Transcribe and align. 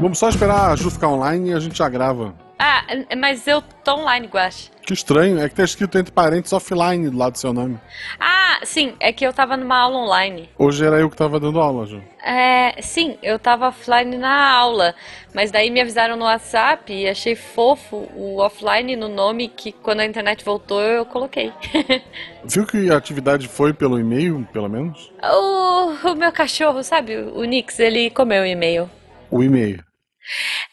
Vamos 0.00 0.18
só 0.18 0.28
esperar 0.28 0.72
a 0.72 0.76
Ju 0.76 0.90
ficar 0.90 1.08
online 1.08 1.50
e 1.50 1.52
a 1.52 1.60
gente 1.60 1.76
já 1.76 1.88
grava. 1.88 2.34
Ah, 2.62 2.84
mas 3.16 3.46
eu 3.46 3.62
tô 3.62 3.94
online, 3.94 4.26
Guache. 4.26 4.70
Que 4.82 4.92
estranho, 4.92 5.40
é 5.40 5.48
que 5.48 5.54
tá 5.54 5.64
escrito 5.64 5.96
entre 5.96 6.12
parênteses 6.12 6.52
offline 6.52 7.08
do 7.08 7.16
lado 7.16 7.32
do 7.32 7.38
seu 7.38 7.54
nome. 7.54 7.80
Ah, 8.18 8.60
sim, 8.64 8.94
é 9.00 9.14
que 9.14 9.26
eu 9.26 9.32
tava 9.32 9.56
numa 9.56 9.78
aula 9.78 9.96
online. 9.96 10.46
Hoje 10.58 10.84
era 10.84 10.96
eu 11.00 11.08
que 11.08 11.16
tava 11.16 11.40
dando 11.40 11.58
aula, 11.58 11.86
Ju. 11.86 12.02
É, 12.22 12.82
sim, 12.82 13.16
eu 13.22 13.38
tava 13.38 13.68
offline 13.68 14.18
na 14.18 14.50
aula, 14.50 14.94
mas 15.32 15.50
daí 15.50 15.70
me 15.70 15.80
avisaram 15.80 16.16
no 16.16 16.26
WhatsApp 16.26 16.92
e 16.92 17.08
achei 17.08 17.34
fofo 17.34 18.06
o 18.14 18.42
offline 18.42 18.94
no 18.94 19.08
nome 19.08 19.48
que 19.48 19.72
quando 19.72 20.00
a 20.00 20.04
internet 20.04 20.44
voltou 20.44 20.82
eu 20.82 21.06
coloquei. 21.06 21.54
Viu 22.44 22.66
que 22.66 22.90
a 22.90 22.96
atividade 22.98 23.48
foi 23.48 23.72
pelo 23.72 23.98
e-mail, 23.98 24.46
pelo 24.52 24.68
menos? 24.68 25.10
o, 25.22 26.10
o 26.10 26.14
meu 26.14 26.30
cachorro, 26.30 26.82
sabe, 26.82 27.16
o 27.16 27.42
Nix, 27.44 27.78
ele 27.78 28.10
comeu 28.10 28.42
o 28.42 28.46
e-mail. 28.46 28.90
O 29.30 29.42
e-mail. 29.42 29.82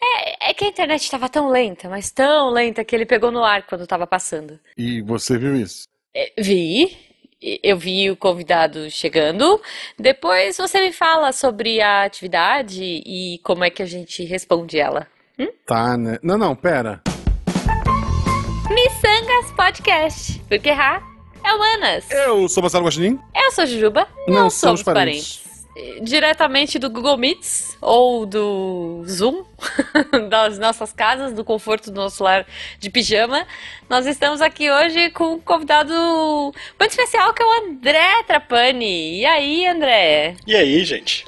É, 0.02 0.50
é 0.50 0.54
que 0.54 0.66
a 0.66 0.68
internet 0.68 1.04
estava 1.04 1.30
tão 1.30 1.50
lenta, 1.50 1.90
mas 1.90 2.12
tão 2.12 2.50
lenta 2.50 2.84
que 2.84 2.96
ele 2.96 3.06
pegou 3.06 3.32
no 3.32 3.44
ar 3.44 3.66
quando 3.66 3.84
estava 3.84 4.06
passando. 4.06 4.60
E 4.78 5.02
você 5.02 5.38
viu 5.38 5.56
isso? 5.56 5.84
É, 6.16 6.32
vi, 6.40 6.98
eu 7.64 7.78
vi 7.78 8.10
o 8.10 8.18
convidado 8.18 8.90
chegando. 8.90 9.62
Depois 9.98 10.58
você 10.58 10.82
me 10.82 10.92
fala 10.92 11.32
sobre 11.32 11.82
a 11.82 12.04
atividade 12.04 12.84
e 12.84 13.40
como 13.44 13.64
é 13.64 13.70
que 13.70 13.84
a 13.84 13.86
gente 13.86 14.24
responde 14.24 14.80
ela. 14.80 15.08
Hum? 15.40 15.48
Tá, 15.66 15.98
né? 15.98 16.18
Não, 16.24 16.38
não, 16.38 16.56
pera. 16.56 17.02
Missangas 18.70 19.52
Podcast. 19.56 20.40
Porque 20.48 20.70
errar 20.70 21.02
é 21.44 21.54
humanas. 21.54 22.10
Eu 22.12 22.50
sou 22.50 22.62
Marcelo 22.62 22.86
Guaxinim. 22.86 23.20
Eu 23.36 23.52
sou 23.52 23.66
Jujuba. 23.66 24.08
Não, 24.28 24.34
Não, 24.34 24.50
somos 24.50 24.82
somos 24.82 24.84
parentes. 24.84 25.47
Diretamente 26.02 26.80
do 26.80 26.90
Google 26.90 27.18
Meets 27.18 27.78
ou 27.82 28.26
do 28.26 29.04
Zoom, 29.08 29.44
das 30.30 30.58
nossas 30.58 30.92
casas, 30.92 31.34
do 31.34 31.44
conforto 31.44 31.92
do 31.92 32.02
nosso 32.02 32.24
lar 32.24 32.46
de 32.80 32.90
pijama. 32.90 33.46
Nós 33.90 34.06
estamos 34.06 34.42
aqui 34.42 34.70
hoje 34.72 35.10
com 35.12 35.34
um 35.34 35.40
convidado 35.40 35.94
muito 36.80 36.92
especial 36.92 37.34
que 37.34 37.42
é 37.42 37.46
o 37.46 37.66
André 37.66 38.24
Trapani. 38.26 39.20
E 39.20 39.26
aí, 39.26 39.68
André? 39.68 40.36
E 40.46 40.56
aí, 40.56 40.84
gente? 40.84 41.26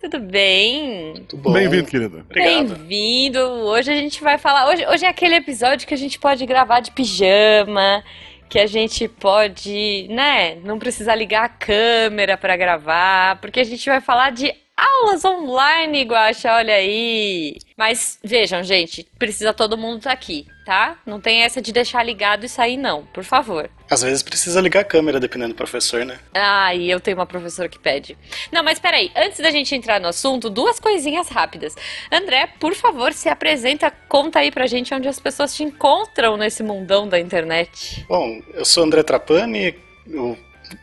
Tudo 0.00 0.20
bem? 0.20 1.24
Tudo 1.28 1.42
bom? 1.42 1.52
Bem-vindo, 1.52 1.88
querido. 1.88 2.18
Obrigado. 2.20 2.76
Bem-vindo! 2.76 3.40
Hoje 3.40 3.90
a 3.90 3.96
gente 3.96 4.22
vai 4.22 4.38
falar. 4.38 4.68
Hoje, 4.68 4.86
hoje 4.86 5.04
é 5.04 5.08
aquele 5.08 5.34
episódio 5.34 5.88
que 5.88 5.94
a 5.94 5.98
gente 5.98 6.20
pode 6.20 6.46
gravar 6.46 6.78
de 6.78 6.92
pijama, 6.92 8.04
que 8.48 8.58
a 8.58 8.66
gente 8.66 9.06
pode, 9.08 10.06
né, 10.08 10.56
não 10.64 10.78
precisar 10.78 11.14
ligar 11.14 11.44
a 11.44 11.48
câmera 11.48 12.36
para 12.36 12.56
gravar, 12.56 13.40
porque 13.40 13.60
a 13.60 13.64
gente 13.64 13.88
vai 13.88 14.00
falar 14.00 14.30
de 14.30 14.54
aulas 14.78 15.24
online, 15.24 16.02
Guaxa, 16.02 16.52
olha 16.52 16.74
aí. 16.74 17.56
Mas 17.76 18.18
vejam, 18.22 18.62
gente, 18.62 19.06
precisa 19.18 19.52
todo 19.52 19.76
mundo 19.76 19.98
estar 19.98 20.12
aqui, 20.12 20.46
tá? 20.64 20.96
Não 21.04 21.20
tem 21.20 21.42
essa 21.42 21.60
de 21.60 21.72
deixar 21.72 22.02
ligado 22.04 22.44
e 22.44 22.48
sair, 22.48 22.76
não, 22.76 23.04
por 23.06 23.24
favor. 23.24 23.68
Às 23.90 24.02
vezes 24.02 24.22
precisa 24.22 24.60
ligar 24.60 24.80
a 24.80 24.84
câmera, 24.84 25.18
dependendo 25.18 25.54
do 25.54 25.56
professor, 25.56 26.04
né? 26.04 26.18
Ah, 26.34 26.74
e 26.74 26.90
eu 26.90 27.00
tenho 27.00 27.16
uma 27.16 27.26
professora 27.26 27.68
que 27.68 27.78
pede. 27.78 28.16
Não, 28.52 28.62
mas 28.62 28.78
peraí, 28.78 29.10
antes 29.16 29.38
da 29.38 29.50
gente 29.50 29.74
entrar 29.74 30.00
no 30.00 30.08
assunto, 30.08 30.48
duas 30.50 30.78
coisinhas 30.78 31.28
rápidas. 31.28 31.74
André, 32.12 32.48
por 32.60 32.74
favor, 32.74 33.12
se 33.12 33.28
apresenta, 33.28 33.90
conta 34.08 34.38
aí 34.40 34.50
pra 34.50 34.66
gente 34.66 34.94
onde 34.94 35.08
as 35.08 35.18
pessoas 35.18 35.54
te 35.54 35.64
encontram 35.64 36.36
nesse 36.36 36.62
mundão 36.62 37.08
da 37.08 37.18
internet. 37.18 38.04
Bom, 38.08 38.40
eu 38.54 38.64
sou 38.64 38.84
André 38.84 39.02
Trapani, 39.02 39.74
eu 40.06 40.38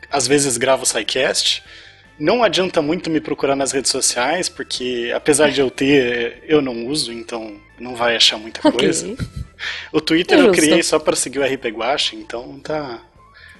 às 0.09 0.27
vezes 0.27 0.57
gravo 0.57 0.83
o 0.83 0.85
SciCast. 0.85 1.63
Não 2.17 2.43
adianta 2.43 2.81
muito 2.81 3.09
me 3.09 3.19
procurar 3.19 3.55
nas 3.55 3.71
redes 3.73 3.91
sociais, 3.91 4.47
porque 4.47 5.11
apesar 5.15 5.51
de 5.51 5.59
eu 5.61 5.69
ter, 5.69 6.43
eu 6.47 6.61
não 6.61 6.87
uso, 6.87 7.11
então 7.11 7.57
não 7.79 7.95
vai 7.95 8.15
achar 8.15 8.37
muita 8.37 8.61
coisa. 8.71 9.05
Ok. 9.11 9.27
O 9.91 9.99
Twitter 10.01 10.37
eu 10.37 10.45
Justo. 10.47 10.61
criei 10.61 10.83
só 10.83 10.97
para 10.99 11.15
seguir 11.15 11.39
o 11.39 11.43
RP 11.43 11.65
Guache, 11.67 12.15
então 12.15 12.59
tá. 12.59 12.99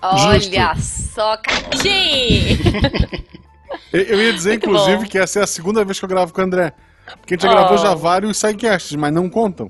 Olha 0.02 0.76
só, 0.76 1.36
Catim! 1.38 2.58
Eu, 3.92 4.02
eu 4.02 4.22
ia 4.22 4.34
dizer, 4.34 4.50
Muito 4.52 4.66
inclusive, 4.68 4.98
bom. 4.98 5.06
que 5.06 5.18
essa 5.18 5.40
é 5.40 5.44
a 5.44 5.48
segunda 5.48 5.84
vez 5.84 5.98
que 6.00 6.06
eu 6.06 6.10
gravo 6.10 6.34
com 6.34 6.42
o 6.42 6.44
André. 6.44 6.74
Porque 7.20 7.34
a 7.34 7.38
gente 7.38 7.44
já 7.44 7.52
Oh. 7.52 7.56
gravou 7.56 7.78
já 7.78 7.94
vários 7.94 8.38
sidecasts, 8.38 8.94
mas 8.96 9.14
não 9.14 9.30
contam. 9.30 9.70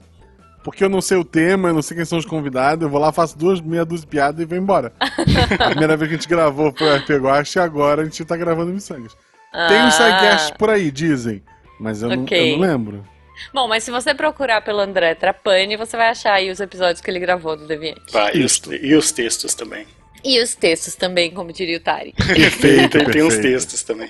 Porque 0.66 0.84
eu 0.84 0.90
não 0.90 1.00
sei 1.00 1.16
o 1.16 1.24
tema, 1.24 1.70
eu 1.70 1.76
não 1.76 1.82
sei 1.84 1.96
quem 1.96 2.06
são 2.06 2.18
os 2.18 2.26
convidados, 2.26 2.82
eu 2.84 2.90
vou 2.90 3.00
lá, 3.00 3.12
faço 3.12 3.38
duas, 3.38 3.62
meia 3.62 3.86
dúzia 3.86 4.02
de 4.06 4.10
piadas 4.12 4.42
e 4.42 4.46
vou 4.46 4.58
embora. 4.58 4.92
a 5.00 5.70
primeira 5.70 5.96
vez 5.96 6.10
que 6.10 6.16
a 6.16 6.18
gente 6.18 6.28
gravou 6.28 6.74
foi 6.76 6.88
o 6.90 6.96
RP 6.98 7.10
e 7.56 7.60
agora 7.60 8.02
a 8.02 8.06
gente 8.06 8.26
tá 8.26 8.36
gravando 8.36 8.74
Missangas. 8.74 9.16
Tem 9.54 9.78
Ah. 9.78 9.86
uns 9.86 9.94
sidecasts 9.94 10.52
por 10.58 10.72
aí, 10.72 10.90
dizem. 10.90 11.44
Mas 11.80 12.02
eu, 12.02 12.10
não, 12.10 12.24
Ok. 12.24 12.54
eu 12.54 12.58
não 12.58 12.68
lembro. 12.68 13.06
Bom, 13.54 13.68
mas 13.68 13.84
se 13.84 13.92
você 13.92 14.16
procurar 14.16 14.62
pelo 14.62 14.80
André 14.80 15.14
Trapani, 15.14 15.78
você 15.78 15.96
vai 15.96 16.10
achar 16.10 16.34
aí 16.34 16.50
os 16.50 16.60
episódios 16.60 17.00
que 17.00 17.12
ele 17.12 17.20
gravou 17.20 17.56
do 17.56 17.68
Deviante. 17.68 18.02
Tá, 18.12 18.34
e, 18.34 18.44
os, 18.44 18.60
e 18.82 18.96
os 18.96 19.12
textos 19.12 19.54
também. 19.54 19.86
E 20.24 20.42
os 20.42 20.56
textos 20.56 20.96
também, 20.96 21.30
como 21.32 21.54
diria 21.54 21.78
o 21.78 21.80
Tari. 21.80 22.14
Perfeito, 22.26 22.98
tem, 22.98 23.06
tem 23.12 23.24
uns 23.24 23.36
perfeito. 23.36 23.42
textos 23.54 23.84
também. 23.84 24.10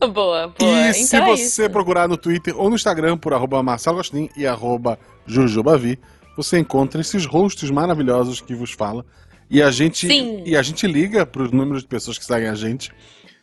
boa, 0.00 0.48
boa. 0.58 0.88
E 0.90 0.92
se 0.92 1.16
então 1.16 1.32
é 1.32 1.36
você 1.36 1.62
isso. 1.62 1.70
procurar 1.70 2.06
no 2.08 2.16
Twitter 2.18 2.54
ou 2.60 2.68
no 2.68 2.76
Instagram 2.76 3.16
por 3.16 3.32
arroba 3.32 3.62
Marcelo 3.62 3.96
Agostinho 3.96 4.28
e 4.36 4.46
arroba 4.46 4.98
Jujubavi, 5.26 5.98
você 6.36 6.58
encontra 6.58 7.00
esses 7.00 7.24
hosts 7.24 7.70
maravilhosos 7.70 8.40
que 8.40 8.54
vos 8.54 8.72
fala. 8.72 9.04
E 9.48 9.62
a 9.62 9.70
gente, 9.70 10.06
Sim. 10.06 10.42
e 10.44 10.56
a 10.56 10.62
gente 10.62 10.86
liga 10.86 11.24
para 11.24 11.42
os 11.42 11.52
números 11.52 11.82
de 11.82 11.88
pessoas 11.88 12.18
que 12.18 12.24
seguem 12.24 12.48
a 12.48 12.54
gente, 12.54 12.92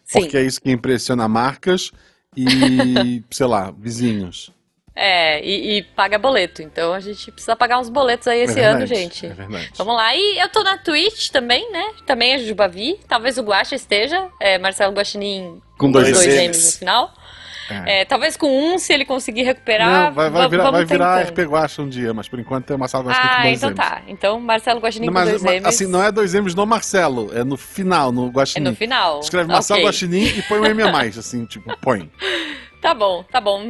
Sim. 0.04 0.22
porque 0.22 0.38
é 0.38 0.44
isso 0.44 0.62
que 0.62 0.70
impressiona 0.70 1.28
marcas 1.28 1.92
e, 2.36 3.24
sei 3.32 3.48
lá, 3.48 3.72
vizinhos. 3.72 4.52
É, 4.96 5.44
e, 5.44 5.78
e 5.78 5.84
paga 5.84 6.20
boleto. 6.20 6.62
Então 6.62 6.94
a 6.94 7.00
gente 7.00 7.32
precisa 7.32 7.56
pagar 7.56 7.80
uns 7.80 7.90
boletos 7.90 8.28
aí 8.28 8.42
esse 8.42 8.60
é 8.60 8.66
ano, 8.66 8.80
verdade, 8.80 9.02
gente. 9.02 9.26
É 9.26 9.34
verdade. 9.34 9.72
Vamos 9.76 9.96
lá. 9.96 10.16
E 10.16 10.40
eu 10.40 10.50
tô 10.50 10.62
na 10.62 10.78
Twitch 10.78 11.30
também, 11.30 11.72
né? 11.72 11.94
Também 12.06 12.34
é 12.34 12.38
Jujubavi. 12.38 13.00
Talvez 13.08 13.38
o 13.38 13.42
Guaxa 13.42 13.76
esteja. 13.76 14.30
É 14.40 14.60
Marcelo 14.60 14.94
Guaxinim 14.94 15.60
Com 15.80 15.92
dois 15.92 16.12
dois. 16.12 16.28
M's 16.28 16.74
no 16.74 16.80
final. 16.80 17.14
É. 17.70 18.02
É, 18.02 18.06
talvez 18.06 18.36
com 18.38 18.48
um, 18.74 18.78
se 18.78 18.92
ele 18.94 19.06
conseguir 19.06 19.44
recuperar. 19.44 19.88
Não, 20.08 20.12
vai, 20.14 20.30
vai 20.30 20.42
va- 20.44 20.48
virar, 20.48 20.72
vai 20.72 20.86
virar. 20.86 21.22
RP 21.24 21.40
Guacha 21.46 21.82
um 21.82 21.90
dia, 21.90 22.14
mas 22.14 22.28
por 22.28 22.40
enquanto 22.40 22.72
é 22.74 22.78
Marcelo 22.78 23.06
Guaxinim 23.06 23.28
com 23.28 23.34
Ah, 23.36 23.42
dois 23.44 23.58
então 23.58 23.70
M's. 23.70 23.78
tá. 23.78 24.02
Então 24.08 24.40
Marcelo 24.40 24.80
Guaxinim 24.80 25.06
Não, 25.08 25.14
com 25.14 25.20
mas, 25.20 25.30
dois 25.30 25.44
mas, 25.44 25.54
M's. 25.56 25.66
assim, 25.68 25.88
não 25.88 26.04
é 26.04 26.12
dois 26.12 26.34
M's 26.34 26.56
no 26.56 26.66
Marcelo, 26.66 27.32
é 27.38 27.44
no 27.44 27.56
final, 27.58 28.12
no 28.12 28.28
É 28.28 28.32
Guaxinim. 28.32 28.70
no 28.70 28.76
final. 28.76 29.20
Escreve 29.20 29.48
Marcelo 29.48 29.80
Ok. 29.80 29.88
Guaxinim 29.88 30.26
e 30.26 30.42
põe 30.44 30.60
um 30.60 30.66
M 30.66 30.84
a 30.84 30.92
mais, 30.92 31.18
assim, 31.18 31.46
tipo, 31.48 31.76
põe. 31.80 32.12
Tá 32.82 32.94
bom, 32.94 33.24
tá 33.24 33.40
bom. 33.40 33.62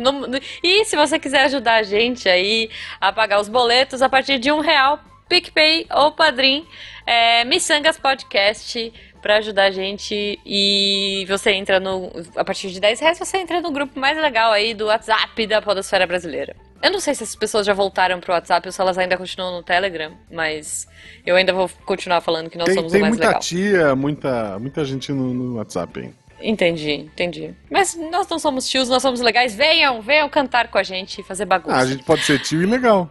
E 0.64 0.86
se 0.86 0.96
você 0.96 1.20
quiser 1.20 1.44
ajudar 1.46 1.76
a 1.76 1.84
gente 1.84 2.28
aí 2.28 2.70
a 3.00 3.12
pagar 3.14 3.40
os 3.40 3.48
boletos 3.48 4.02
a 4.02 4.10
partir 4.10 4.40
de 4.40 4.52
um 4.52 4.60
real, 4.60 5.00
PicPay 5.30 5.86
ou 5.92 6.12
Padrim, 6.12 6.66
é, 7.06 7.44
Missangas 7.46 7.98
Podcast 8.00 8.92
pra 9.24 9.38
ajudar 9.38 9.64
a 9.64 9.72
gente 9.72 10.38
e 10.46 11.26
você 11.28 11.52
entra 11.54 11.80
no 11.80 12.12
a 12.36 12.44
partir 12.44 12.70
de 12.70 12.80
10 12.80 13.00
reais 13.00 13.18
você 13.18 13.38
entra 13.38 13.62
no 13.62 13.72
grupo 13.72 14.00
mais 14.00 14.16
legal 14.18 14.52
aí 14.52 14.74
do 14.76 14.86
WhatsApp 14.88 15.48
da 15.48 15.62
Podosfera 15.62 16.06
Brasileira. 16.06 16.56
Eu 16.84 16.92
não 16.92 17.00
sei 17.00 17.16
se 17.16 17.24
as 17.24 17.34
pessoas 17.34 17.66
já 17.66 17.74
voltaram 17.74 18.20
pro 18.20 18.34
WhatsApp 18.34 18.68
ou 18.68 18.72
se 18.74 18.82
elas 18.82 18.98
ainda 18.98 19.18
continuam 19.18 19.54
no 19.56 19.64
Telegram, 19.64 20.12
mas 20.30 20.86
eu 21.26 21.36
ainda 21.38 21.54
vou 21.54 21.70
continuar 21.86 22.20
falando 22.20 22.50
que 22.50 22.58
nós 22.58 22.66
Tem, 22.66 22.76
somos 22.76 22.92
tem 22.92 23.00
o 23.02 23.06
mais 23.06 23.14
muita 23.16 23.28
legal. 23.28 23.42
tia, 23.42 23.96
muita, 23.96 24.60
muita 24.60 24.84
gente 24.84 25.12
no, 25.14 25.34
no 25.34 25.56
WhatsApp, 25.56 26.02
hein? 26.02 26.14
Entendi, 26.42 26.92
entendi. 26.92 27.56
Mas 27.72 27.96
nós 27.96 28.28
não 28.28 28.38
somos 28.38 28.68
tios, 28.68 28.90
nós 28.90 29.02
somos 29.02 29.22
legais. 29.22 29.56
Venham, 29.56 30.02
venham 30.02 30.28
cantar 30.28 30.68
com 30.68 30.78
a 30.78 30.84
gente 30.84 31.22
e 31.22 31.24
fazer 31.24 31.46
bagunça. 31.46 31.78
Ah, 31.78 31.80
a 31.80 31.86
gente 31.86 32.04
pode 32.04 32.24
ser 32.24 32.38
tio 32.40 32.62
e 32.62 32.66
legal. 32.66 33.10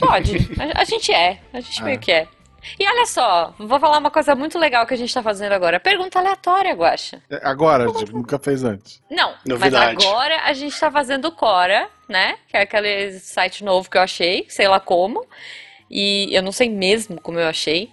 Pode. 0.00 0.36
A, 0.58 0.80
a 0.80 0.84
gente 0.84 1.12
é. 1.12 1.38
A 1.52 1.60
gente 1.60 1.78
Ah. 1.82 1.84
meio 1.84 2.00
que 2.00 2.10
é. 2.10 2.26
E 2.78 2.88
olha 2.88 3.06
só, 3.06 3.54
vou 3.58 3.78
falar 3.78 3.98
uma 3.98 4.10
coisa 4.10 4.34
muito 4.34 4.58
legal 4.58 4.86
que 4.86 4.94
a 4.94 4.96
gente 4.96 5.12
tá 5.12 5.22
fazendo 5.22 5.52
agora. 5.52 5.78
Pergunta 5.78 6.18
aleatória, 6.18 6.74
Guaxa. 6.74 7.22
É, 7.30 7.40
Agora, 7.42 7.86
tipo, 7.92 8.12
nunca 8.12 8.38
fez 8.38 8.64
antes. 8.64 9.02
Não, 9.10 9.34
Novidade. 9.44 9.96
mas 9.96 10.06
agora 10.06 10.42
a 10.44 10.52
gente 10.52 10.78
tá 10.78 10.90
fazendo 10.90 11.26
o 11.26 11.32
Cora, 11.32 11.88
né? 12.08 12.36
Que 12.48 12.56
é 12.56 12.62
aquele 12.62 13.18
site 13.20 13.62
novo 13.64 13.88
que 13.88 13.96
eu 13.96 14.02
achei, 14.02 14.46
sei 14.48 14.66
lá 14.66 14.80
como. 14.80 15.24
E 15.90 16.28
eu 16.34 16.42
não 16.42 16.52
sei 16.52 16.68
mesmo 16.68 17.20
como 17.20 17.38
eu 17.38 17.46
achei. 17.48 17.90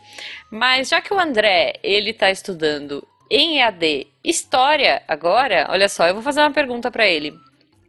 Mas 0.52 0.90
já 0.90 1.02
que 1.02 1.14
o 1.14 1.20
André, 1.20 1.80
ele 1.84 2.12
tá 2.14 2.30
estudando 2.30 3.08
em 3.30 3.60
EAD 3.60 4.08
História 4.24 5.04
agora, 5.08 5.68
olha 5.70 5.88
só, 5.88 6.08
eu 6.08 6.16
vou 6.16 6.24
fazer 6.24 6.42
uma 6.42 6.52
pergunta 6.52 6.90
pra 6.90 7.08
ele. 7.08 7.34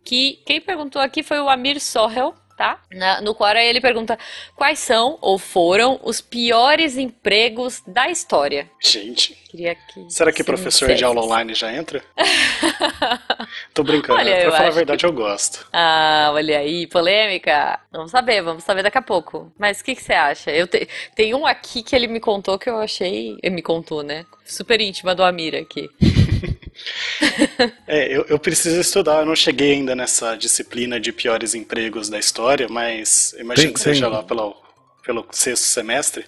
Que 0.05 0.39
quem 0.45 0.61
perguntou 0.61 1.01
aqui 1.01 1.23
foi 1.23 1.41
o 1.41 1.49
Amir 1.49 1.81
Sorrel, 1.81 2.35
tá? 2.57 2.81
Na- 2.93 3.21
no 3.21 3.35
Quora 3.35 3.63
ele 3.63 3.81
pergunta 3.81 4.19
quais 4.55 4.79
são 4.79 5.19
ou 5.21 5.39
foram 5.39 6.01
os 6.03 6.21
piores 6.21 6.97
empregos 6.97 7.83
da 7.87 8.09
história. 8.11 8.71
Gente, 8.83 9.37
Queria 9.51 9.75
que 9.75 10.05
será 10.11 10.31
que 10.33 10.43
professor 10.45 10.93
de 10.95 11.05
aula 11.05 11.23
online 11.23 11.55
já 11.55 11.73
entra? 11.73 12.03
Tô 13.73 13.83
brincando, 13.83 14.19
Olha, 14.19 14.43
eu 14.43 14.49
pra 14.49 14.57
falar 14.59 14.69
a 14.69 14.73
verdade 14.73 15.05
eu 15.07 15.13
gosto. 15.13 15.67
Ah, 15.73 16.31
olha 16.33 16.59
aí, 16.59 16.87
polêmica. 16.87 17.79
Vamos 17.93 18.11
saber, 18.11 18.43
vamos 18.43 18.65
saber 18.65 18.83
daqui 18.83 18.99
a 18.99 19.03
pouco. 19.03 19.53
Mas 19.59 19.81
o 19.81 19.85
que, 19.85 19.95
que 19.95 20.03
você 20.03 20.13
acha? 20.13 20.51
Eu 20.51 20.67
te- 20.67 20.89
Tem 21.15 21.35
um 21.35 21.47
aqui 21.47 21.83
que 21.83 21.95
ele 21.95 22.07
me 22.07 22.21
contou 22.21 22.59
que 22.59 22.69
eu 22.69 22.79
achei. 22.79 23.37
Ele 23.43 23.55
me 23.55 23.63
contou, 23.63 24.03
né? 24.03 24.27
Super 24.45 24.81
íntima 24.81 25.15
do 25.15 25.23
Amir 25.25 25.55
aqui. 25.55 25.89
É, 27.87 28.15
eu, 28.17 28.25
eu 28.29 28.39
preciso 28.39 28.81
estudar, 28.81 29.21
eu 29.21 29.27
não 29.27 29.37
cheguei 29.37 29.73
ainda 29.73 29.95
nessa 29.95 30.37
disciplina 30.37 30.99
de 31.01 31.13
piores 31.13 31.55
empregos 31.55 32.09
da 32.09 32.19
história, 32.19 32.67
mas 32.69 33.33
imagino 33.39 33.69
Tem- 33.69 33.73
que 33.75 33.81
seja 33.81 34.07
tem. 34.07 34.15
lá 34.15 34.23
pelo, 34.23 34.57
pelo 35.05 35.27
sexto 35.31 35.65
semestre. 35.65 36.25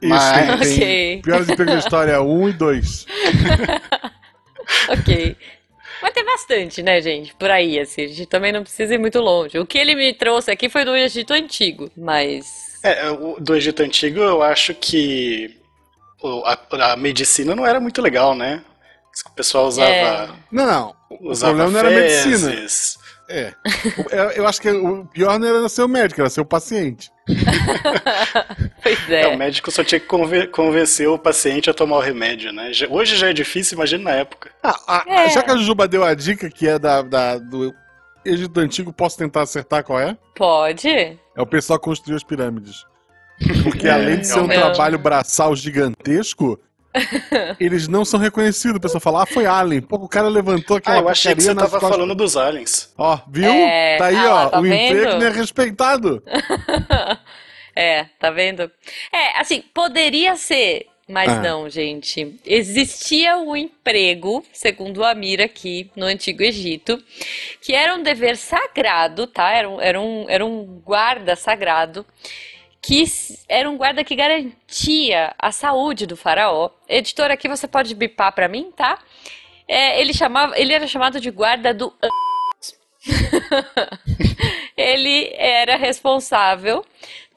Isso, 0.00 0.08
Mas- 0.10 0.32
tem, 0.32 0.46
tem 0.46 0.54
Ok. 0.76 1.22
Piores 1.22 1.48
empregos 1.48 1.72
da 1.74 1.78
história 1.80 2.20
1 2.22 2.48
e 2.48 2.52
2. 2.52 3.06
Ok. 4.88 5.36
Mas 6.02 6.12
tem 6.12 6.24
bastante, 6.24 6.82
né, 6.82 7.00
gente? 7.00 7.34
Por 7.34 7.50
aí, 7.50 7.78
assim. 7.80 8.04
A 8.04 8.08
gente 8.08 8.26
também 8.26 8.52
não 8.52 8.62
precisa 8.62 8.94
ir 8.94 8.98
muito 8.98 9.18
longe. 9.20 9.58
O 9.58 9.66
que 9.66 9.78
ele 9.78 9.94
me 9.94 10.12
trouxe 10.14 10.50
aqui 10.50 10.68
foi 10.68 10.84
do 10.84 10.94
Egito 10.96 11.32
Antigo, 11.32 11.90
mas. 11.96 12.78
É, 12.82 13.10
o- 13.10 13.36
do 13.40 13.56
Egito 13.56 13.82
Antigo 13.82 14.20
eu 14.20 14.42
acho 14.42 14.74
que 14.74 15.56
a, 16.44 16.92
a 16.92 16.96
medicina 16.96 17.54
não 17.56 17.66
era 17.66 17.80
muito 17.80 18.00
legal, 18.00 18.34
né? 18.34 18.62
O 19.26 19.30
pessoal 19.32 19.66
usava, 19.66 19.90
É. 19.90 20.28
Não, 20.50 20.66
não. 20.66 20.96
O 21.10 21.36
problema 21.36 21.70
não 21.70 21.78
era 21.78 21.88
a 21.88 21.90
medicina. 21.90 22.54
É. 23.30 23.52
O- 23.98 24.32
Eu, 24.40 24.46
acho 24.46 24.60
que 24.60 24.70
o 24.70 25.04
pior 25.06 25.38
não 25.38 25.46
era 25.48 25.68
ser 25.68 25.82
o 25.82 25.88
médico, 25.88 26.20
era 26.20 26.30
ser 26.30 26.40
o 26.40 26.44
paciente. 26.46 27.10
Pois 28.82 29.10
É, 29.10 29.26
o 29.26 29.30
é. 29.32 29.36
médico 29.36 29.70
só 29.70 29.84
tinha 29.84 30.00
que 30.00 30.06
conven- 30.06 30.46
convencer 30.50 31.08
o 31.08 31.18
paciente 31.18 31.68
a 31.68 31.74
tomar 31.74 31.96
o 31.96 32.00
remédio, 32.00 32.52
né? 32.52 32.70
Hoje 32.88 33.16
já 33.16 33.28
é 33.28 33.32
difícil, 33.32 33.76
imagina 33.76 34.04
na 34.04 34.10
época. 34.16 34.50
Ah, 34.62 34.76
ah, 34.86 35.04
É. 35.06 35.28
Já 35.30 35.42
que 35.42 35.50
a 35.50 35.56
Juba 35.56 35.86
deu 35.88 36.04
a 36.04 36.14
dica 36.14 36.48
que 36.50 36.66
é 36.68 36.78
da, 36.78 37.02
da- 37.02 37.38
do 37.38 37.74
Egito 38.24 38.58
Antigo, 38.60 38.92
posso 38.92 39.16
tentar 39.18 39.42
acertar 39.42 39.84
qual 39.84 40.00
é? 40.00 40.16
Pode? 40.34 40.88
É 40.88 41.18
o 41.42 41.46
pessoal 41.46 41.78
que 41.78 41.84
construiu 41.84 42.16
as 42.16 42.24
pirâmides. 42.24 42.84
Porque 43.62 43.86
É, 43.86 43.92
além 43.92 44.18
de 44.20 44.26
ser 44.26 44.40
um 44.40 44.46
realmente. 44.46 44.74
trabalho 44.74 44.98
braçal 44.98 45.54
gigantesco, 45.54 46.58
eles 47.60 47.88
não 47.88 48.04
são 48.04 48.18
reconhecidos. 48.20 48.76
O 48.76 48.80
pessoal 48.80 49.00
fala, 49.00 49.22
ah, 49.22 49.26
foi 49.26 49.46
Alien. 49.46 49.82
Pô, 49.82 49.96
o 49.96 50.08
cara 50.08 50.28
levantou 50.28 50.76
Ah, 50.76 50.78
aquela 50.78 50.98
eu 51.00 51.08
achei 51.08 51.34
que 51.34 51.42
você 51.42 51.54
tava 51.54 51.70
costas. 51.70 51.88
falando 51.90 52.14
dos 52.14 52.36
aliens. 52.36 52.92
Ó, 52.96 53.18
viu? 53.28 53.50
É. 53.50 53.96
Tá 53.98 54.06
aí, 54.06 54.16
Ah, 54.16 54.34
ó. 54.46 54.48
tá 54.50 54.60
o 54.60 54.66
emprego 54.66 55.18
não 55.18 55.26
é 55.26 55.30
respeitado. 55.30 56.22
É, 57.80 58.06
tá 58.18 58.30
vendo? 58.32 58.62
É, 59.12 59.38
assim, 59.40 59.62
poderia 59.72 60.34
ser, 60.34 60.86
mas 61.08 61.28
Ah. 61.30 61.40
não, 61.40 61.70
gente. 61.70 62.36
Existia 62.44 63.38
um 63.38 63.54
emprego, 63.54 64.44
segundo 64.52 64.98
o 64.98 65.04
Amir 65.04 65.40
aqui, 65.40 65.88
no 65.94 66.04
Antigo 66.06 66.42
Egito, 66.42 67.00
que 67.60 67.72
era 67.72 67.94
um 67.94 68.02
dever 68.02 68.36
sagrado, 68.36 69.28
tá? 69.28 69.52
Era 69.52 69.68
um, 69.70 69.80
era 69.80 70.00
um, 70.00 70.26
era 70.28 70.44
um 70.44 70.64
guarda 70.84 71.36
sagrado, 71.36 72.04
que 72.88 73.04
era 73.50 73.68
um 73.68 73.76
guarda 73.76 74.02
que 74.02 74.16
garantia 74.16 75.34
a 75.38 75.52
saúde 75.52 76.06
do 76.06 76.16
faraó. 76.16 76.70
Editor, 76.88 77.30
aqui 77.30 77.46
você 77.46 77.68
pode 77.68 77.94
bipar 77.94 78.32
pra 78.32 78.48
mim, 78.48 78.72
tá? 78.74 78.98
É, 79.68 80.00
ele 80.00 80.14
chamava, 80.14 80.58
ele 80.58 80.72
era 80.72 80.86
chamado 80.86 81.20
de 81.20 81.30
guarda 81.30 81.74
do 81.74 81.92
ele 84.74 85.30
era 85.34 85.76
responsável, 85.76 86.82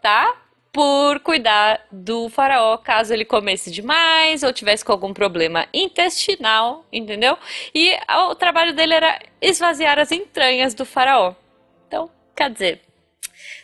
tá? 0.01 0.33
Por 0.71 1.19
cuidar 1.19 1.85
do 1.91 2.29
faraó 2.29 2.77
caso 2.77 3.13
ele 3.13 3.25
comesse 3.25 3.69
demais 3.69 4.43
ou 4.43 4.53
tivesse 4.53 4.85
com 4.85 4.93
algum 4.93 5.13
problema 5.13 5.67
intestinal, 5.73 6.85
entendeu? 6.93 7.37
E 7.75 7.93
a- 8.07 8.29
o 8.29 8.35
trabalho 8.35 8.73
dele 8.73 8.93
era 8.93 9.19
esvaziar 9.41 9.99
as 9.99 10.13
entranhas 10.13 10.73
do 10.73 10.85
faraó. 10.85 11.33
Então, 11.87 12.09
quer 12.33 12.49
dizer, 12.49 12.81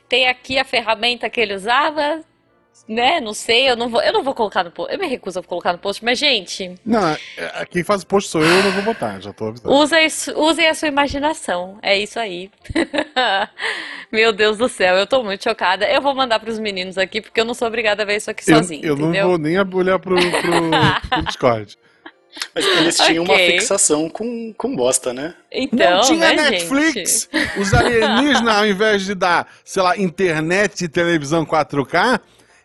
tem 0.09 0.27
aqui 0.27 0.57
a 0.57 0.63
ferramenta 0.65 1.29
que 1.29 1.39
ele 1.41 1.53
usava, 1.53 2.21
né? 2.87 3.19
Não 3.19 3.33
sei, 3.33 3.69
eu 3.69 3.75
não 3.75 3.89
vou, 3.89 4.01
eu 4.01 4.13
não 4.13 4.23
vou 4.23 4.33
colocar 4.33 4.63
no 4.63 4.71
post. 4.71 4.93
Eu 4.93 4.99
me 4.99 5.07
recuso 5.07 5.39
a 5.39 5.43
colocar 5.43 5.73
no 5.73 5.79
post, 5.79 6.03
mas 6.05 6.17
gente, 6.17 6.75
Não, 6.85 7.05
é- 7.09 7.65
quem 7.69 7.83
faz 7.83 8.03
o 8.03 8.07
post 8.07 8.29
sou 8.29 8.41
eu, 8.41 8.47
eu 8.47 8.63
não 8.63 8.71
vou 8.71 8.93
botar, 8.93 9.19
já 9.19 9.33
tô 9.33 9.47
avisando. 9.47 9.95
Isso- 10.05 10.33
usem 10.39 10.67
a 10.67 10.73
sua 10.73 10.87
imaginação. 10.87 11.77
É 11.81 11.97
isso 11.97 12.19
aí. 12.19 12.49
Meu 14.11 14.31
Deus 14.31 14.57
do 14.57 14.69
céu, 14.69 14.95
eu 14.95 15.05
tô 15.05 15.23
muito 15.23 15.43
chocada. 15.43 15.85
Eu 15.89 16.01
vou 16.01 16.15
mandar 16.15 16.39
pros 16.39 16.57
meninos 16.59 16.97
aqui, 16.97 17.19
porque 17.21 17.39
eu 17.41 17.45
não 17.45 17.53
sou 17.53 17.67
obrigada 17.67 18.03
a 18.03 18.05
ver 18.05 18.15
isso 18.17 18.31
aqui 18.31 18.49
Eu, 18.49 18.57
sozinho, 18.57 18.85
eu 18.85 18.95
não 18.95 19.09
entendeu? 19.09 19.27
vou 19.27 19.37
nem 19.37 19.57
olhar 19.59 19.99
pro, 19.99 20.15
pro, 20.15 21.09
pro 21.09 21.21
Discord. 21.25 21.77
Mas 22.53 22.65
eles 22.65 22.97
tinham 22.97 23.23
uma 23.23 23.33
Ok. 23.33 23.51
fixação 23.51 24.09
com, 24.09 24.53
com 24.53 24.75
bosta, 24.75 25.13
né? 25.13 25.33
Então, 25.51 25.97
não 25.97 26.01
tinha 26.01 26.33
né, 26.33 26.49
Netflix! 26.51 27.29
Os 27.59 27.73
alienígenas, 27.73 28.55
ao 28.55 28.65
invés 28.67 29.05
de 29.05 29.15
dar, 29.15 29.47
sei 29.65 29.81
lá, 29.81 29.97
internet 29.97 30.85
e 30.85 30.87
televisão 30.87 31.45
4K, 31.45 32.19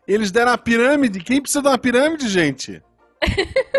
eles 0.07 0.31
deram 0.31 0.53
a 0.53 0.59
pirâmide. 0.59 1.21
Quem 1.21 1.41
precisa 1.41 1.63
de 1.63 1.69
uma 1.69 1.79
pirâmide, 1.79 2.29
gente? 2.29 2.73
gente? 2.73 2.83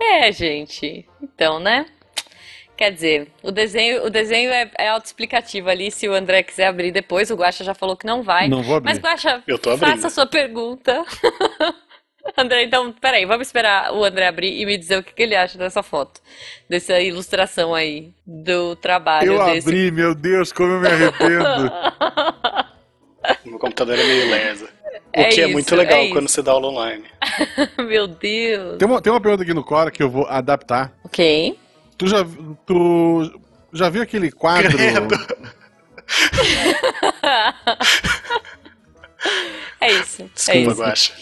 É, 0.00 0.32
gente. 0.32 1.06
Então, 1.22 1.60
né? 1.60 1.86
Quer 2.76 2.92
dizer, 2.92 3.30
o 3.42 3.50
desenho, 3.50 4.04
o 4.04 4.10
desenho 4.10 4.50
é, 4.50 4.70
é 4.76 4.88
autoexplicativo 4.88 5.70
ali. 5.70 5.90
Se 5.90 6.08
o 6.08 6.12
André 6.12 6.42
quiser 6.42 6.66
abrir 6.66 6.92
depois, 6.92 7.30
o 7.30 7.36
Guaxa 7.36 7.64
já 7.64 7.72
falou 7.74 7.96
que 7.96 8.04
não 8.06 8.22
vai. 8.22 8.48
Não 8.48 8.62
vou 8.62 8.76
abrir. 8.76 8.90
Mas, 8.90 8.98
Guaxa, 8.98 9.42
Eu 9.46 9.58
tô 9.58 9.70
abrindo. 9.70 9.92
faça 9.92 10.08
a 10.08 10.10
sua 10.10 10.26
pergunta. 10.26 11.04
André, 12.36 12.64
então, 12.64 12.92
peraí, 12.92 13.24
vamos 13.24 13.46
esperar 13.48 13.92
o 13.92 14.04
André 14.04 14.26
abrir 14.26 14.60
e 14.60 14.66
me 14.66 14.76
dizer 14.76 14.98
o 14.98 15.02
que, 15.02 15.12
que 15.12 15.22
ele 15.22 15.34
acha 15.36 15.56
dessa 15.58 15.82
foto, 15.82 16.20
dessa 16.68 17.00
ilustração 17.00 17.74
aí, 17.74 18.12
do 18.26 18.74
trabalho 18.76 19.32
Eu 19.34 19.44
desse. 19.46 19.68
abri, 19.68 19.90
meu 19.90 20.14
Deus, 20.14 20.52
como 20.52 20.72
eu 20.74 20.80
me 20.80 20.88
arrependo. 20.88 21.72
Meu 23.44 23.58
computador 23.58 23.98
é 23.98 24.04
meio 24.04 24.30
lesa. 24.30 24.66
O 24.66 24.68
É 25.12 25.24
que 25.24 25.40
é 25.40 25.44
isso, 25.44 25.52
muito 25.52 25.74
legal 25.74 25.98
é 25.98 26.08
quando 26.10 26.26
isso. 26.26 26.34
você 26.36 26.42
dá 26.42 26.52
aula 26.52 26.68
online. 26.68 27.04
Meu 27.76 28.06
Deus. 28.06 28.78
Tem 28.78 28.86
uma, 28.86 29.02
tem 29.02 29.12
uma 29.12 29.20
pergunta 29.20 29.42
aqui 29.42 29.52
no 29.52 29.64
Cora 29.64 29.90
que 29.90 30.00
eu 30.00 30.08
vou 30.08 30.26
adaptar. 30.28 30.92
Ok. 31.04 31.58
Tu 31.98 32.06
já, 32.06 32.24
tu 32.64 33.40
já 33.72 33.88
viu 33.90 34.00
aquele 34.02 34.30
quadro? 34.30 34.78
É 39.80 39.90
isso. 39.92 40.22
é 40.22 40.28
Desculpa, 40.34 40.70
isso. 40.70 40.80
Guaxa. 40.82 41.12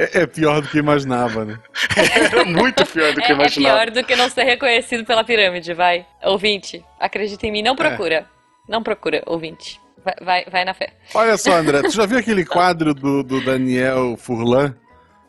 É, 0.00 0.20
é 0.20 0.26
pior 0.26 0.60
do 0.62 0.68
que 0.68 0.78
imaginava, 0.78 1.44
né? 1.44 1.58
Era 1.96 2.44
muito 2.44 2.86
pior 2.86 3.12
do 3.12 3.20
que 3.20 3.26
É, 3.26 3.30
é 3.32 3.34
imaginava. 3.34 3.76
pior 3.76 3.90
do 3.90 4.04
que 4.06 4.14
não 4.14 4.30
ser 4.30 4.44
reconhecido 4.44 5.04
pela 5.04 5.24
pirâmide, 5.24 5.74
vai. 5.74 6.06
Ouvinte, 6.22 6.84
acredita 7.00 7.44
em 7.46 7.50
mim, 7.50 7.62
não 7.62 7.74
procura. 7.74 8.24
Não 8.68 8.80
procura, 8.82 9.22
ouvinte. 9.26 9.80
Vai, 10.04 10.14
vai, 10.22 10.44
vai 10.50 10.64
na 10.64 10.72
fé. 10.72 10.92
Olha 11.12 11.36
só, 11.36 11.56
André, 11.56 11.82
tu 11.82 11.90
já 11.90 12.06
viu 12.06 12.18
aquele 12.18 12.44
quadro 12.44 12.94
do, 12.94 13.22
do 13.24 13.44
Daniel 13.44 14.16
Furlan? 14.16 14.74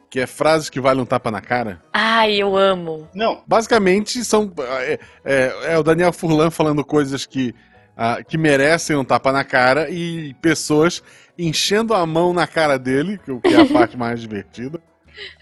Que 0.10 0.20
é 0.22 0.28
frases 0.28 0.70
que 0.70 0.80
valem 0.80 1.02
um 1.04 1.06
tapa 1.06 1.30
na 1.32 1.40
cara? 1.42 1.82
Ai, 1.94 2.36
eu 2.36 2.56
amo. 2.58 3.08
Não, 3.14 3.44
Basicamente, 3.48 4.24
são. 4.26 4.52
É, 4.82 5.00
é- 5.26 5.54
é 5.74 5.78
o 5.78 5.84
Daniel 5.84 6.12
Furlan 6.14 6.50
falando 6.52 6.84
coisas 6.84 7.26
que, 7.28 7.54
ah, 8.02 8.24
que 8.24 8.38
merecem 8.38 8.96
um 8.96 9.04
tapa 9.04 9.30
na 9.30 9.44
cara 9.44 9.90
e 9.90 10.34
pessoas 10.36 11.04
enchendo 11.38 11.94
a 11.94 12.06
mão 12.06 12.32
na 12.32 12.48
cara 12.48 12.80
dele, 12.80 13.20
que 13.44 13.54
é 13.54 13.60
a 13.60 13.66
parte 13.68 13.98
mais 13.98 14.22
divertida. 14.22 14.80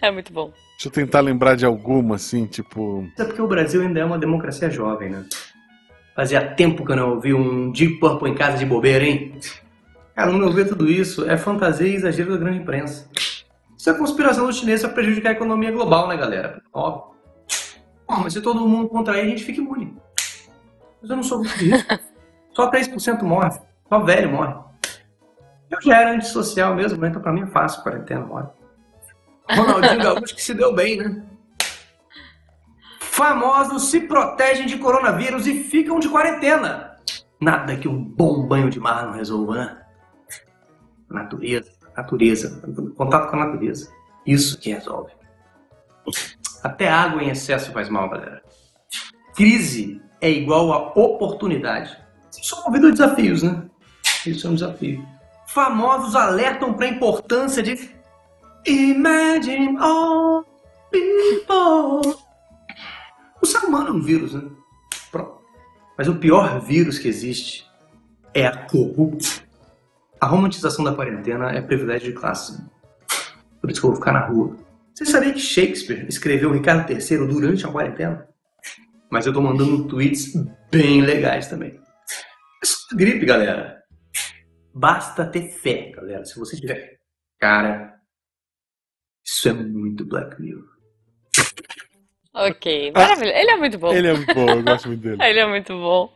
É 0.01 0.09
muito 0.09 0.33
bom. 0.33 0.51
Deixa 0.71 0.87
eu 0.87 0.91
tentar 0.91 1.19
lembrar 1.19 1.53
de 1.53 1.67
alguma, 1.67 2.15
assim, 2.15 2.47
tipo. 2.47 3.07
É 3.15 3.23
porque 3.23 3.39
o 3.43 3.47
Brasil 3.47 3.83
ainda 3.83 3.99
é 3.99 4.05
uma 4.05 4.17
democracia 4.17 4.71
jovem, 4.71 5.11
né? 5.11 5.23
Fazia 6.15 6.41
tempo 6.41 6.83
que 6.83 6.91
eu 6.91 6.95
não 6.95 7.11
ouvi 7.11 7.31
um 7.31 7.71
Deep 7.71 7.99
Purple 7.99 8.31
em 8.31 8.33
casa 8.33 8.57
de 8.57 8.65
bobeira, 8.65 9.05
hein? 9.05 9.39
Cara, 10.15 10.31
no 10.31 10.39
meu 10.39 10.51
ver, 10.51 10.67
tudo 10.67 10.89
isso 10.89 11.29
é 11.29 11.37
fantasia 11.37 11.87
e 11.87 11.93
exagero 11.93 12.31
da 12.31 12.37
grande 12.37 12.57
imprensa. 12.57 13.07
Isso 13.77 13.87
é 13.87 13.93
conspiração 13.93 14.47
dos 14.47 14.57
chineses 14.57 14.83
para 14.83 14.95
prejudicar 14.95 15.29
a 15.29 15.33
economia 15.33 15.71
global, 15.71 16.07
né, 16.07 16.17
galera? 16.17 16.59
Óbvio. 16.73 17.15
Bom, 18.07 18.21
mas 18.23 18.33
se 18.33 18.41
todo 18.41 18.67
mundo 18.67 18.89
contrair, 18.89 19.21
a 19.21 19.29
gente 19.29 19.43
fica 19.43 19.61
imune. 19.61 19.95
Mas 20.99 21.11
eu 21.11 21.15
não 21.15 21.23
sou 21.23 21.37
muito 21.37 21.55
disso. 21.59 21.85
Só 22.57 22.71
3% 22.71 23.21
morre. 23.21 23.51
Só 23.87 23.99
velho 23.99 24.31
morre. 24.31 24.55
Eu 25.69 25.79
já 25.79 26.01
era 26.01 26.13
antissocial 26.13 26.73
mesmo, 26.73 26.99
né? 26.99 27.09
Então 27.09 27.21
pra 27.21 27.31
mim 27.31 27.43
é 27.43 27.47
fácil, 27.47 27.83
quarentena, 27.83 28.25
morre. 28.25 28.47
Ronaldinho 29.47 30.01
Gaúcho 30.01 30.35
que 30.35 30.41
se 30.41 30.55
deu 30.55 30.73
bem, 30.73 30.97
né? 30.97 31.23
Famosos 32.99 33.91
se 33.91 33.99
protegem 33.99 34.65
de 34.65 34.79
coronavírus 34.79 35.45
e 35.45 35.65
ficam 35.65 35.99
de 35.99 36.09
quarentena. 36.09 36.97
Nada 37.39 37.77
que 37.77 37.87
um 37.87 38.03
bom 38.03 38.47
banho 38.47 38.71
de 38.71 38.79
mar 38.79 39.05
não 39.05 39.13
resolva, 39.13 39.53
né? 39.53 39.81
Natureza, 41.11 41.71
natureza, 41.95 42.61
contato 42.95 43.29
com 43.29 43.35
a 43.35 43.45
natureza. 43.45 43.93
Isso 44.25 44.59
que 44.59 44.73
resolve. 44.73 45.11
Até 46.63 46.89
água 46.89 47.21
em 47.21 47.29
excesso 47.29 47.71
faz 47.71 47.87
mal, 47.87 48.09
galera. 48.09 48.41
Crise 49.35 50.01
é 50.19 50.29
igual 50.31 50.73
a 50.73 50.99
oportunidade. 50.99 52.06
Isso 52.41 52.61
movido 52.65 52.87
a 52.87 52.91
desafios, 52.91 53.43
né? 53.43 53.63
Isso 54.25 54.47
é 54.47 54.49
um 54.49 54.53
desafio. 54.53 55.05
Famosos 55.47 56.15
alertam 56.15 56.73
para 56.73 56.85
a 56.85 56.89
importância 56.89 57.63
de 57.63 57.89
Imagine 58.65 59.77
all 59.79 60.45
people. 60.91 62.15
O 63.41 63.45
ser 63.45 63.59
humano 63.59 63.89
é 63.89 63.91
um 63.91 64.01
vírus, 64.01 64.33
né? 64.33 64.43
Pronto. 65.11 65.39
Mas 65.97 66.07
o 66.07 66.15
pior 66.15 66.59
vírus 66.59 66.99
que 66.99 67.07
existe 67.07 67.65
é 68.33 68.45
a 68.45 68.65
corrupção. 68.65 69.43
A 70.19 70.25
romantização 70.25 70.83
da 70.83 70.93
quarentena 70.93 71.51
é 71.51 71.61
privilégio 71.61 72.11
de 72.11 72.19
classe. 72.19 72.61
Por 73.61 73.71
isso 73.71 73.79
que 73.79 73.85
eu 73.85 73.91
vou 73.91 73.99
ficar 73.99 74.11
na 74.11 74.25
rua. 74.25 74.57
Você 74.93 75.05
sabia 75.05 75.31
que 75.31 75.39
Shakespeare 75.39 76.05
escreveu 76.09 76.51
Ricardo 76.51 76.91
III 76.91 77.27
durante 77.27 77.65
a 77.65 77.71
quarentena? 77.71 78.27
Mas 79.09 79.25
eu 79.25 79.33
tô 79.33 79.39
mandando 79.41 79.85
tweets 79.85 80.33
bem 80.71 81.01
legais 81.01 81.47
também. 81.47 81.79
Gripe, 82.95 83.25
galera. 83.25 83.83
Basta 84.73 85.25
ter 85.25 85.49
fé, 85.49 85.91
galera. 85.91 86.23
Se 86.25 86.37
você 86.39 86.55
tiver. 86.55 86.97
Cara, 87.39 87.93
isso 89.25 89.49
é 89.49 89.53
muito 89.53 90.05
Black 90.05 90.41
Mirror. 90.41 90.63
Ok, 92.33 92.91
maravilha. 92.91 93.35
Ele 93.35 93.51
é 93.51 93.57
muito 93.57 93.77
bom. 93.79 93.93
Ele 93.93 94.07
é 94.07 94.13
muito 94.13 94.33
bom, 94.33 94.49
eu 94.49 94.63
gosto 94.63 94.87
muito 94.87 95.01
dele. 95.03 95.17
Ele 95.21 95.39
é 95.39 95.47
muito 95.47 95.73
bom. 95.73 96.13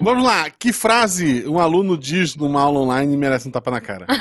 Vamos 0.00 0.24
lá, 0.24 0.50
que 0.50 0.72
frase 0.72 1.46
um 1.46 1.60
aluno 1.60 1.96
diz 1.96 2.34
numa 2.34 2.60
aula 2.60 2.80
online 2.80 3.14
e 3.14 3.16
merece 3.16 3.46
um 3.48 3.52
tapa 3.52 3.70
na 3.70 3.80
cara? 3.80 4.06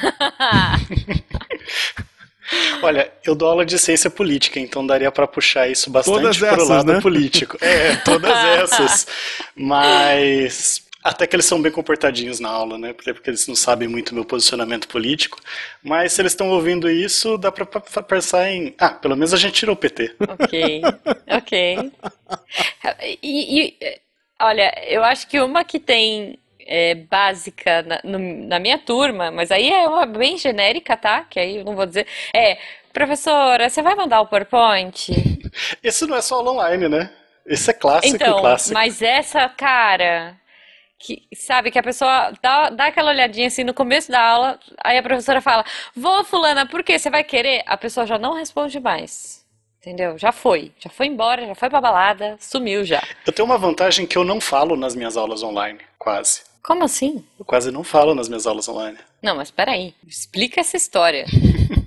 Olha, 2.83 3.11
eu 3.25 3.33
dou 3.33 3.49
aula 3.49 3.65
de 3.65 3.79
ciência 3.79 4.09
política, 4.09 4.59
então 4.59 4.85
daria 4.85 5.11
para 5.11 5.25
puxar 5.27 5.67
isso 5.67 5.89
bastante 5.89 6.15
Todas 6.15 6.37
pro 6.37 6.47
essas, 6.47 6.69
lado 6.69 6.93
né? 6.93 7.01
político. 7.01 7.57
É, 7.61 7.95
todas 7.97 8.31
essas. 8.61 9.07
Mas 9.55 10.83
até 11.03 11.25
que 11.27 11.35
eles 11.35 11.45
são 11.45 11.61
bem 11.61 11.71
comportadinhos 11.71 12.39
na 12.39 12.49
aula, 12.49 12.77
né? 12.77 12.93
Porque, 12.93 13.13
porque 13.13 13.29
eles 13.29 13.47
não 13.47 13.55
sabem 13.55 13.87
muito 13.87 14.13
meu 14.13 14.25
posicionamento 14.25 14.87
político. 14.87 15.39
Mas 15.83 16.13
se 16.13 16.21
eles 16.21 16.31
estão 16.33 16.49
ouvindo 16.49 16.89
isso, 16.89 17.37
dá 17.37 17.51
pra 17.51 17.65
pra 17.65 17.81
pensar 18.03 18.49
em. 18.51 18.73
Ah, 18.79 18.89
pelo 18.91 19.15
menos 19.15 19.33
a 19.33 19.37
gente 19.37 19.53
tirou 19.55 19.73
o 19.75 19.77
PT. 19.77 20.15
Ok, 20.27 20.53
ok. 21.27 21.51
E, 23.21 23.77
e, 23.79 23.99
olha, 24.39 24.73
eu 24.87 25.03
acho 25.03 25.27
que 25.27 25.39
uma 25.39 25.63
que 25.63 25.79
tem 25.79 26.37
é, 26.59 26.95
básica 26.95 27.81
na, 27.83 27.99
no- 28.03 28.47
na 28.47 28.59
minha 28.59 28.77
turma, 28.77 29.31
mas 29.31 29.51
aí 29.51 29.69
é 29.69 29.87
uma 29.87 30.05
bem 30.05 30.37
genérica, 30.37 30.95
tá? 30.97 31.23
Que 31.29 31.39
aí 31.39 31.57
eu 31.57 31.65
não 31.65 31.75
vou 31.75 31.85
dizer. 31.85 32.07
É, 32.33 32.57
professora, 32.93 33.69
você 33.69 33.81
vai 33.81 33.95
mandar 33.95 34.21
o 34.21 34.27
PowerPoint? 34.27 35.11
Esse 35.83 36.05
não 36.05 36.15
é 36.15 36.21
só 36.21 36.35
aula 36.35 36.51
online, 36.51 36.87
né? 36.87 37.11
Esse 37.45 37.71
é 37.71 37.73
clássico, 37.73 38.15
Então, 38.15 38.35
clássico. 38.35 38.73
mas 38.73 39.01
essa, 39.01 39.47
cara, 39.49 40.35
que 41.01 41.27
sabe 41.35 41.71
que 41.71 41.79
a 41.79 41.83
pessoa 41.83 42.31
dá, 42.41 42.69
dá 42.69 42.85
aquela 42.85 43.11
olhadinha 43.11 43.47
assim 43.47 43.63
no 43.63 43.73
começo 43.73 44.11
da 44.11 44.21
aula, 44.21 44.59
aí 44.83 44.97
a 44.97 45.03
professora 45.03 45.41
fala: 45.41 45.65
Vou, 45.95 46.23
fulana, 46.23 46.65
por 46.65 46.83
quê? 46.83 46.97
Você 46.97 47.09
vai 47.09 47.23
querer? 47.23 47.63
A 47.65 47.75
pessoa 47.75 48.05
já 48.05 48.17
não 48.17 48.33
responde 48.33 48.79
mais. 48.79 49.41
Entendeu? 49.79 50.15
Já 50.17 50.31
foi. 50.31 50.71
Já 50.77 50.89
foi 50.91 51.07
embora, 51.07 51.47
já 51.47 51.55
foi 51.55 51.69
pra 51.69 51.81
balada, 51.81 52.37
sumiu 52.39 52.85
já. 52.85 53.01
Eu 53.25 53.33
tenho 53.33 53.47
uma 53.47 53.57
vantagem 53.57 54.05
que 54.05 54.15
eu 54.17 54.23
não 54.23 54.39
falo 54.39 54.75
nas 54.75 54.95
minhas 54.95 55.17
aulas 55.17 55.41
online, 55.41 55.79
quase. 55.97 56.43
Como 56.61 56.83
assim? 56.83 57.25
Eu 57.39 57.43
quase 57.43 57.71
não 57.71 57.83
falo 57.83 58.13
nas 58.13 58.29
minhas 58.29 58.45
aulas 58.45 58.69
online. 58.69 58.99
Não, 59.23 59.35
mas 59.35 59.49
peraí. 59.49 59.95
Explica 60.07 60.61
essa 60.61 60.77
história. 60.77 61.25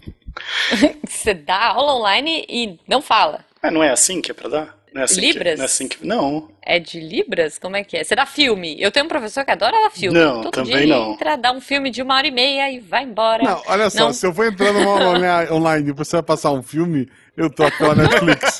Você 1.08 1.34
dá 1.34 1.68
aula 1.68 1.94
online 1.94 2.44
e 2.48 2.78
não 2.86 3.00
fala. 3.00 3.44
Mas 3.62 3.72
não 3.72 3.82
é 3.82 3.90
assim 3.90 4.20
que 4.20 4.30
é 4.30 4.34
pra 4.34 4.48
dar? 4.48 4.78
Não 4.94 5.00
é 5.00 5.04
assim 5.06 5.20
que- 5.20 5.26
Libras? 5.32 5.58
não 5.58 5.62
é 5.64 5.66
assim 5.66 5.88
que. 5.88 6.06
Não. 6.06 6.48
É 6.62 6.78
de 6.78 7.00
Libras? 7.00 7.58
Como 7.58 7.74
é 7.76 7.82
que 7.82 7.96
é? 7.96 8.04
Você 8.04 8.14
dá 8.14 8.24
filme. 8.24 8.76
Eu 8.80 8.92
tenho 8.92 9.04
um 9.06 9.08
professor 9.08 9.44
que 9.44 9.50
adora 9.50 9.72
dar 9.82 9.90
filme. 9.90 10.16
Não, 10.18 10.40
Todo 10.42 10.52
também 10.54 10.72
dia 10.72 10.82
ele 10.82 10.92
não. 10.92 11.12
entra, 11.12 11.36
dá 11.36 11.50
um 11.52 11.60
filme 11.60 11.90
de 11.90 12.00
uma 12.00 12.14
hora 12.14 12.26
e 12.28 12.30
meia 12.30 12.70
e 12.70 12.78
vai 12.78 13.02
embora. 13.02 13.42
Não, 13.42 13.60
olha 13.66 13.90
só, 13.90 14.04
Não. 14.06 14.12
se 14.12 14.24
eu 14.24 14.32
for 14.32 14.46
entrar 14.46 14.72
numa 14.72 14.92
online- 15.52 15.88
e 15.88 15.92
você 15.92 16.16
vai 16.16 16.22
passar 16.22 16.52
um 16.52 16.62
filme, 16.62 17.08
eu 17.36 17.50
troco 17.50 17.76
pela 17.76 17.94
Netflix. 17.96 18.58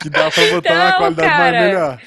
que 0.00 0.10
dá 0.10 0.28
pra 0.30 0.44
botar 0.50 0.74
uma 0.74 0.90
Não, 0.90 0.98
qualidade 0.98 1.28
mais 1.28 1.52
cara. 1.52 1.60
melhor. 1.66 2.00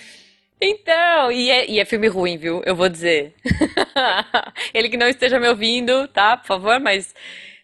Então, 0.62 1.32
e 1.32 1.50
é, 1.52 1.70
e 1.72 1.80
é 1.80 1.86
filme 1.86 2.08
ruim, 2.08 2.38
viu? 2.38 2.62
Eu 2.66 2.76
vou 2.76 2.88
dizer. 2.90 3.34
Ele 4.74 4.90
que 4.90 4.98
não 4.98 5.08
esteja 5.08 5.40
me 5.40 5.48
ouvindo, 5.48 6.08
tá? 6.08 6.38
Por 6.38 6.48
favor, 6.48 6.80
mas 6.80 7.14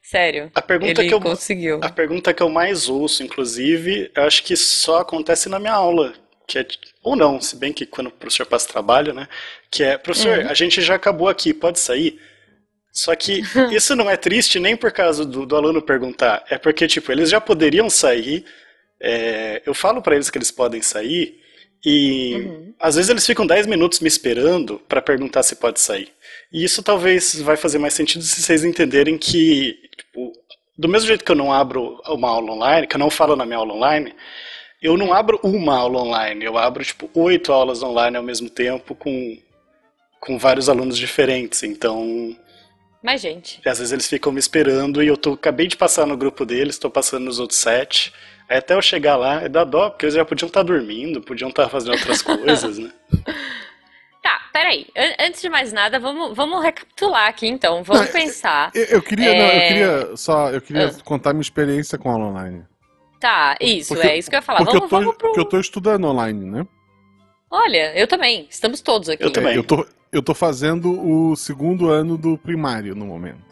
sério. 0.10 0.52
A 0.56 0.62
pergunta 0.62 1.02
ele 1.02 1.08
que 1.10 1.14
eu- 1.14 1.22
conseguiu. 1.22 1.80
A 1.84 1.90
pergunta 1.90 2.34
que 2.34 2.42
eu 2.44 2.50
mais 2.50 2.90
ouço, 2.90 3.24
inclusive, 3.24 4.12
eu 4.16 4.24
acho 4.24 4.44
que 4.44 4.56
só 4.56 5.00
acontece 5.00 5.48
na 5.50 5.60
minha 5.60 5.74
aula. 5.74 6.14
Que 6.48 6.60
é, 6.60 6.68
ou 7.04 7.16
não, 7.16 7.40
se 7.40 7.56
bem 7.56 7.72
que 7.72 7.86
quando 7.86 8.08
o 8.08 8.12
professor 8.12 8.46
passa 8.46 8.68
trabalho, 8.68 9.14
né? 9.14 9.28
Que 9.70 9.84
é, 9.84 9.98
professor, 9.98 10.40
Uhum. 10.40 10.50
a 10.50 10.54
gente 10.56 10.82
já 10.82 10.96
acabou 10.96 11.28
aqui, 11.30 11.54
pode 11.54 11.80
sair? 11.80 12.20
Só 12.92 13.16
que 13.16 13.42
isso 13.72 13.96
não 13.96 14.10
é 14.10 14.18
triste 14.18 14.60
nem 14.60 14.76
por 14.76 14.92
causa 14.92 15.24
do, 15.24 15.46
do 15.46 15.56
aluno 15.56 15.80
perguntar, 15.82 16.44
é 16.50 16.58
porque, 16.58 16.88
tipo, 16.88 17.12
eles 17.12 17.30
já 17.30 17.40
poderiam 17.40 17.88
sair, 17.88 18.44
é, 19.00 19.62
eu 19.66 19.74
falo 19.76 20.02
pra 20.02 20.16
eles 20.16 20.30
que 20.32 20.38
eles 20.40 20.50
podem 20.52 20.82
sair, 20.82 21.38
e 21.86 22.34
Uhum. 22.36 22.74
às 22.80 22.96
vezes 22.96 23.10
eles 23.10 23.26
ficam 23.28 23.46
10 23.46 23.68
minutos 23.68 24.00
me 24.00 24.08
esperando 24.08 24.80
pra 24.90 25.02
perguntar 25.04 25.44
se 25.44 25.56
pode 25.56 25.80
sair. 25.80 26.10
E 26.52 26.64
isso 26.64 26.82
talvez 26.82 27.40
vai 27.42 27.56
fazer 27.56 27.78
mais 27.78 27.94
sentido 27.94 28.24
se 28.24 28.42
vocês 28.42 28.64
entenderem 28.64 29.18
que, 29.18 29.78
tipo, 29.96 30.34
do 30.78 30.88
mesmo 30.88 31.08
jeito 31.08 31.24
que 31.24 31.32
eu 31.32 31.36
não 31.36 31.54
abro 31.54 32.02
uma 32.08 32.30
aula 32.30 32.54
online, 32.54 32.88
que 32.88 32.96
eu 32.96 33.00
não 33.00 33.10
falo 33.10 33.36
na 33.36 33.46
minha 33.46 33.58
aula 33.58 33.74
online, 33.74 34.16
eu 34.82 34.98
não 34.98 35.14
abro 35.14 35.40
uma 35.44 35.76
aula 35.78 36.02
online, 36.02 36.44
eu 36.44 36.58
abro, 36.58 36.84
tipo, 36.84 37.10
oito 37.14 37.52
aulas 37.52 37.84
online 37.84 38.18
ao 38.18 38.24
mesmo 38.24 38.50
tempo 38.50 38.96
com, 38.96 39.38
com 40.20 40.38
vários 40.38 40.70
alunos 40.70 40.98
diferentes. 40.98 41.62
Então, 41.64 42.36
Mas, 43.04 43.22
gente, 43.22 43.60
às 43.66 43.78
vezes 43.78 43.92
eles 43.92 44.08
ficam 44.08 44.32
me 44.32 44.40
esperando 44.40 45.04
e 45.04 45.08
eu 45.08 45.18
tô, 45.18 45.34
acabei 45.34 45.68
de 45.68 45.78
passar 45.78 46.08
no 46.08 46.18
grupo 46.18 46.46
deles, 46.46 46.76
estou 46.76 46.90
passando 46.90 47.26
nos 47.26 47.40
outros 47.40 47.60
sete. 47.60 48.12
Aí 48.50 48.58
até 48.58 48.74
eu 48.74 48.82
chegar 48.82 49.16
lá, 49.18 49.44
é 49.44 49.50
da 49.50 49.64
dó, 49.64 49.90
porque 49.90 50.06
eles 50.06 50.16
já 50.16 50.26
podiam 50.26 50.48
estar 50.48 50.64
dormindo, 50.64 51.22
podiam 51.22 51.50
estar 51.50 51.70
fazendo 51.70 51.92
outras 51.92 52.24
coisas, 52.24 52.80
né? 52.80 52.92
Tá, 54.30 54.42
peraí. 54.54 54.88
An- 54.96 55.26
antes 55.28 55.42
de 55.42 55.50
mais 55.50 55.72
nada, 55.74 56.00
vamos, 56.00 56.36
vamos 56.36 56.62
recapitular 56.64 57.28
aqui 57.28 57.48
então. 57.48 57.84
Vamos 57.84 58.06
Não, 58.06 58.12
pensar. 58.12 58.72
Eu, 58.74 58.84
eu 58.86 59.02
queria, 59.02 59.30
não, 59.32 59.40
eu 59.40 59.46
É. 59.46 59.68
queria 59.68 60.16
só, 60.18 60.50
eu 60.52 60.62
queria 60.62 60.88
Ah. 60.88 61.04
contar 61.04 61.34
minha 61.34 61.42
experiência 61.42 61.98
com 61.98 62.10
aula 62.10 62.26
online. 62.26 62.64
Tá, 63.20 63.56
isso, 63.60 63.94
Porque- 63.94 64.08
é 64.08 64.18
isso 64.18 64.30
que 64.30 64.36
eu 64.36 64.40
ia 64.40 64.42
falar. 64.42 64.60
Porque 64.60 64.74
Vamos, 64.80 64.84
eu, 64.84 64.90
tô, 64.90 65.00
vamos 65.00 65.16
pro. 65.18 65.28
porque 65.28 65.40
eu 65.40 65.46
tô 65.46 65.60
estudando 65.60 66.06
online, 66.08 66.46
né? 66.50 66.66
Olha, 67.52 67.94
eu 68.00 68.08
também. 68.08 68.48
Estamos 68.50 68.80
todos 68.82 69.10
aqui. 69.10 69.24
Eu 69.24 69.32
também. 69.32 69.54
É, 69.54 69.58
eu, 69.58 69.64
tô, 69.64 69.86
eu 70.12 70.22
tô 70.22 70.34
fazendo 70.36 71.02
o 71.02 71.36
segundo 71.36 71.90
ano 71.90 72.18
do 72.18 72.38
primário 72.38 72.96
no 72.96 73.06
momento. 73.06 73.50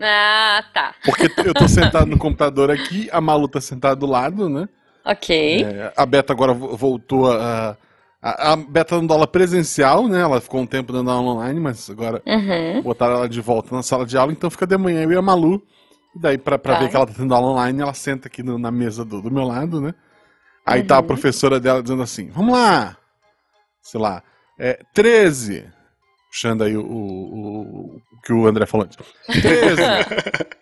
Ah, 0.00 0.62
tá. 0.74 0.94
Porque 1.04 1.28
eu 1.44 1.54
tô 1.54 1.66
sentado 1.68 2.06
no 2.06 2.18
computador 2.18 2.70
aqui, 2.70 3.08
a 3.12 3.20
Malu 3.20 3.48
tá 3.48 3.60
sentada 3.60 3.96
do 3.96 4.06
lado, 4.06 4.48
né? 4.48 4.68
Ok. 5.04 5.64
É, 5.64 5.92
a 5.96 6.04
Beta 6.06 6.32
agora 6.32 6.52
vo- 6.52 6.76
voltou 6.76 7.32
a. 7.32 7.76
A, 8.20 8.52
a 8.52 8.56
Beta 8.56 8.96
dando 8.96 9.12
aula 9.12 9.26
presencial, 9.26 10.08
né? 10.08 10.20
Ela 10.20 10.40
ficou 10.40 10.60
um 10.60 10.66
tempo 10.66 10.92
dando 10.92 11.10
aula 11.10 11.32
online, 11.34 11.60
mas 11.60 11.88
agora 11.88 12.20
Uhum. 12.26 12.82
botaram 12.82 13.14
ela 13.16 13.28
de 13.28 13.40
volta 13.40 13.74
na 13.74 13.82
sala 13.82 14.04
de 14.04 14.16
aula, 14.18 14.32
então 14.32 14.50
fica 14.50 14.66
de 14.66 14.76
manhã 14.76 15.02
eu 15.02 15.12
e 15.12 15.16
a 15.16 15.22
Malu. 15.22 15.62
E 16.16 16.18
daí, 16.20 16.36
pra, 16.38 16.58
pra 16.58 16.74
Tá. 16.74 16.80
ver 16.80 16.88
que 16.90 16.96
ela 16.96 17.06
tá 17.06 17.12
tendo 17.16 17.32
aula 17.34 17.48
online, 17.52 17.80
ela 17.80 17.94
senta 17.94 18.26
aqui 18.28 18.42
no- 18.42 18.58
na 18.58 18.70
mesa 18.72 19.04
do, 19.04 19.22
do 19.22 19.30
meu 19.30 19.44
lado, 19.44 19.80
né? 19.80 19.94
Aí 20.66 20.82
tá 20.82 20.96
a 20.96 21.00
Uhum. 21.00 21.06
professora 21.06 21.60
dela 21.60 21.82
dizendo 21.82 22.02
assim: 22.02 22.28
vamos 22.30 22.52
lá! 22.52 22.96
Sei 23.82 24.00
lá, 24.00 24.22
é, 24.58 24.80
13. 24.92 25.64
Puxando 26.30 26.62
aí 26.64 26.76
o, 26.76 26.82
o- 26.84 27.96
o 27.96 28.00
que 28.24 28.32
o 28.32 28.46
André 28.46 28.66
falou 28.66 28.84
antes. 28.86 28.98
13. 29.26 29.80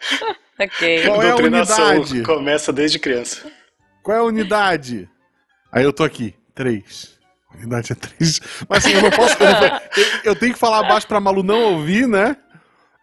Ok. 0.58 1.04
Qual 1.06 1.22
é 1.22 1.30
a 1.32 1.36
unidade? 1.36 2.22
começa 2.22 2.72
desde 2.72 2.98
criança. 2.98 3.46
Qual 4.02 4.16
é 4.16 4.20
a 4.20 4.24
unidade? 4.24 5.06
Aí 5.70 5.84
eu 5.84 5.92
tô 5.92 6.02
aqui, 6.02 6.34
3. 6.54 7.15
A 7.56 7.60
unidade 7.60 7.92
é 7.92 7.94
3. 7.94 8.40
Mas 8.68 8.84
assim, 8.84 8.94
eu 8.94 9.02
não 9.02 9.10
posso. 9.10 9.36
Eu, 9.42 9.50
não- 9.50 9.80
eu- 10.24 10.36
tenho 10.36 10.52
que 10.52 10.58
falar 10.58 10.82
baixo 10.84 11.06
pra 11.06 11.20
Malu 11.20 11.42
não 11.42 11.74
ouvir, 11.74 12.06
né? 12.06 12.36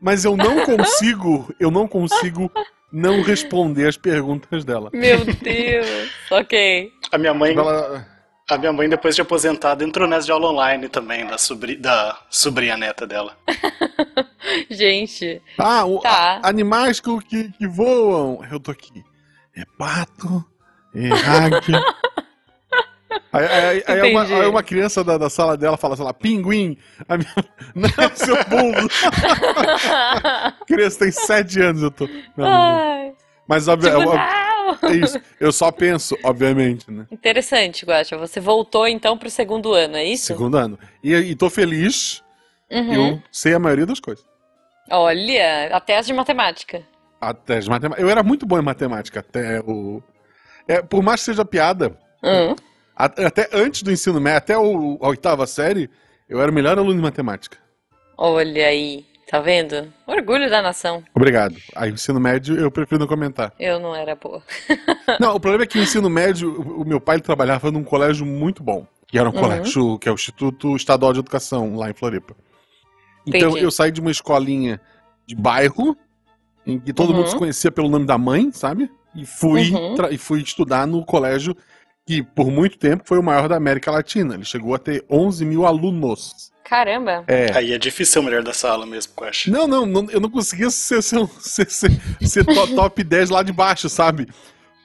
Mas 0.02 0.26
eu 0.26 0.36
não 0.38 0.64
consigo. 0.66 1.54
Eu 1.60 1.72
não 1.72 1.88
consigo 1.88 2.52
não 2.92 3.22
responder 3.24 3.88
as 3.88 3.98
perguntas 3.98 4.64
dela. 4.64 4.90
Meu 4.94 5.24
Deus. 5.26 6.12
Ok. 6.30 6.92
A 7.12 7.18
minha 7.18 7.34
mãe, 7.34 7.54
Ela- 7.56 8.06
a 8.50 8.58
minha 8.58 8.74
mãe 8.74 8.88
depois 8.90 9.16
de 9.16 9.22
aposentada, 9.22 9.84
entrou 9.84 10.08
nessa 10.08 10.26
de 10.26 10.32
aula 10.32 10.50
online 10.52 10.88
também, 10.90 11.26
da, 11.26 11.38
sobri, 11.38 11.76
da 11.78 12.20
sobrinha 12.30 12.76
neta 12.78 13.08
dela. 13.08 13.36
Gente. 14.70 15.42
Ah, 15.58 15.86
o- 15.86 16.00
Tá. 16.00 16.40
a- 16.44 16.50
animais 16.50 17.00
que, 17.00 17.18
que, 17.22 17.52
que 17.54 17.68
voam. 17.68 18.44
Eu 18.52 18.60
tô 18.60 18.72
aqui. 18.72 19.04
É 19.56 19.64
pato, 19.78 20.44
é 20.94 21.10
águia. 21.28 21.82
Aí, 23.32 23.46
aí- 23.46 23.84
aí 23.88 24.12
uma, 24.12 24.24
aí 24.24 24.46
uma 24.48 24.64
criança 24.64 25.04
da, 25.04 25.18
da 25.18 25.30
sala 25.30 25.58
dela 25.58 25.78
fala, 25.78 25.96
sei 25.96 26.06
lá, 26.06 26.14
pinguim. 26.14 26.78
A 27.08 27.18
minha... 27.18 27.34
Não, 27.76 28.16
seu 28.16 28.36
burro. 28.46 28.88
A 30.24 30.54
criança 30.68 31.00
tem 31.00 31.12
sete 31.12 31.60
anos, 31.62 31.82
eu 31.82 31.92
tô. 31.92 32.08
Não, 32.38 32.46
não. 32.46 32.52
Ai, 32.52 33.14
Mas 33.48 33.66
tipo, 33.66 33.88
é, 33.88 34.06
não. 34.06 34.14
é 34.90 34.96
isso. 34.96 35.20
Eu 35.40 35.52
só 35.52 35.72
penso, 35.72 36.18
obviamente, 36.24 36.90
né? 36.92 37.06
Interessante, 37.12 37.86
Guaxa. 37.86 38.18
Você 38.18 38.40
voltou 38.40 38.88
então 38.88 39.18
pro 39.18 39.30
segundo 39.30 39.74
ano, 39.74 39.96
é 39.98 40.06
isso? 40.06 40.26
Segundo 40.28 40.58
ano. 40.58 40.78
E, 41.04 41.14
e 41.14 41.36
tô 41.36 41.50
feliz, 41.50 42.22
Uhum. 42.72 42.94
eu 42.94 43.24
sei 43.32 43.54
a 43.54 43.60
maioria 43.60 43.86
das 43.86 44.00
coisas. 44.00 44.24
Olha, 44.90 45.70
até 45.76 45.98
as 45.98 46.06
de 46.06 46.14
matemática. 46.14 46.82
Até 47.22 47.58
as 47.58 47.68
matemáticas. 47.68 48.04
Eu 48.04 48.10
era 48.10 48.22
muito 48.24 48.46
bom 48.46 48.60
em 48.60 48.64
matemática, 48.64 49.20
até 49.22 49.60
o. 49.62 50.02
É, 50.68 50.82
por 50.82 51.02
mais 51.04 51.22
que 51.22 51.26
seja 51.26 51.46
piada, 51.46 51.98
Hum. 52.24 52.52
a- 52.52 52.56
até 52.96 53.50
antes 53.54 53.84
do 53.84 53.92
ensino 53.92 54.20
médio, 54.20 54.38
até 54.38 54.58
o, 54.58 54.98
a 55.02 55.08
oitava 55.08 55.48
série, 55.48 55.90
eu 56.30 56.42
era 56.42 56.52
o 56.52 56.54
melhor 56.54 56.78
aluno 56.78 56.96
de 56.96 57.02
matemática. 57.02 57.58
Olha 58.18 58.68
aí, 58.68 59.06
tá 59.30 59.40
vendo? 59.40 59.92
Orgulho 60.06 60.50
da 60.50 60.62
nação. 60.62 61.04
Obrigado. 61.16 61.56
Aí 61.76 61.92
o 61.92 61.96
ensino 61.96 62.20
médio 62.20 62.56
eu 62.58 62.72
prefiro 62.72 63.00
não 63.00 63.08
comentar. 63.08 63.54
Eu 63.60 63.80
não 63.80 63.96
era 63.96 64.16
boa. 64.16 64.42
Não, 65.20 65.36
o 65.36 65.40
problema 65.40 65.64
é 65.64 65.68
que 65.68 65.78
o 65.78 65.82
ensino 65.82 66.10
médio, 66.10 66.60
o 66.62 66.86
meu 66.86 67.00
pai 67.00 67.20
trabalhava 67.20 67.72
num 67.72 67.84
colégio 67.84 68.26
muito 68.26 68.64
bom. 68.64 68.88
que 69.08 69.20
era 69.20 69.30
um 69.30 69.34
uhum. 69.34 69.42
colégio, 69.42 70.00
que 70.00 70.10
é 70.10 70.12
o 70.12 70.16
Instituto 70.16 70.76
Estadual 70.76 71.14
de 71.14 71.20
Educação, 71.20 71.76
lá 71.76 71.90
em 71.90 71.94
Floripa. 71.94 72.36
Então 73.28 73.50
Entendi. 73.50 73.64
eu 73.64 73.72
saí 73.72 73.92
de 73.92 74.02
uma 74.02 74.12
escolinha 74.12 74.82
de 75.26 75.36
bairro, 75.36 75.96
em 76.66 76.80
que 76.80 76.94
todo 76.94 77.12
uhum. 77.12 77.18
mundo 77.18 77.30
se 77.30 77.36
conhecia 77.36 77.72
pelo 77.72 77.90
nome 77.90 78.06
da 78.06 78.18
mãe, 78.18 78.52
sabe? 78.52 78.90
E 79.16 79.26
fui, 79.26 79.70
uhum. 79.72 79.96
e 80.10 80.18
fui 80.18 80.42
estudar 80.42 80.88
no 80.88 81.06
colégio 81.06 81.56
que, 82.06 82.22
por 82.22 82.52
muito 82.52 82.78
tempo, 82.78 83.04
foi 83.06 83.18
o 83.18 83.24
maior 83.24 83.48
da 83.48 83.56
América 83.56 83.92
Latina. 83.92 84.36
Ele 84.36 84.46
chegou 84.46 84.76
a 84.76 84.80
ter 84.80 85.06
11 85.10 85.46
mil 85.46 85.66
alunos. 85.66 86.52
Caramba! 86.64 87.24
É. 87.28 87.52
Aí 87.54 87.74
é 87.74 87.78
difícil 87.78 88.14
ser 88.14 88.20
o 88.20 88.24
melhor 88.24 88.44
da 88.44 88.54
sala 88.54 88.86
mesmo, 88.86 89.14
eu 89.18 89.28
acho. 89.28 89.52
Não, 89.52 89.68
não, 89.68 89.86
não 89.86 90.10
eu 90.10 90.20
não 90.20 90.30
conseguia 90.30 90.70
ser, 90.70 91.02
ser, 91.02 91.28
ser, 91.40 91.70
ser, 91.70 91.92
ser 92.22 92.46
top 92.46 93.04
10 93.04 93.30
lá 93.30 93.44
de 93.44 93.52
baixo, 93.52 93.90
sabe? 93.90 94.28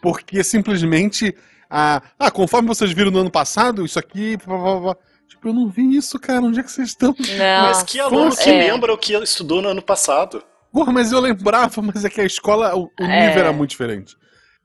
Porque 0.02 0.42
simplesmente. 0.44 1.34
Ah, 1.70 2.00
ah, 2.18 2.30
conforme 2.30 2.68
vocês 2.68 2.92
viram 2.92 3.10
no 3.10 3.18
ano 3.18 3.30
passado, 3.30 3.84
isso 3.84 3.98
aqui. 3.98 4.36
Blá, 4.38 4.56
blá, 4.56 4.80
blá. 4.80 4.96
Tipo, 5.28 5.48
eu 5.48 5.52
não 5.52 5.68
vi 5.68 5.96
isso, 5.96 6.18
cara. 6.18 6.40
Onde 6.40 6.60
é 6.60 6.62
que 6.62 6.70
vocês 6.70 6.88
estão? 6.88 7.14
Não, 7.18 7.62
mas 7.66 7.82
que 7.82 8.00
aluno 8.00 8.34
que 8.34 8.48
é. 8.48 8.70
lembra 8.70 8.92
o 8.92 8.98
que 8.98 9.12
estudou 9.14 9.60
no 9.60 9.68
ano 9.68 9.82
passado? 9.82 10.42
Porra, 10.72 10.92
mas 10.92 11.12
eu 11.12 11.20
lembrava, 11.20 11.82
mas 11.82 12.04
é 12.04 12.10
que 12.10 12.20
a 12.20 12.24
escola, 12.24 12.74
o, 12.74 12.84
o 12.84 13.04
é. 13.04 13.26
nível 13.26 13.40
era 13.40 13.52
muito 13.52 13.70
diferente. 13.70 14.16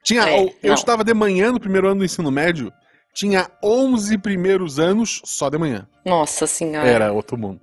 Tinha, 0.03 0.29
é, 0.29 0.43
eu 0.43 0.53
não. 0.63 0.74
estava 0.74 1.03
de 1.03 1.13
manhã 1.13 1.51
no 1.51 1.60
primeiro 1.60 1.88
ano 1.88 2.00
do 2.00 2.05
ensino 2.05 2.29
médio, 2.29 2.72
tinha 3.13 3.50
11 3.63 4.17
primeiros 4.17 4.79
anos 4.79 5.22
só 5.24 5.50
de 5.50 5.57
manhã. 5.57 5.88
Nossa 6.03 6.45
senhora. 6.45 6.88
Era 6.88 7.13
outro 7.13 7.38
mundo. 7.38 7.62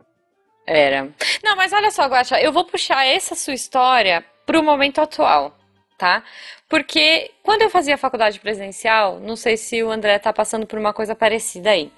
Era. 0.66 1.09
Não, 1.42 1.56
mas 1.56 1.73
olha 1.73 1.90
só, 1.90 2.06
Guacha, 2.06 2.40
eu 2.40 2.52
vou 2.52 2.64
puxar 2.64 3.04
essa 3.04 3.35
sua 3.35 3.54
história 3.54 4.25
pro 4.47 4.62
momento 4.62 5.00
atual, 5.00 5.56
tá? 5.99 6.23
Porque 6.68 7.32
quando 7.42 7.62
eu 7.62 7.70
fazia 7.70 7.99
faculdade 7.99 8.38
presencial, 8.38 9.18
não 9.18 9.35
sei 9.35 9.56
se 9.56 9.82
o 9.82 9.90
André 9.90 10.18
tá 10.20 10.32
passando 10.32 10.66
por 10.66 10.78
uma 10.78 10.92
coisa 10.92 11.14
parecida 11.16 11.70
aí. 11.70 11.90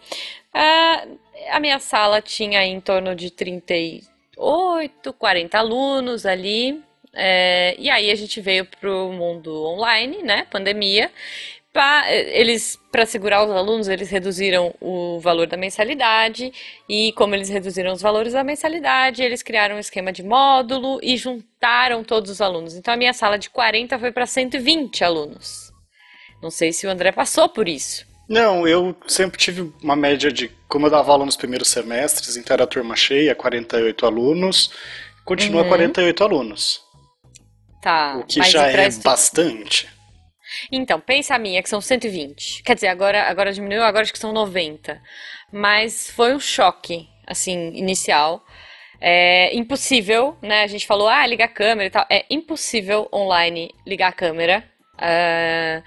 Uh, 0.55 1.19
a 1.51 1.61
minha 1.61 1.79
sala 1.79 2.23
tinha 2.23 2.65
em 2.65 2.81
torno 2.81 3.15
de 3.15 3.31
38, 3.31 5.13
40 5.13 5.59
alunos 5.59 6.25
ali, 6.25 6.83
é, 7.15 7.75
e 7.79 7.91
aí 7.91 8.11
a 8.11 8.15
gente 8.15 8.41
veio 8.41 8.65
para 8.65 8.91
o 8.91 9.13
mundo 9.13 9.65
online, 9.65 10.23
né? 10.23 10.47
Pandemia. 10.51 11.11
Pra, 11.73 12.05
eles, 12.13 12.79
para 12.91 13.07
segurar 13.07 13.45
os 13.45 13.51
alunos, 13.51 13.89
eles 13.89 14.11
reduziram 14.11 14.75
o 14.79 15.19
valor 15.21 15.47
da 15.47 15.57
mensalidade. 15.57 16.53
E 16.89 17.13
como 17.13 17.35
eles 17.35 17.49
reduziram 17.49 17.93
os 17.93 18.03
valores 18.03 18.35
da 18.35 18.45
mensalidade, 18.45 19.23
eles 19.23 19.43
criaram 19.43 19.77
um 19.77 19.79
esquema 19.79 20.13
de 20.13 20.23
módulo 20.23 21.01
e 21.03 21.17
juntaram 21.17 22.05
todos 22.05 22.31
os 22.31 22.41
alunos. 22.41 22.75
Então 22.75 22.93
a 22.93 22.97
minha 22.97 23.15
sala 23.15 23.39
de 23.39 23.49
40 23.49 23.99
foi 23.99 24.13
para 24.13 24.27
120 24.27 25.03
alunos. 25.03 25.73
Não 26.43 26.51
sei 26.51 26.73
se 26.73 26.87
o 26.87 26.91
André 26.91 27.13
passou 27.13 27.49
por 27.49 27.69
isso. 27.69 28.07
Não, 28.29 28.67
eu 28.67 28.95
sempre 29.07 29.39
tive 29.39 29.73
uma 29.83 29.97
média 29.97 30.31
de. 30.31 30.51
Como 30.69 30.87
eu 30.87 30.91
dava 30.91 31.13
aula 31.13 31.25
nos 31.25 31.37
primeiros 31.37 31.69
semestres, 31.69 32.37
então 32.37 32.55
era 32.55 32.67
turma 32.67 32.97
cheia, 32.97 33.35
48 33.35 34.07
alunos, 34.07 34.71
continua 35.25 35.63
uhum. 35.63 35.69
48 35.69 36.25
alunos. 36.25 36.92
Tá. 37.83 38.19
O 38.19 38.25
que 38.25 38.41
já 38.45 38.69
é 38.69 38.89
bastante. 39.03 39.89
Então, 40.71 41.01
pensa 41.01 41.35
a 41.35 41.39
minha, 41.39 41.63
que 41.63 41.69
são 41.69 41.81
120. 41.81 42.63
Quer 42.63 42.75
dizer, 42.77 42.87
agora, 42.87 43.25
agora 43.25 43.53
diminuiu, 43.53 43.83
agora 43.83 44.03
acho 44.03 44.13
que 44.13 44.19
são 44.19 44.33
90. 44.33 45.03
Mas 45.51 46.09
foi 46.09 46.33
um 46.33 46.39
choque, 46.39 47.09
assim, 47.27 47.73
inicial. 47.75 48.45
É 49.01 49.55
impossível, 49.57 50.37
né? 50.41 50.63
A 50.63 50.67
gente 50.69 50.87
falou, 50.87 51.09
ah, 51.09 51.27
liga 51.27 51.45
a 51.45 51.49
câmera 51.49 51.89
e 51.89 51.91
tal. 51.91 52.07
É 52.09 52.25
impossível 52.31 53.09
online 53.13 53.75
ligar 53.85 54.09
a 54.09 54.13
câmera. 54.13 54.63
Uh, 54.95 55.83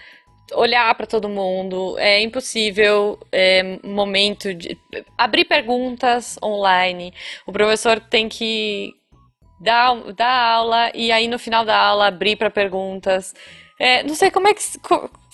olhar 0.54 0.94
para 0.96 1.08
todo 1.08 1.30
mundo, 1.30 1.98
é 1.98 2.22
impossível, 2.22 3.18
é 3.32 3.80
momento 3.84 4.54
de 4.54 4.78
abrir 5.18 5.46
perguntas 5.46 6.38
online. 6.44 7.14
O 7.48 7.54
professor 7.54 8.02
tem 8.02 8.28
que 8.28 8.94
dar, 9.60 9.96
dar 10.14 10.34
aula 10.34 10.92
e 10.94 11.12
aí 11.12 11.28
no 11.28 11.40
final 11.40 11.66
da 11.66 11.78
aula 11.78 12.08
abrir 12.08 12.36
para 12.36 12.50
perguntas. 12.50 13.34
É, 13.80 14.04
não 14.04 14.16
sei 14.16 14.32
como 14.32 14.48
é 14.48 14.54
que 14.54 14.62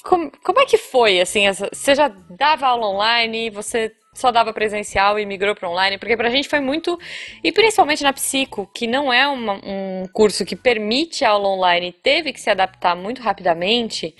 como, 0.03 0.31
como 0.43 0.59
é 0.59 0.65
que 0.65 0.77
foi 0.77 1.21
assim, 1.21 1.47
essa, 1.47 1.69
você 1.71 1.93
já 1.93 2.07
dava 2.07 2.67
aula 2.67 2.87
online, 2.87 3.49
você 3.49 3.91
só 4.13 4.31
dava 4.31 4.51
presencial 4.51 5.17
e 5.19 5.25
migrou 5.25 5.55
para 5.55 5.69
online, 5.69 5.97
porque 5.97 6.17
para 6.17 6.27
a 6.27 6.31
gente 6.31 6.49
foi 6.49 6.59
muito 6.59 6.99
e 7.43 7.51
principalmente 7.51 8.03
na 8.03 8.11
psico, 8.11 8.69
que 8.73 8.87
não 8.87 9.11
é 9.11 9.27
uma, 9.27 9.53
um 9.63 10.05
curso 10.11 10.45
que 10.45 10.55
permite 10.55 11.23
aula 11.23 11.47
online, 11.47 11.93
teve 11.93 12.33
que 12.33 12.41
se 12.41 12.49
adaptar 12.49 12.95
muito 12.95 13.21
rapidamente, 13.21 14.15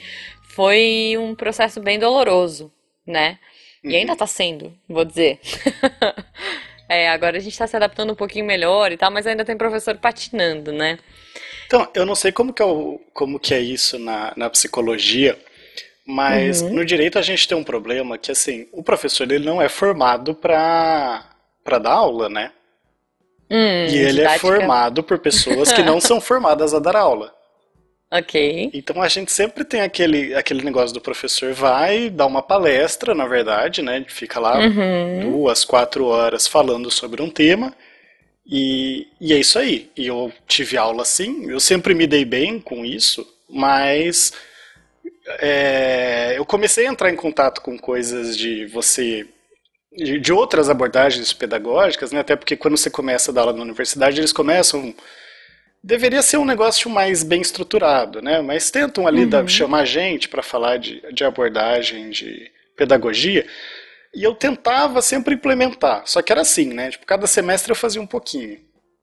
foi 0.56 1.16
um 1.18 1.36
processo 1.36 1.82
bem 1.82 2.00
doloroso, 2.00 2.72
né? 3.06 3.38
E 3.84 3.96
ainda 3.96 4.14
está 4.14 4.28
sendo, 4.28 4.74
vou 4.88 5.04
dizer. 5.04 5.40
É, 6.92 7.08
agora 7.08 7.38
a 7.38 7.40
gente 7.40 7.54
está 7.54 7.66
se 7.66 7.74
adaptando 7.74 8.12
um 8.12 8.16
pouquinho 8.16 8.44
melhor 8.44 8.92
e 8.92 8.98
tal, 8.98 9.10
mas 9.10 9.26
ainda 9.26 9.46
tem 9.46 9.56
professor 9.56 9.96
patinando, 9.96 10.74
né? 10.74 11.00
Então, 11.66 11.88
eu 11.94 12.06
não 12.06 12.16
sei 12.16 12.34
como 12.34 12.52
que 12.52 12.62
é, 12.62 12.66
o, 12.66 13.00
como 13.14 13.40
que 13.40 13.54
é 13.54 13.62
isso 13.62 13.98
na, 13.98 14.34
na 14.36 14.50
psicologia, 14.50 15.40
mas 16.06 16.62
uhum. 16.62 16.74
no 16.74 16.86
direito 16.86 17.18
a 17.18 17.22
gente 17.22 17.48
tem 17.48 17.58
um 17.58 17.64
problema 17.64 18.18
que, 18.18 18.30
assim, 18.30 18.68
o 18.74 18.84
professor 18.84 19.32
ele 19.32 19.46
não 19.46 19.62
é 19.62 19.70
formado 19.70 20.36
para 20.36 21.24
dar 21.66 21.94
aula, 21.94 22.28
né? 22.28 22.52
Hum, 23.50 23.86
e 23.90 23.96
ele 23.96 24.04
é 24.04 24.12
didática. 24.12 24.36
é 24.36 24.40
formado 24.40 25.02
por 25.02 25.18
pessoas 25.20 25.72
que 25.72 25.84
não 25.84 26.02
são 26.02 26.20
formadas 26.20 26.74
a 26.74 26.80
dar 26.80 26.98
aula. 26.98 27.34
Ok. 28.12 28.70
Então 28.74 29.02
a 29.02 29.08
gente 29.08 29.32
sempre 29.32 29.64
tem 29.64 29.82
aquele, 29.82 30.36
aquele 30.36 30.64
negócio 30.64 30.94
do 30.94 31.00
professor 31.00 31.54
vai 31.54 32.10
dar 32.10 32.26
uma 32.26 32.44
palestra, 32.44 33.16
na 33.16 33.26
verdade, 33.26 33.82
né? 33.82 34.04
Fica 34.06 34.38
lá 34.38 34.60
uhum. 34.60 35.32
duas, 35.32 35.64
quatro 35.64 36.06
horas 36.08 36.46
falando 36.46 36.92
sobre 36.92 37.22
um 37.22 37.30
tema. 37.30 37.74
E, 38.46 39.08
e 39.20 39.32
é 39.32 39.38
isso 39.38 39.58
aí. 39.58 39.90
E 39.96 40.08
eu 40.08 40.30
tive 40.46 40.78
aula 40.78 41.04
assim, 41.04 41.50
eu 41.50 41.60
sempre 41.60 41.94
me 41.94 42.06
dei 42.06 42.26
bem 42.26 42.60
com 42.60 42.84
isso, 42.84 43.26
mas 43.50 44.34
é, 45.40 46.34
eu 46.38 46.46
comecei 46.46 46.88
a 46.88 46.92
entrar 46.92 47.10
em 47.10 47.16
contato 47.16 47.62
com 47.62 47.78
coisas 47.78 48.36
de 48.38 48.66
você. 48.66 49.26
De, 49.94 50.20
de 50.20 50.34
outras 50.34 50.70
abordagens 50.70 51.32
pedagógicas, 51.32 52.12
né? 52.12 52.20
Até 52.20 52.36
porque 52.36 52.58
quando 52.58 52.78
você 52.78 52.90
começa 52.90 53.32
a 53.32 53.34
dar 53.34 53.42
aula 53.42 53.54
na 53.54 53.62
universidade, 53.62 54.20
eles 54.20 54.34
começam 54.34 54.94
deveria 55.84 56.22
ser 56.22 56.38
um 56.38 56.46
negócio 56.46 56.90
mais 56.90 57.24
bem 57.24 57.42
estruturado, 57.42 58.22
né? 58.22 58.42
Mas 58.42 58.70
tentam 58.70 59.08
ali 59.08 59.24
uhum. 59.24 59.30
da, 59.30 59.48
chamar 59.48 59.86
gente 59.86 60.30
para 60.30 60.44
falar 60.44 60.78
de, 60.78 61.02
de 61.12 61.24
abordagem, 61.24 62.10
de 62.10 62.52
pedagogia. 62.76 63.46
E 64.14 64.24
eu 64.24 64.36
tentava 64.36 65.02
sempre 65.02 65.36
implementar. 65.36 66.04
Só 66.06 66.22
que 66.22 66.32
era 66.32 66.42
assim, 66.42 66.74
né? 66.74 66.92
Tipo, 66.92 67.06
cada 67.06 67.26
semestre 67.26 67.72
eu 67.72 67.76
fazia 67.76 68.02
um 68.02 68.08
pouquinho. 68.08 68.60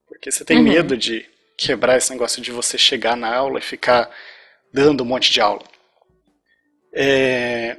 Porque 0.06 0.30
você 0.30 0.44
tem 0.44 0.58
uhum. 0.58 0.64
medo 0.64 0.96
de 0.96 1.24
quebrar 1.56 1.96
esse 1.96 2.10
negócio 2.10 2.40
de 2.40 2.52
você 2.52 2.78
chegar 2.78 3.16
na 3.16 3.34
aula 3.34 3.58
e 3.58 3.62
ficar 3.62 4.10
dando 4.72 5.02
um 5.02 5.06
monte 5.06 5.32
de 5.32 5.40
aula. 5.40 5.64
É... 6.94 7.76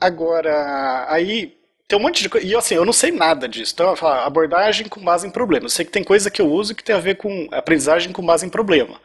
Agora, 0.00 1.06
aí 1.08 1.56
tem 1.86 1.98
um 1.98 2.02
monte 2.02 2.22
de 2.22 2.28
coisa. 2.28 2.46
E 2.46 2.54
assim, 2.54 2.74
eu 2.74 2.84
não 2.84 2.92
sei 2.92 3.10
nada 3.10 3.48
disso. 3.48 3.72
Então, 3.74 3.90
eu 3.90 3.96
falo, 3.96 4.20
abordagem 4.26 4.88
com 4.88 5.00
base 5.00 5.26
em 5.26 5.30
problema. 5.30 5.66
Eu 5.66 5.70
sei 5.70 5.84
que 5.84 5.90
tem 5.90 6.02
coisa 6.02 6.30
que 6.30 6.40
eu 6.40 6.50
uso 6.50 6.74
que 6.74 6.82
tem 6.82 6.94
a 6.94 7.00
ver 7.00 7.16
com 7.16 7.48
aprendizagem 7.52 8.12
com 8.12 8.24
base 8.24 8.46
em 8.46 8.50
problema. 8.50 9.00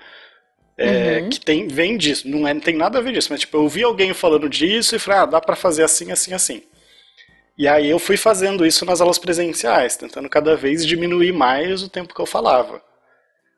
É, 0.78 1.20
uhum. 1.20 1.30
Que 1.30 1.42
tem, 1.42 1.68
vem 1.68 1.98
disso. 1.98 2.28
Não, 2.28 2.48
é, 2.48 2.54
não 2.54 2.62
tem 2.62 2.78
nada 2.78 3.00
a 3.00 3.02
ver 3.02 3.12
disso. 3.12 3.28
Mas, 3.32 3.42
tipo, 3.42 3.58
eu 3.58 3.64
ouvi 3.64 3.84
alguém 3.84 4.14
falando 4.14 4.48
disso 4.48 4.96
e 4.96 5.00
falei, 5.00 5.20
ah, 5.20 5.26
dá 5.26 5.42
pra 5.42 5.56
fazer 5.56 5.84
assim, 5.84 6.12
assim, 6.12 6.34
assim. 6.34 6.64
E 7.58 7.68
aí 7.68 7.90
eu 7.90 8.00
fui 8.00 8.16
fazendo 8.16 8.66
isso 8.66 8.86
nas 8.86 9.02
aulas 9.02 9.20
presenciais, 9.20 9.98
tentando 9.98 10.30
cada 10.30 10.56
vez 10.56 10.86
diminuir 10.86 11.34
mais 11.34 11.84
o 11.84 11.90
tempo 11.90 12.14
que 12.14 12.22
eu 12.22 12.26
falava. 12.26 12.82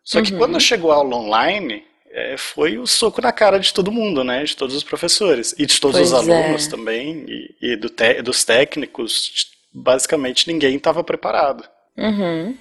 Só 0.03 0.19
que 0.23 0.33
uhum. 0.33 0.39
quando 0.39 0.59
chegou 0.59 0.91
a 0.91 0.95
aula 0.95 1.15
online, 1.15 1.83
é, 2.13 2.37
foi 2.37 2.77
o 2.77 2.85
soco 2.85 3.21
na 3.21 3.31
cara 3.31 3.59
de 3.59 3.73
todo 3.73 3.91
mundo, 3.91 4.23
né? 4.23 4.43
De 4.43 4.55
todos 4.55 4.75
os 4.75 4.83
professores. 4.83 5.53
E 5.57 5.65
de 5.65 5.79
todos 5.79 5.97
pois 5.97 6.11
os 6.11 6.13
alunos 6.13 6.67
é. 6.67 6.69
também, 6.69 7.25
e, 7.27 7.55
e 7.61 7.75
do 7.75 7.89
te, 7.89 8.21
dos 8.21 8.43
técnicos. 8.43 9.49
Basicamente 9.73 10.51
ninguém 10.51 10.75
estava 10.75 11.03
preparado. 11.03 11.63
Uhum. 11.97 12.55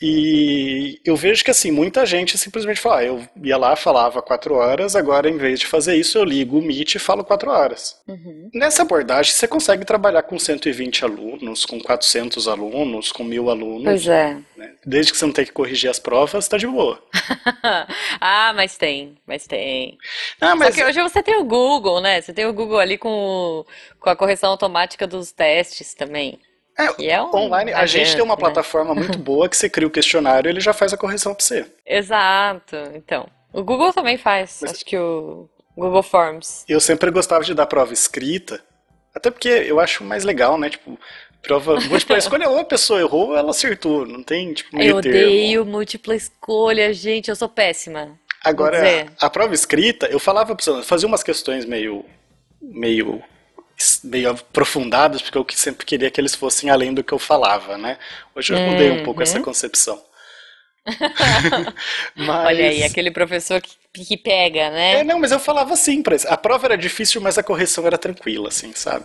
E 0.00 1.00
eu 1.04 1.16
vejo 1.16 1.42
que 1.42 1.50
assim, 1.50 1.72
muita 1.72 2.06
gente 2.06 2.38
simplesmente 2.38 2.80
fala, 2.80 2.98
ah, 2.98 3.04
eu 3.04 3.28
ia 3.42 3.56
lá, 3.56 3.74
falava 3.74 4.22
quatro 4.22 4.54
horas, 4.54 4.94
agora 4.94 5.28
em 5.28 5.36
vez 5.36 5.58
de 5.58 5.66
fazer 5.66 5.96
isso, 5.96 6.16
eu 6.16 6.24
ligo 6.24 6.58
o 6.58 6.62
Meet 6.62 6.94
e 6.94 6.98
falo 7.00 7.24
quatro 7.24 7.50
horas. 7.50 8.00
Uhum. 8.06 8.48
Nessa 8.54 8.82
abordagem, 8.82 9.32
você 9.32 9.48
consegue 9.48 9.84
trabalhar 9.84 10.22
com 10.22 10.38
120 10.38 11.04
alunos, 11.04 11.64
com 11.64 11.80
400 11.80 12.46
alunos, 12.46 13.10
com 13.10 13.24
mil 13.24 13.50
alunos. 13.50 13.84
Pois 13.84 14.06
é. 14.06 14.36
Né? 14.56 14.72
Desde 14.86 15.12
que 15.12 15.18
você 15.18 15.26
não 15.26 15.32
tem 15.32 15.44
que 15.44 15.52
corrigir 15.52 15.90
as 15.90 15.98
provas, 15.98 16.46
tá 16.46 16.56
de 16.56 16.66
boa. 16.66 17.02
ah, 18.20 18.52
mas 18.54 18.76
tem, 18.76 19.16
mas 19.26 19.48
tem. 19.48 19.98
Não, 20.40 20.54
mas... 20.56 20.74
Só 20.74 20.80
que 20.80 20.88
hoje 20.88 21.02
você 21.02 21.22
tem 21.24 21.36
o 21.38 21.44
Google, 21.44 22.00
né? 22.00 22.20
Você 22.20 22.32
tem 22.32 22.46
o 22.46 22.52
Google 22.52 22.78
ali 22.78 22.96
com, 22.96 23.10
o, 23.10 23.66
com 23.98 24.10
a 24.10 24.16
correção 24.16 24.50
automática 24.50 25.08
dos 25.08 25.32
testes 25.32 25.92
também. 25.92 26.38
É, 26.78 27.06
é 27.10 27.22
um 27.22 27.34
online, 27.34 27.72
a 27.72 27.86
gente 27.86 28.14
tem 28.14 28.22
uma 28.22 28.34
né? 28.34 28.40
plataforma 28.40 28.94
muito 28.94 29.18
boa 29.20 29.48
que 29.48 29.56
você 29.56 29.68
cria 29.68 29.88
o 29.88 29.90
questionário 29.90 30.48
e 30.48 30.52
ele 30.52 30.60
já 30.60 30.72
faz 30.72 30.92
a 30.92 30.96
correção 30.96 31.34
para 31.34 31.44
você. 31.44 31.66
Exato. 31.84 32.76
Então, 32.94 33.28
o 33.52 33.62
Google 33.64 33.92
também 33.92 34.16
faz, 34.16 34.60
Mas, 34.62 34.72
acho 34.72 34.84
que 34.84 34.96
o 34.96 35.48
Google 35.76 36.02
Forms. 36.02 36.64
Eu 36.68 36.80
sempre 36.80 37.10
gostava 37.10 37.42
de 37.42 37.54
dar 37.54 37.66
prova 37.66 37.92
escrita, 37.92 38.60
até 39.14 39.30
porque 39.30 39.48
eu 39.48 39.80
acho 39.80 40.04
mais 40.04 40.22
legal, 40.22 40.56
né? 40.56 40.70
Tipo, 40.70 40.98
Prova 41.42 41.78
múltipla 41.80 42.18
escolha, 42.18 42.48
ou 42.48 42.58
a 42.58 42.64
pessoa 42.64 43.00
errou 43.00 43.28
ou 43.28 43.36
ela 43.36 43.50
acertou. 43.50 44.06
Não 44.06 44.22
tem, 44.22 44.52
tipo, 44.52 44.76
meio 44.76 44.96
Eu 44.96 45.00
termo. 45.00 45.18
odeio 45.18 45.66
múltipla 45.66 46.14
escolha, 46.14 46.92
gente, 46.92 47.28
eu 47.28 47.36
sou 47.36 47.48
péssima. 47.48 48.18
Agora, 48.44 49.06
a 49.20 49.30
prova 49.30 49.54
escrita, 49.54 50.06
eu 50.06 50.18
falava 50.18 50.54
pra 50.54 50.64
você, 50.64 50.82
fazia 50.82 51.08
umas 51.08 51.22
questões 51.22 51.64
meio. 51.64 52.04
meio. 52.60 53.22
Meio 54.04 54.30
aprofundadas, 54.30 55.22
porque 55.22 55.38
eu 55.38 55.44
que- 55.44 55.58
sempre 55.58 55.86
queria 55.86 56.10
que 56.10 56.20
eles 56.20 56.34
fossem 56.34 56.70
além 56.70 56.92
do 56.94 57.04
que 57.04 57.12
eu 57.12 57.18
falava, 57.18 57.78
né? 57.78 57.98
Hoje 58.34 58.52
eu 58.54 58.60
mudei 58.60 58.90
um 58.90 58.98
pouco 58.98 59.20
Uhum. 59.20 59.22
essa 59.22 59.40
concepção. 59.40 60.02
Mas... 62.16 62.46
Olha 62.46 62.66
aí, 62.68 62.82
aquele 62.82 63.10
professor 63.10 63.60
que, 63.60 63.76
que 64.04 64.16
pega, 64.16 64.70
É, 64.90 65.02
né? 65.02 65.04
não, 65.04 65.18
mas 65.18 65.32
eu 65.32 65.38
falava 65.40 65.74
assim 65.74 66.02
pra 66.02 66.14
eles. 66.14 66.26
A 66.26 66.36
prova 66.36 66.66
era 66.66 66.76
difícil, 66.78 67.20
mas 67.20 67.36
a 67.38 67.42
correção 67.42 67.86
era 67.86 67.98
tranquila, 67.98 68.48
assim, 68.48 68.72
sabe? 68.74 69.04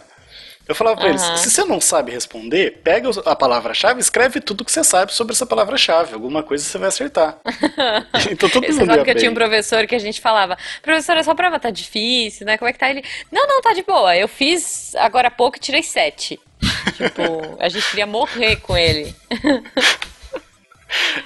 Eu 0.65 0.73
falava 0.73 0.95
pra 0.97 1.09
eles, 1.09 1.21
Aham. 1.21 1.35
se 1.37 1.51
você 1.51 1.65
não 1.65 1.81
sabe 1.81 2.09
responder, 2.11 2.79
pega 2.83 3.09
a 3.25 3.35
palavra-chave, 3.35 3.99
escreve 3.99 4.39
tudo 4.39 4.63
que 4.63 4.71
você 4.71 4.81
sabe 4.83 5.13
sobre 5.13 5.33
essa 5.33 5.45
palavra-chave. 5.45 6.13
Alguma 6.13 6.41
coisa 6.41 6.63
você 6.63 6.77
vai 6.77 6.87
acertar. 6.87 7.37
então 8.31 8.49
todo 8.49 8.65
Você 8.65 8.71
mundo 8.79 8.95
ia 8.95 9.03
que 9.03 9.11
eu 9.11 9.15
tinha 9.15 9.29
um 9.29 9.33
professor 9.33 9.85
que 9.85 9.93
a 9.93 9.99
gente 9.99 10.21
falava, 10.21 10.57
professor, 10.81 11.17
essa 11.17 11.35
prova 11.35 11.59
tá 11.59 11.69
difícil, 11.69 12.45
né? 12.45 12.57
Como 12.57 12.69
é 12.69 12.73
que 12.73 12.79
tá? 12.79 12.89
Ele, 12.89 13.03
não, 13.29 13.45
não, 13.45 13.61
tá 13.61 13.73
de 13.73 13.83
boa. 13.83 14.15
Eu 14.15 14.27
fiz 14.29 14.95
agora 14.95 15.27
há 15.27 15.31
pouco 15.31 15.57
e 15.57 15.59
tirei 15.59 15.83
sete. 15.83 16.39
tipo, 16.95 17.57
a 17.59 17.67
gente 17.67 17.89
queria 17.89 18.05
morrer 18.07 18.55
com 18.57 18.77
ele. 18.77 19.13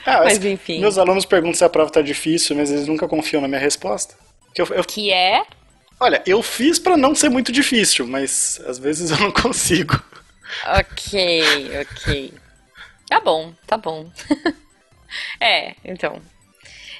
Ah, 0.05 0.21
Mas 0.23 0.43
enfim. 0.43 0.79
Meus 0.79 0.97
alunos 0.97 1.25
perguntam 1.25 1.55
se 1.57 1.63
a 1.63 1.69
prova 1.69 1.91
tá 1.91 2.01
difícil, 2.01 2.55
mas 2.55 2.71
eles 2.71 2.87
nunca 2.87 3.07
confiam 3.07 3.41
na 3.41 3.47
minha 3.47 3.59
resposta. 3.59 4.15
Que 4.55 4.61
eu- 4.61 4.67
eu- 4.67 4.83
Que 4.83 5.11
é. 5.11 5.43
Olha, 5.99 6.21
eu 6.25 6.41
fiz 6.41 6.79
pra 6.79 6.97
não 6.97 7.15
ser 7.15 7.29
muito 7.29 7.51
difícil, 7.51 8.07
mas 8.07 8.61
às 8.65 8.77
vezes 8.77 9.09
eu 9.11 9.17
não 9.19 9.31
consigo. 9.31 10.01
Ok, 10.65 11.71
ok. 11.81 12.33
Tá 13.07 13.19
bom, 13.19 13.53
tá 13.65 13.77
bom. 13.77 14.09
é, 15.39 15.75
então. 15.83 16.21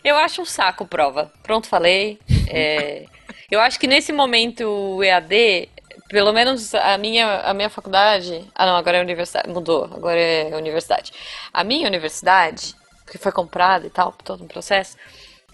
Eu 0.03 0.15
acho 0.17 0.41
um 0.41 0.45
saco 0.45 0.85
prova. 0.85 1.31
Pronto, 1.43 1.67
falei. 1.67 2.19
É, 2.49 3.05
eu 3.51 3.59
acho 3.59 3.79
que 3.79 3.87
nesse 3.87 4.13
momento 4.13 5.03
EAD, 5.03 5.69
pelo 6.07 6.31
menos 6.31 6.73
a 6.73 6.97
minha, 6.97 7.41
a 7.41 7.53
minha 7.53 7.69
faculdade. 7.69 8.45
Ah, 8.55 8.65
não, 8.65 8.75
agora 8.75 8.97
é 8.97 9.01
universidade. 9.01 9.49
Mudou, 9.49 9.85
agora 9.85 10.19
é 10.19 10.55
universidade. 10.55 11.11
A 11.53 11.63
minha 11.63 11.87
universidade, 11.87 12.75
que 13.11 13.17
foi 13.17 13.31
comprada 13.31 13.85
e 13.87 13.89
tal, 13.89 14.13
todo 14.23 14.43
um 14.43 14.47
processo, 14.47 14.95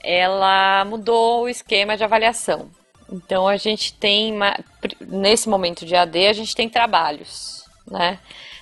ela 0.04 0.86
mudou 0.86 1.44
o 1.44 1.50
esquema 1.50 1.98
de 1.98 2.04
avaliação. 2.04 2.70
Então 3.12 3.48
a 3.48 3.58
gente 3.58 3.94
tem, 3.94 4.34
nesse 5.02 5.50
momento 5.50 5.86
de 5.86 5.96
AD, 5.96 6.28
a 6.28 6.34
gente 6.34 6.56
tem 6.56 6.70
trabalhos, 6.70 7.66
né? 7.90 8.20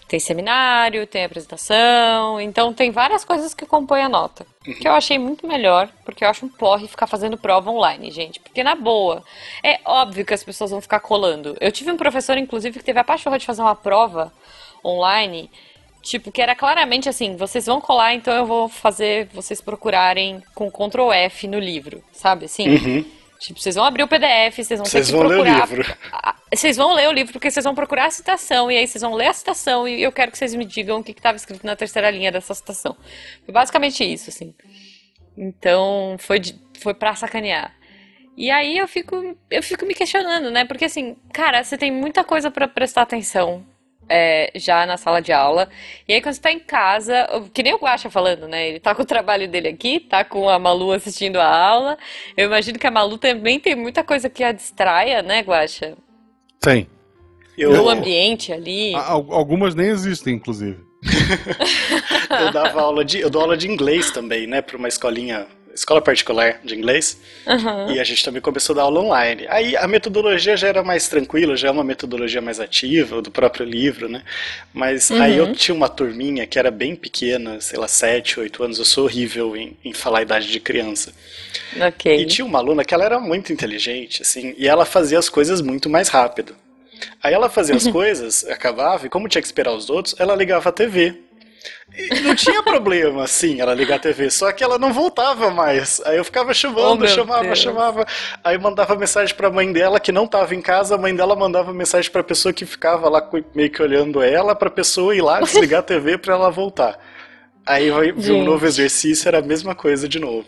Tem 0.08 0.19
seminário, 0.19 1.08
tem 1.08 1.23
apresentação, 1.23 2.41
então 2.41 2.73
tem 2.73 2.91
várias 2.91 3.23
coisas 3.23 3.54
que 3.54 3.65
compõem 3.65 4.04
a 4.04 4.10
nota. 4.10 4.45
Que 4.62 4.86
eu 4.86 4.91
achei 4.91 5.17
muito 5.17 5.47
melhor, 5.47 5.88
porque 6.04 6.25
eu 6.25 6.30
acho 6.30 6.45
um 6.45 6.49
porre 6.49 6.88
ficar 6.88 7.08
fazendo 7.08 7.38
prova 7.38 7.71
online, 7.71 8.12
gente. 8.12 8.39
Porque 8.41 8.62
na 8.62 8.75
boa, 8.75 9.23
é 9.63 9.80
óbvio 9.86 10.25
que 10.25 10.34
as 10.34 10.43
pessoas 10.43 10.71
vão 10.71 10.82
ficar 10.82 10.99
colando. 10.99 11.56
Eu 11.62 11.71
tive 11.71 11.91
um 11.91 11.97
professor, 11.97 12.38
inclusive, 12.38 12.77
que 12.77 12.84
teve 12.84 12.99
a 12.99 13.06
pachorra 13.06 13.39
de 13.39 13.45
fazer 13.45 13.62
uma 13.62 13.75
prova 13.75 14.34
online 14.84 15.49
Tipo, 16.01 16.32
que 16.32 16.41
era 16.41 16.56
claramente 16.56 17.08
assim, 17.08 17.36
vocês 17.36 17.67
vão 17.67 17.80
colar, 17.80 18.13
então 18.13 18.34
eu 18.34 18.45
vou 18.45 18.67
fazer 18.67 19.30
vocês 19.34 19.62
procurarem 19.62 20.41
com 20.56 20.71
Ctrl 20.71 21.12
F 21.12 21.47
no 21.47 21.60
livro, 21.60 22.04
sabe 22.12 22.45
assim? 22.45 22.69
Uhum. 22.69 23.06
Tipo, 23.41 23.60
vocês 23.60 23.73
vão 23.75 23.84
abrir 23.86 24.04
o 24.04 24.08
PDF, 24.08 24.56
vocês 24.58 24.80
vão 24.80 24.86
Vocês 24.86 25.08
ter 25.08 25.12
que 25.13 25.17
vão 25.17 25.27
ler 25.27 25.39
o 25.39 25.43
procurar. 25.43 25.67
livro. 25.67 25.95
Vocês 26.54 26.75
vão 26.75 26.93
ler 26.93 27.08
o 27.08 27.13
livro 27.13 27.32
porque 27.32 27.49
vocês 27.49 27.63
vão 27.63 27.73
procurar 27.73 28.08
a 28.08 28.12
citação, 28.12 28.69
e 28.69 28.75
aí 28.77 28.86
vocês 28.86 29.01
vão 29.01 29.13
ler 29.13 29.27
a 29.27 29.34
citação, 29.34 29.88
e 29.88 30.04
eu 30.04 30.12
quero 30.12 30.30
que 30.34 30.38
vocês 30.38 30.54
me 30.54 30.65
digam 30.65 30.99
o 30.99 31.04
que 31.04 31.12
estava 31.12 31.38
escrito 31.38 31.65
na 31.65 31.77
terceira 31.77 32.12
linha 32.12 32.30
dessa 32.30 32.54
citação. 32.54 32.93
Foi 33.45 33.54
basicamente 33.54 34.04
isso, 34.04 34.30
assim. 34.30 34.54
Então, 35.38 36.17
foi, 36.19 36.39
de- 36.39 36.60
foi 36.80 36.93
pra 36.93 37.15
sacanear. 37.15 37.73
E 38.36 38.51
aí 38.51 38.77
eu 38.77 38.86
fico, 38.88 39.15
eu 39.49 39.63
fico 39.63 39.86
me 39.86 39.93
questionando, 39.95 40.51
né? 40.51 40.65
Porque 40.65 40.84
assim, 40.86 41.15
cara, 41.34 41.63
você 41.63 41.77
tem 41.77 41.89
muita 41.89 42.21
coisa 42.21 42.51
pra 42.51 42.67
prestar 42.67 43.04
atenção 43.04 43.65
é, 44.10 44.52
já 44.56 44.86
na 44.86 44.98
sala 44.98 45.22
de 45.22 45.32
aula. 45.32 45.70
E 46.08 46.14
aí 46.14 46.22
quando 46.22 46.36
você 46.36 46.42
tá 46.42 46.52
em 46.52 46.60
casa, 46.60 47.28
que 47.54 47.64
nem 47.64 47.74
o 47.74 47.78
Guaxa 47.78 48.10
falando, 48.10 48.48
né? 48.48 48.70
Ele 48.70 48.80
tá 48.80 48.94
com 48.94 49.04
o 49.04 49.06
trabalho 49.06 49.48
dele 49.48 49.70
aqui, 49.70 50.00
tá 50.00 50.24
com 50.24 50.50
a 50.50 50.60
Malu 50.60 50.92
assistindo 50.92 51.38
a 51.38 51.48
aula. 51.48 51.98
Eu 52.36 52.48
imagino 52.48 52.78
que 52.78 52.88
a 52.88 52.92
Malu 52.92 53.18
também 53.18 53.60
tem 53.60 53.76
muita 53.76 54.04
coisa 54.04 54.30
que 54.30 54.44
a 54.44 54.52
distraia, 54.52 55.22
né, 55.22 55.42
Guaxa? 55.42 55.98
Tem. 56.60 56.88
Eu, 57.58 57.74
No 57.74 57.90
ambiente 57.90 58.52
ali. 58.52 58.94
Algumas 58.96 59.76
nem 59.76 59.88
existem, 59.88 60.36
inclusive. 60.36 60.80
eu 62.30 62.52
dava 62.52 62.82
aula 62.82 63.04
de. 63.04 63.20
Eu 63.20 63.30
dou 63.30 63.42
aula 63.42 63.58
de 63.58 63.68
inglês 63.68 64.12
também, 64.12 64.48
né? 64.48 64.62
Pra 64.62 64.78
uma 64.78 64.88
escolinha. 64.88 65.48
Escola 65.74 66.02
particular 66.02 66.60
de 66.64 66.76
inglês. 66.76 67.20
Aham. 67.48 67.94
E 67.94 68.00
a 68.00 68.04
gente 68.04 68.24
também 68.24 68.42
começou 68.42 68.74
a 68.74 68.78
dar 68.78 68.82
aula 68.84 69.00
online. 69.00 69.46
Aí 69.50 69.76
a 69.76 69.88
metodologia 69.88 70.56
já 70.58 70.68
era 70.68 70.84
mais 70.84 71.08
tranquila, 71.08 71.56
já 71.56 71.68
é 71.68 71.72
uma 71.72 71.84
metodologia 71.84 72.42
mais 72.42 72.60
ativa, 72.60 73.22
do 73.22 73.32
próprio 73.32 73.66
livro, 73.66 74.10
né? 74.10 74.24
Mas 74.74 75.12
aí 75.12 75.38
eu 75.38 75.54
tinha 75.54 75.76
uma 75.76 75.90
turminha 75.90 76.46
que 76.46 76.60
era 76.60 76.72
bem 76.72 76.96
pequena, 76.96 77.60
sei 77.62 77.80
lá, 77.80 77.88
7, 77.88 78.40
8 78.40 78.64
anos. 78.64 78.80
Eu 78.80 78.86
sou 78.86 79.06
horrível 79.06 79.56
em, 79.56 79.78
em 79.84 79.94
falar 79.94 80.20
a 80.20 80.22
idade 80.22 80.52
de 80.52 80.60
criança. 80.60 81.14
Ok. 81.80 82.22
E 82.22 82.26
tinha 82.26 82.46
uma 82.46 82.60
aluna 82.60 82.84
que 82.84 82.94
ela 82.94 83.06
era 83.06 83.20
muito 83.20 83.52
inteligente, 83.54 84.22
assim, 84.22 84.54
e 84.58 84.68
ela 84.68 84.86
fazia 84.86 85.20
as 85.20 85.30
coisas 85.30 85.62
muito 85.62 85.90
mais 85.90 86.10
rápido. 86.10 86.56
Aí 87.22 87.34
ela 87.34 87.50
fazia 87.50 87.76
as 87.76 87.88
coisas, 87.88 88.46
acabava, 88.46 89.06
e 89.06 89.10
como 89.10 89.28
tinha 89.28 89.42
que 89.42 89.48
esperar 89.48 89.74
os 89.74 89.90
outros, 89.90 90.16
ela 90.20 90.36
ligava 90.36 90.70
a 90.70 90.72
TV. 90.72 91.18
E 91.93 92.21
não 92.21 92.34
tinha 92.36 92.63
problema, 92.63 93.24
assim, 93.24 93.60
ela 93.60 93.74
ligar 93.74 93.95
a 93.97 94.00
TV, 94.00 94.30
só 94.32 94.52
que 94.52 94.63
ela 94.63 94.80
não 94.80 94.93
voltava 94.93 95.52
mais. 95.52 96.02
Aí 96.06 96.17
eu 96.17 96.24
ficava 96.24 96.54
Oh, 96.54 96.54
chamando, 96.54 97.06
meu 97.06 97.08
chamava, 97.08 97.56
Deus. 97.56 97.60
chamava. 97.60 98.06
Aí 98.43 98.58
mandava 98.58 98.95
mensagem 98.95 99.36
pra 99.36 99.52
mãe 99.52 99.71
dela 99.74 100.00
que 100.00 100.12
não 100.12 100.26
tava 100.28 100.56
em 100.56 100.62
casa, 100.62 100.95
a 100.95 100.97
mãe 100.97 101.13
dela 101.15 101.36
mandava 101.36 101.74
mensagem 101.74 102.10
pra 102.12 102.24
pessoa 102.24 102.54
que 102.54 102.65
ficava 102.65 103.10
lá 103.10 103.30
meio 103.54 103.69
que 103.69 103.82
olhando 103.82 104.21
ela, 104.21 104.56
pra 104.56 104.69
pessoa 104.69 105.15
ir 105.15 105.21
lá 105.21 105.41
desligar 105.43 105.82
a 105.82 105.84
TV 105.84 106.17
pra 106.17 106.34
ela 106.36 106.50
voltar. 106.50 106.97
Aí 107.65 107.91
vai 107.91 108.12
vir 108.12 108.32
um 108.34 108.43
novo 108.43 108.65
exercício, 108.65 109.28
era 109.28 109.39
a 109.39 109.41
mesma 109.43 109.76
coisa 109.76 110.08
de 110.08 110.19
novo. 110.19 110.47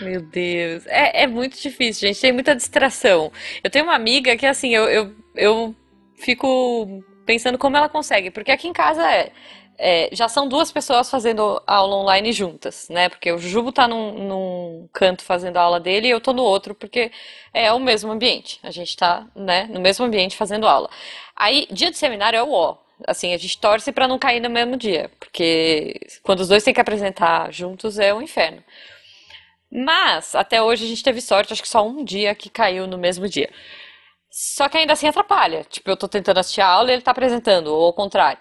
Meu 0.00 0.20
Deus. 0.20 0.84
É, 0.86 1.22
é 1.22 1.26
muito 1.26 1.60
difícil, 1.60 2.08
gente. 2.08 2.20
Tem 2.20 2.32
muita 2.32 2.54
distração. 2.54 3.32
Eu 3.64 3.70
tenho 3.70 3.84
uma 3.86 3.94
amiga 3.94 4.36
que, 4.36 4.44
assim, 4.44 4.74
eu, 4.74 4.84
eu, 4.84 5.14
eu 5.34 5.74
fico 6.16 7.02
pensando 7.24 7.56
como 7.56 7.76
ela 7.76 7.88
consegue. 7.88 8.30
Porque 8.30 8.50
aqui 8.50 8.68
em 8.68 8.72
casa 8.74 9.02
é, 9.10 9.32
é, 9.78 10.08
já 10.12 10.28
são 10.28 10.48
duas 10.48 10.72
pessoas 10.72 11.10
fazendo 11.10 11.62
aula 11.66 11.96
online 11.96 12.32
juntas, 12.32 12.88
né? 12.88 13.08
Porque 13.08 13.30
o 13.32 13.38
Jujubo 13.38 13.72
tá 13.72 13.86
num, 13.86 14.12
num 14.12 14.88
canto 14.92 15.22
fazendo 15.22 15.56
a 15.58 15.62
aula 15.62 15.80
dele 15.80 16.08
e 16.08 16.10
eu 16.10 16.20
tô 16.20 16.32
no 16.32 16.42
outro, 16.42 16.74
porque 16.74 17.10
é 17.52 17.72
o 17.72 17.78
mesmo 17.78 18.10
ambiente. 18.12 18.58
A 18.62 18.70
gente 18.70 18.96
tá, 18.96 19.26
né, 19.34 19.68
no 19.70 19.80
mesmo 19.80 20.04
ambiente 20.04 20.36
fazendo 20.36 20.66
aula. 20.66 20.88
Aí, 21.34 21.66
dia 21.70 21.90
de 21.90 21.96
seminário 21.98 22.36
é 22.38 22.42
o 22.42 22.50
ó. 22.50 22.78
Assim, 23.06 23.34
a 23.34 23.36
gente 23.38 23.58
torce 23.58 23.92
pra 23.92 24.08
não 24.08 24.18
cair 24.18 24.40
no 24.40 24.48
mesmo 24.50 24.76
dia. 24.76 25.10
Porque 25.20 26.00
quando 26.22 26.40
os 26.40 26.48
dois 26.48 26.62
têm 26.64 26.74
que 26.74 26.80
apresentar 26.80 27.52
juntos 27.52 27.98
é 27.98 28.14
um 28.14 28.22
inferno. 28.22 28.62
Mas, 29.70 30.34
até 30.34 30.62
hoje 30.62 30.84
a 30.84 30.88
gente 30.88 31.02
teve 31.02 31.20
sorte, 31.20 31.52
acho 31.52 31.62
que 31.62 31.68
só 31.68 31.86
um 31.86 32.04
dia 32.04 32.34
que 32.34 32.48
caiu 32.48 32.86
no 32.86 32.96
mesmo 32.96 33.28
dia. 33.28 33.50
Só 34.30 34.68
que 34.68 34.78
ainda 34.78 34.92
assim 34.92 35.08
atrapalha. 35.08 35.64
Tipo, 35.64 35.90
eu 35.90 35.96
tô 35.96 36.08
tentando 36.08 36.38
assistir 36.38 36.60
a 36.60 36.66
aula 36.68 36.90
e 36.90 36.94
ele 36.94 37.02
tá 37.02 37.10
apresentando, 37.10 37.68
ou 37.68 37.86
ao 37.86 37.92
contrário. 37.92 38.38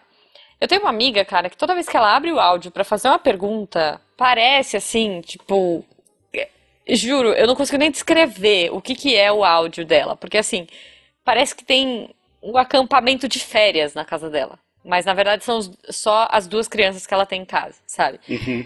Eu 0.65 0.67
tenho 0.67 0.81
uma 0.81 0.89
amiga, 0.89 1.23
cara, 1.23 1.47
que 1.47 1.55
toda 1.55 1.75
vez 1.75 1.87
que 1.87 1.95
ela 1.95 2.15
abre 2.15 2.31
o 2.31 2.39
áudio 2.39 2.71
pra 2.71 2.83
fazer 2.83 3.07
uma 3.07 3.19
pergunta, 3.19 4.01
parece 4.17 4.75
assim, 4.75 5.21
tipo. 5.21 5.85
é, 6.33 6.49
Juro, 6.89 7.33
eu 7.33 7.45
não 7.45 7.55
consigo 7.55 7.77
nem 7.77 7.91
descrever 7.91 8.71
o 8.73 8.81
que 8.81 8.95
que 8.95 9.15
é 9.15 9.31
o 9.31 9.43
áudio 9.43 9.85
dela, 9.85 10.15
porque 10.15 10.39
assim, 10.39 10.65
parece 11.23 11.55
que 11.55 11.63
tem 11.63 12.09
um 12.41 12.57
acampamento 12.57 13.27
de 13.27 13.39
férias 13.39 13.93
na 13.93 14.03
casa 14.03 14.27
dela. 14.27 14.57
Mas 14.85 15.05
na 15.05 15.13
verdade 15.13 15.43
são 15.43 15.57
os- 15.57 15.71
só 15.89 16.27
as 16.29 16.47
duas 16.47 16.67
crianças 16.67 17.07
que 17.07 17.13
ela 17.13 17.25
tem 17.25 17.41
em 17.41 17.45
casa, 17.45 17.75
sabe? 17.87 18.19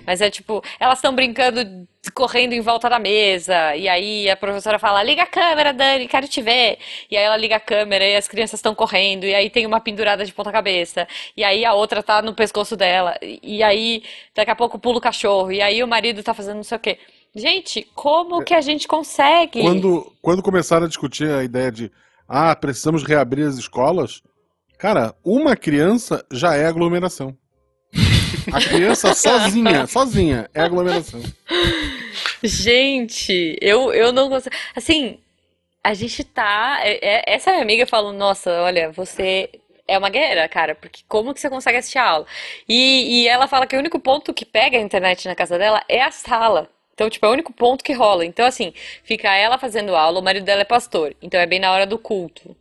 Mas 0.06 0.20
é 0.22 0.30
tipo, 0.30 0.62
elas 0.80 0.98
estão 0.98 1.16
brincando, 1.16 1.88
correndo 2.14 2.54
em 2.54 2.62
volta 2.62 2.90
da 2.90 3.00
mesa, 3.00 3.76
e 3.76 3.88
aí 3.88 4.30
a 4.30 4.36
professora 4.36 4.78
fala: 4.78 5.02
liga 5.04 5.24
a 5.24 5.26
câmera, 5.28 5.72
Dani, 5.74 6.08
quero 6.08 6.28
te 6.28 6.42
ver. 6.42 6.78
E 7.10 7.16
aí 7.18 7.24
ela 7.24 7.38
liga 7.38 7.56
a 7.56 7.60
câmera 7.60 8.04
e 8.06 8.16
as 8.16 8.28
crianças 8.28 8.60
estão 8.60 8.76
correndo, 8.76 9.24
e 9.26 9.34
aí 9.34 9.50
tem 9.50 9.66
uma 9.66 9.80
pendurada 9.80 10.26
de 10.26 10.34
ponta-cabeça, 10.34 11.08
e 11.38 11.44
aí 11.44 11.64
a 11.64 11.74
outra 11.74 12.04
tá 12.04 12.22
no 12.22 12.34
pescoço 12.34 12.76
dela, 12.76 13.16
e 13.22 13.40
e 13.60 13.64
aí 13.64 14.04
daqui 14.36 14.52
a 14.52 14.56
pouco 14.56 14.78
pula 14.78 14.98
o 14.98 15.02
cachorro, 15.02 15.52
e 15.52 15.62
aí 15.62 15.82
o 15.84 15.88
marido 15.88 16.22
tá 16.24 16.34
fazendo 16.34 16.58
não 16.58 16.64
sei 16.64 16.78
o 16.78 16.80
quê. 16.82 16.98
Gente, 17.36 17.88
como 17.96 18.44
que 18.44 18.54
a 18.54 18.62
gente 18.62 18.88
consegue? 18.88 19.62
Quando, 19.62 20.12
quando 20.22 20.42
começaram 20.44 20.86
a 20.86 20.90
discutir 20.90 21.30
a 21.30 21.44
ideia 21.44 21.72
de 21.72 21.92
ah, 22.28 22.56
precisamos 22.56 23.04
reabrir 23.04 23.46
as 23.48 23.58
escolas, 23.58 24.22
cara, 24.80 25.14
uma 25.24 25.56
criança 25.56 26.26
já 26.32 26.56
é 26.56 26.66
aglomeração. 26.66 27.38
A 28.52 28.60
criança 28.60 29.14
sozinha, 29.14 29.86
sozinha, 29.86 30.50
é 30.54 30.62
aglomeração. 30.62 31.22
Gente, 32.44 33.58
eu, 33.62 33.94
eu 33.94 34.12
não 34.12 34.30
consigo. 34.30 34.56
Assim, 34.76 35.20
a 35.84 35.94
gente 35.94 36.24
tá. 36.24 36.80
é- 36.82 37.00
é- 37.02 37.24
essa 37.36 37.52
minha 37.52 37.62
amiga 37.62 37.86
falou: 37.86 38.12
Nossa, 38.12 38.50
olha, 38.62 38.92
você 38.92 39.50
é 39.88 39.98
uma 39.98 40.10
guerra, 40.10 40.48
cara, 40.48 40.74
porque 40.74 41.02
como 41.08 41.34
que 41.34 41.40
você 41.40 41.50
consegue 41.50 41.78
assistir 41.78 41.98
a 41.98 42.08
aula? 42.10 42.26
E, 42.68 43.24
e 43.24 43.28
ela 43.28 43.48
fala 43.48 43.68
que 43.68 43.76
o 43.76 43.80
único 43.80 44.00
ponto 44.00 44.34
que 44.34 44.46
pega 44.46 44.78
a 44.78 44.82
internet 44.82 45.28
na 45.28 45.36
casa 45.36 45.58
dela 45.58 45.84
é 45.90 46.02
a 46.02 46.12
sala. 46.12 46.70
Então, 46.94 47.10
tipo, 47.10 47.26
é 47.26 47.30
o 47.30 47.34
único 47.34 47.54
ponto 47.54 47.84
que 47.84 47.94
rola. 47.94 48.26
Então, 48.26 48.46
assim, 48.46 48.74
fica 49.04 49.34
ela 49.36 49.58
fazendo 49.58 49.96
aula, 49.96 50.20
o 50.20 50.24
marido 50.24 50.44
dela 50.46 50.62
é 50.62 50.66
pastor. 50.66 51.16
Então 51.22 51.40
é 51.40 51.46
bem 51.46 51.60
na 51.60 51.72
hora 51.72 51.86
do 51.86 51.98
culto. 51.98 52.56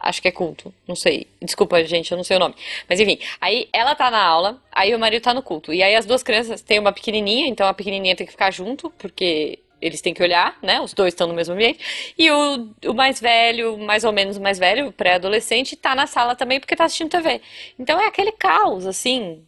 Acho 0.00 0.20
que 0.20 0.28
é 0.28 0.32
culto, 0.32 0.74
não 0.86 0.94
sei. 0.94 1.26
Desculpa, 1.40 1.82
gente, 1.84 2.10
eu 2.10 2.16
não 2.16 2.24
sei 2.24 2.36
o 2.36 2.40
nome. 2.40 2.54
Mas 2.88 3.00
enfim, 3.00 3.18
aí 3.40 3.68
ela 3.72 3.94
tá 3.94 4.10
na 4.10 4.22
aula, 4.22 4.62
aí 4.70 4.94
o 4.94 4.98
marido 4.98 5.22
tá 5.22 5.32
no 5.32 5.42
culto. 5.42 5.72
E 5.72 5.82
aí 5.82 5.94
as 5.94 6.04
duas 6.04 6.22
crianças 6.22 6.60
têm 6.60 6.78
uma 6.78 6.92
pequenininha, 6.92 7.46
então 7.46 7.66
a 7.66 7.72
pequenininha 7.72 8.14
tem 8.14 8.26
que 8.26 8.32
ficar 8.32 8.50
junto, 8.50 8.90
porque 8.90 9.58
eles 9.80 10.00
têm 10.00 10.14
que 10.14 10.22
olhar, 10.22 10.56
né? 10.62 10.80
Os 10.80 10.94
dois 10.94 11.12
estão 11.12 11.26
no 11.26 11.34
mesmo 11.34 11.54
ambiente. 11.54 12.14
E 12.16 12.30
o, 12.30 12.70
o 12.86 12.94
mais 12.94 13.20
velho, 13.20 13.78
mais 13.78 14.04
ou 14.04 14.12
menos 14.12 14.36
o 14.36 14.40
mais 14.40 14.58
velho, 14.58 14.90
pré-adolescente, 14.92 15.76
tá 15.76 15.94
na 15.94 16.06
sala 16.06 16.34
também 16.34 16.58
porque 16.58 16.76
tá 16.76 16.84
assistindo 16.84 17.10
TV. 17.10 17.40
Então 17.78 18.00
é 18.00 18.06
aquele 18.06 18.32
caos, 18.32 18.86
assim, 18.86 19.44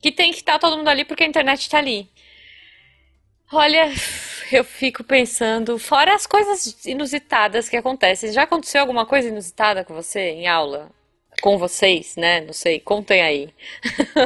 que 0.00 0.12
tem 0.12 0.30
que 0.30 0.38
estar 0.38 0.54
tá 0.54 0.58
todo 0.60 0.76
mundo 0.76 0.88
ali 0.88 1.04
porque 1.04 1.24
a 1.24 1.26
internet 1.26 1.68
tá 1.68 1.78
ali. 1.78 2.08
Olha, 3.52 3.92
eu 4.56 4.64
fico 4.64 5.04
pensando, 5.04 5.78
fora 5.78 6.14
as 6.14 6.26
coisas 6.26 6.84
inusitadas 6.84 7.68
que 7.68 7.76
acontecem. 7.76 8.32
Já 8.32 8.42
aconteceu 8.42 8.80
alguma 8.80 9.06
coisa 9.06 9.28
inusitada 9.28 9.84
com 9.84 9.94
você 9.94 10.20
em 10.20 10.48
aula? 10.48 10.90
Com 11.40 11.58
vocês, 11.58 12.16
né? 12.16 12.40
Não 12.40 12.52
sei, 12.52 12.80
contem 12.80 13.22
aí. 13.22 13.54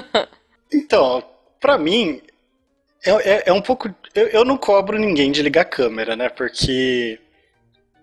então, 0.73 1.23
para 1.61 1.79
mim, 1.79 2.21
é, 3.05 3.11
é, 3.11 3.43
é, 3.47 3.53
um 3.53 3.61
pouco. 3.61 3.95
Eu, 4.15 4.29
eu 4.29 4.45
não 4.45 4.57
cobro 4.57 4.99
ninguém 4.99 5.31
de 5.31 5.43
ligar 5.43 5.63
a 5.63 5.67
câmera, 5.67 6.17
né? 6.17 6.29
Porque 6.29 7.19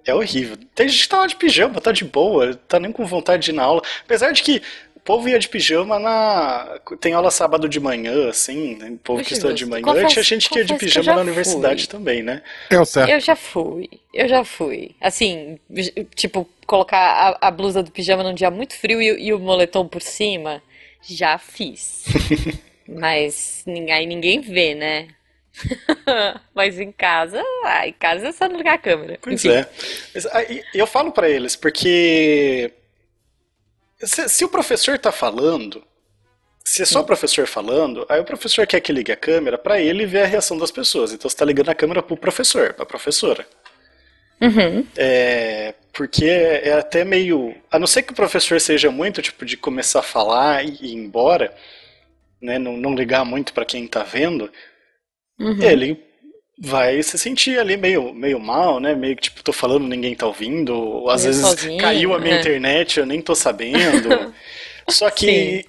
é 0.06 0.14
horrível. 0.14 0.58
Tem 0.76 0.88
gente 0.88 1.04
que 1.04 1.10
tá 1.10 1.18
lá 1.20 1.28
de 1.28 1.36
pijama, 1.36 1.82
tá 1.82 1.92
de 1.92 2.06
boa, 2.06 2.56
tá 2.56 2.80
nem 2.80 2.92
com 2.92 3.06
vontade 3.06 3.46
de 3.46 3.52
ir 3.52 3.54
na 3.56 3.64
aula. 3.64 3.82
Apesar 4.04 4.32
de 4.32 4.44
que 4.44 4.62
povo 5.04 5.28
ia 5.28 5.40
de 5.40 5.50
pijama 5.50 6.00
na. 6.00 6.80
Tem 7.00 7.14
aula 7.14 7.32
sábado 7.32 7.68
de 7.68 7.80
manhã, 7.80 8.30
assim, 8.30 8.76
né? 8.76 8.90
o 8.92 8.98
povo 8.98 9.24
que 9.24 9.34
estuda 9.34 9.54
de 9.54 9.66
manhã. 9.66 9.84
Confesso, 9.84 10.14
Tinha 10.14 10.24
gente 10.24 10.50
que 10.50 10.60
ia 10.60 10.66
de 10.66 10.76
pijama 10.76 11.16
na 11.16 11.22
universidade 11.22 11.84
fui. 11.84 11.92
também, 11.92 12.22
né? 12.22 12.42
É 12.70 12.80
o 12.80 12.86
certo. 12.86 13.10
Eu 13.10 13.20
já 13.20 13.36
fui, 13.36 13.90
eu 14.14 14.28
já 14.28 14.44
fui. 14.44 14.96
Assim, 15.02 15.60
tipo, 16.16 16.48
colocar 16.66 17.38
a, 17.42 17.48
a 17.48 17.52
blusa 17.52 17.84
do 17.84 17.92
pijama 17.92 18.24
num 18.24 18.34
dia 18.34 18.52
muito 18.52 18.76
frio 18.76 19.02
e, 19.02 19.28
e 19.28 19.34
o 19.34 19.40
moletom 19.40 19.88
por 19.88 20.02
cima, 20.02 20.62
já 21.02 21.38
fiz. 21.38 22.06
Mas 22.88 23.64
aí 23.68 24.06
ninguém 24.06 24.42
vê, 24.42 24.76
né? 24.76 25.08
Mas 26.56 26.80
em 26.80 26.92
casa, 26.92 27.42
ah, 27.66 27.88
em 27.88 27.94
casa 27.94 28.28
é 28.28 28.32
só 28.32 28.48
não 28.48 28.58
ligar 28.58 28.76
a 28.76 28.78
câmera. 28.78 29.20
Pois 29.22 29.44
Enfim. 29.44 29.58
é. 29.58 30.64
Eu 30.74 30.88
falo 30.88 31.12
para 31.12 31.30
eles, 31.30 31.56
porque 31.56 32.72
se, 34.04 34.30
se 34.30 34.46
o 34.46 34.50
professor 34.50 34.96
está 34.96 35.12
falando, 35.12 35.84
se 36.64 36.82
é 36.82 36.86
só 36.86 37.02
o 37.02 37.06
professor 37.06 37.48
falando, 37.48 38.06
aí 38.08 38.20
o 38.20 38.26
professor 38.26 38.66
quer 38.68 38.80
que 38.80 38.94
ligue 38.94 39.12
a 39.12 39.18
câmera 39.18 39.58
para 39.58 39.80
ele 39.80 40.06
ver 40.06 40.24
a 40.24 40.28
reação 40.28 40.58
das 40.58 40.72
pessoas. 40.72 41.12
Então 41.12 41.30
você 41.30 41.36
está 41.36 41.46
ligando 41.46 41.70
a 41.70 41.76
câmera 41.76 42.02
para 42.02 42.14
o 42.14 42.18
professor, 42.18 42.74
para 42.74 42.84
a 42.84 42.88
professora. 42.88 43.48
Uhum. 44.40 44.86
É, 44.98 45.76
porque 45.94 46.26
é 46.26 46.74
até 46.74 47.04
meio. 47.04 47.56
A 47.70 47.78
não 47.78 47.86
ser 47.86 48.04
que 48.04 48.12
o 48.12 48.16
professor 48.16 48.60
seja 48.60 48.90
muito 48.90 49.22
tipo 49.22 49.46
de 49.46 49.56
começar 49.56 50.00
a 50.00 50.04
falar 50.04 50.64
e 50.64 50.78
ir 50.82 50.94
embora, 50.94 51.54
né, 52.42 52.58
não, 52.58 52.76
não 52.76 52.96
ligar 52.96 53.24
muito 53.24 53.54
para 53.54 53.66
quem 53.66 53.86
está 53.86 54.02
vendo, 54.02 54.52
uhum. 55.40 55.62
ele 55.62 56.04
vai 56.64 57.02
se 57.02 57.18
sentir 57.18 57.58
ali 57.60 57.76
meio, 57.76 58.14
meio 58.14 58.40
mal, 58.40 58.80
né? 58.80 58.94
Meio 58.94 59.16
que, 59.16 59.24
tipo, 59.24 59.44
tô 59.44 59.52
falando, 59.52 59.88
ninguém 59.88 60.16
tá 60.16 60.28
ouvindo. 60.28 60.76
Ou 60.76 61.10
às 61.10 61.24
meio 61.24 61.34
vezes 61.34 61.50
sozinho, 61.50 61.82
caiu 61.82 62.14
a 62.14 62.20
minha 62.20 62.36
é. 62.36 62.40
internet, 62.40 63.00
eu 63.00 63.06
nem 63.06 63.20
tô 63.20 63.34
sabendo. 63.34 64.32
Só 64.88 65.10
que 65.10 65.26
Sim. 65.26 65.64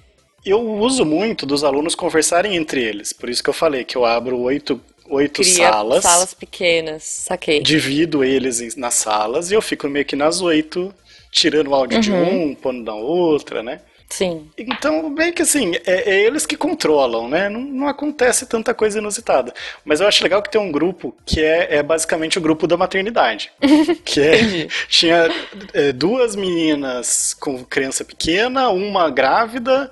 eu 0.45 0.61
uso 0.61 1.03
muito 1.03 1.47
dos 1.47 1.63
alunos 1.63 1.95
conversarem 1.95 2.55
entre 2.55 2.83
eles. 2.83 3.11
Por 3.11 3.27
isso 3.27 3.43
que 3.43 3.49
eu 3.49 3.53
falei 3.53 3.83
que 3.83 3.95
eu 3.95 4.05
abro 4.05 4.39
oito, 4.41 4.79
oito 5.09 5.41
Cria 5.41 5.69
salas. 5.69 6.03
Salas 6.03 6.33
pequenas, 6.35 7.03
saquei. 7.03 7.59
Divido 7.59 8.23
eles 8.23 8.75
nas 8.75 8.93
salas 8.93 9.49
e 9.49 9.55
eu 9.55 9.61
fico 9.63 9.89
meio 9.89 10.05
que 10.05 10.15
nas 10.15 10.41
oito, 10.41 10.93
tirando 11.31 11.69
o 11.69 11.75
áudio 11.75 11.97
uhum. 11.97 12.01
de 12.01 12.11
um, 12.11 12.53
pondo 12.53 12.83
na 12.83 12.93
outra, 12.93 13.63
né? 13.63 13.81
Sim. 14.13 14.51
Então, 14.55 15.11
bem 15.11 15.33
que 15.33 15.41
assim, 15.41 15.73
é, 15.87 16.11
é, 16.11 16.21
eles 16.21 16.45
que 16.45 16.55
controlam, 16.55 17.27
né? 17.27 17.49
Não, 17.49 17.61
não, 17.61 17.87
acontece 17.87 18.45
tanta 18.45 18.71
coisa 18.71 18.99
inusitada. 18.99 19.51
Mas 19.83 20.01
eu 20.01 20.07
acho 20.07 20.21
legal 20.21 20.39
que 20.43 20.51
tem 20.51 20.61
um 20.61 20.71
grupo 20.71 21.17
que 21.25 21.41
é, 21.41 21.77
é 21.77 21.83
basicamente 21.83 22.37
o 22.37 22.41
grupo 22.41 22.67
da 22.67 22.77
maternidade. 22.77 23.51
que 24.05 24.21
é, 24.21 24.67
tinha 24.87 25.27
é, 25.73 25.91
duas 25.91 26.35
meninas 26.35 27.33
com 27.33 27.65
criança 27.65 28.05
pequena, 28.05 28.69
uma 28.69 29.09
grávida, 29.09 29.89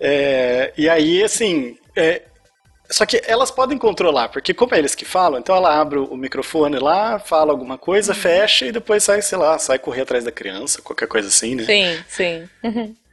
é, 0.00 0.72
e 0.74 0.88
aí, 0.88 1.22
assim, 1.22 1.76
é, 1.94 2.22
só 2.88 3.04
que 3.04 3.20
elas 3.26 3.50
podem 3.50 3.76
controlar, 3.76 4.30
porque 4.30 4.54
como 4.54 4.74
é 4.74 4.78
eles 4.78 4.94
que 4.94 5.04
falam, 5.04 5.38
então 5.38 5.54
ela 5.54 5.78
abre 5.78 5.98
o 5.98 6.16
microfone 6.16 6.78
lá, 6.78 7.18
fala 7.18 7.52
alguma 7.52 7.76
coisa, 7.76 8.14
uhum. 8.14 8.18
fecha 8.18 8.64
e 8.64 8.72
depois 8.72 9.04
sai, 9.04 9.20
sei 9.20 9.36
lá, 9.36 9.58
sai 9.58 9.78
correr 9.78 10.00
atrás 10.00 10.24
da 10.24 10.32
criança, 10.32 10.80
qualquer 10.80 11.08
coisa 11.08 11.28
assim, 11.28 11.56
né? 11.56 11.64
Sim, 11.64 12.04
sim. 12.08 12.48
Uhum. 12.64 12.96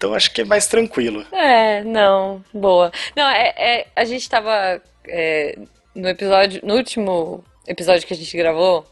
Então 0.00 0.14
acho 0.14 0.32
que 0.32 0.40
é 0.40 0.44
mais 0.46 0.66
tranquilo. 0.66 1.26
É, 1.30 1.84
não, 1.84 2.42
boa. 2.54 2.90
Não, 3.14 3.28
é, 3.28 3.52
é 3.58 3.86
a 3.94 4.02
gente 4.06 4.26
tava 4.30 4.80
é, 5.06 5.58
no 5.94 6.08
episódio, 6.08 6.62
no 6.64 6.74
último 6.74 7.44
episódio 7.68 8.06
que 8.06 8.14
a 8.14 8.16
gente 8.16 8.34
gravou, 8.34 8.86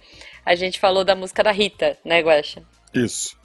a 0.45 0.55
gente 0.55 0.79
falou 0.79 1.07
da 1.07 1.15
música 1.15 1.43
da 1.43 1.51
Rita, 1.51 1.97
né, 2.05 2.21
Guaxa? 2.21 2.63
Isso. 2.93 3.39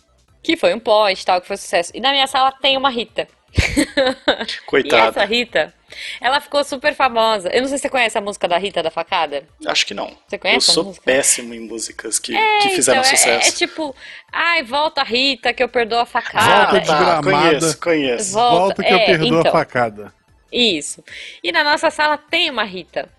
Que 0.44 0.58
foi 0.58 0.74
um 0.74 0.80
post, 0.80 1.26
tal, 1.26 1.40
que 1.40 1.48
foi 1.48 1.56
sucesso. 1.56 1.94
E 1.96 2.02
na 2.02 2.12
minha 2.12 2.28
sala 2.28 2.52
tem 2.52 2.76
uma 2.76 2.90
Rita. 2.90 3.30
Coitada. 4.66 5.06
e 5.06 5.10
essa 5.10 5.26
Rita, 5.26 5.74
ela 6.20 6.40
ficou 6.40 6.64
super 6.64 6.94
famosa. 6.94 7.50
Eu 7.50 7.62
não 7.62 7.68
sei 7.68 7.78
se 7.78 7.84
você 7.84 7.90
conhece 7.90 8.18
a 8.18 8.22
música 8.22 8.48
da 8.48 8.58
Rita 8.58 8.82
da 8.82 8.90
Facada. 8.90 9.44
Acho 9.66 9.86
que 9.86 9.94
não. 9.94 10.16
Você 10.28 10.38
conhece? 10.38 10.70
Eu 10.70 10.74
sou 10.74 10.96
péssimo 11.04 11.54
em 11.54 11.60
músicas 11.60 12.20
que, 12.20 12.36
é, 12.36 12.60
que 12.60 12.70
fizeram 12.70 13.02
então, 13.02 13.12
sucesso. 13.12 13.46
É, 13.46 13.50
é, 13.50 13.52
tipo, 13.52 13.96
ai, 14.32 14.64
volta 14.64 15.04
Rita 15.04 15.54
que 15.54 15.64
eu 15.64 15.70
perdoo 15.70 16.00
a 16.00 16.06
facada. 16.06 16.64
Volta 16.64 16.80
desgramada. 16.80 17.32
Conheço, 17.32 17.80
conheço. 17.80 18.34
Volta, 18.34 18.58
volta 18.58 18.84
que 18.84 18.90
é, 18.90 18.94
eu 18.94 19.06
perdoo 19.06 19.40
então, 19.40 19.50
a 19.50 19.52
facada. 19.52 20.14
Isso. 20.52 21.04
E 21.44 21.52
na 21.52 21.64
nossa 21.64 21.90
sala 21.90 22.18
tem 22.18 22.50
uma 22.50 22.64
Rita. 22.64 23.10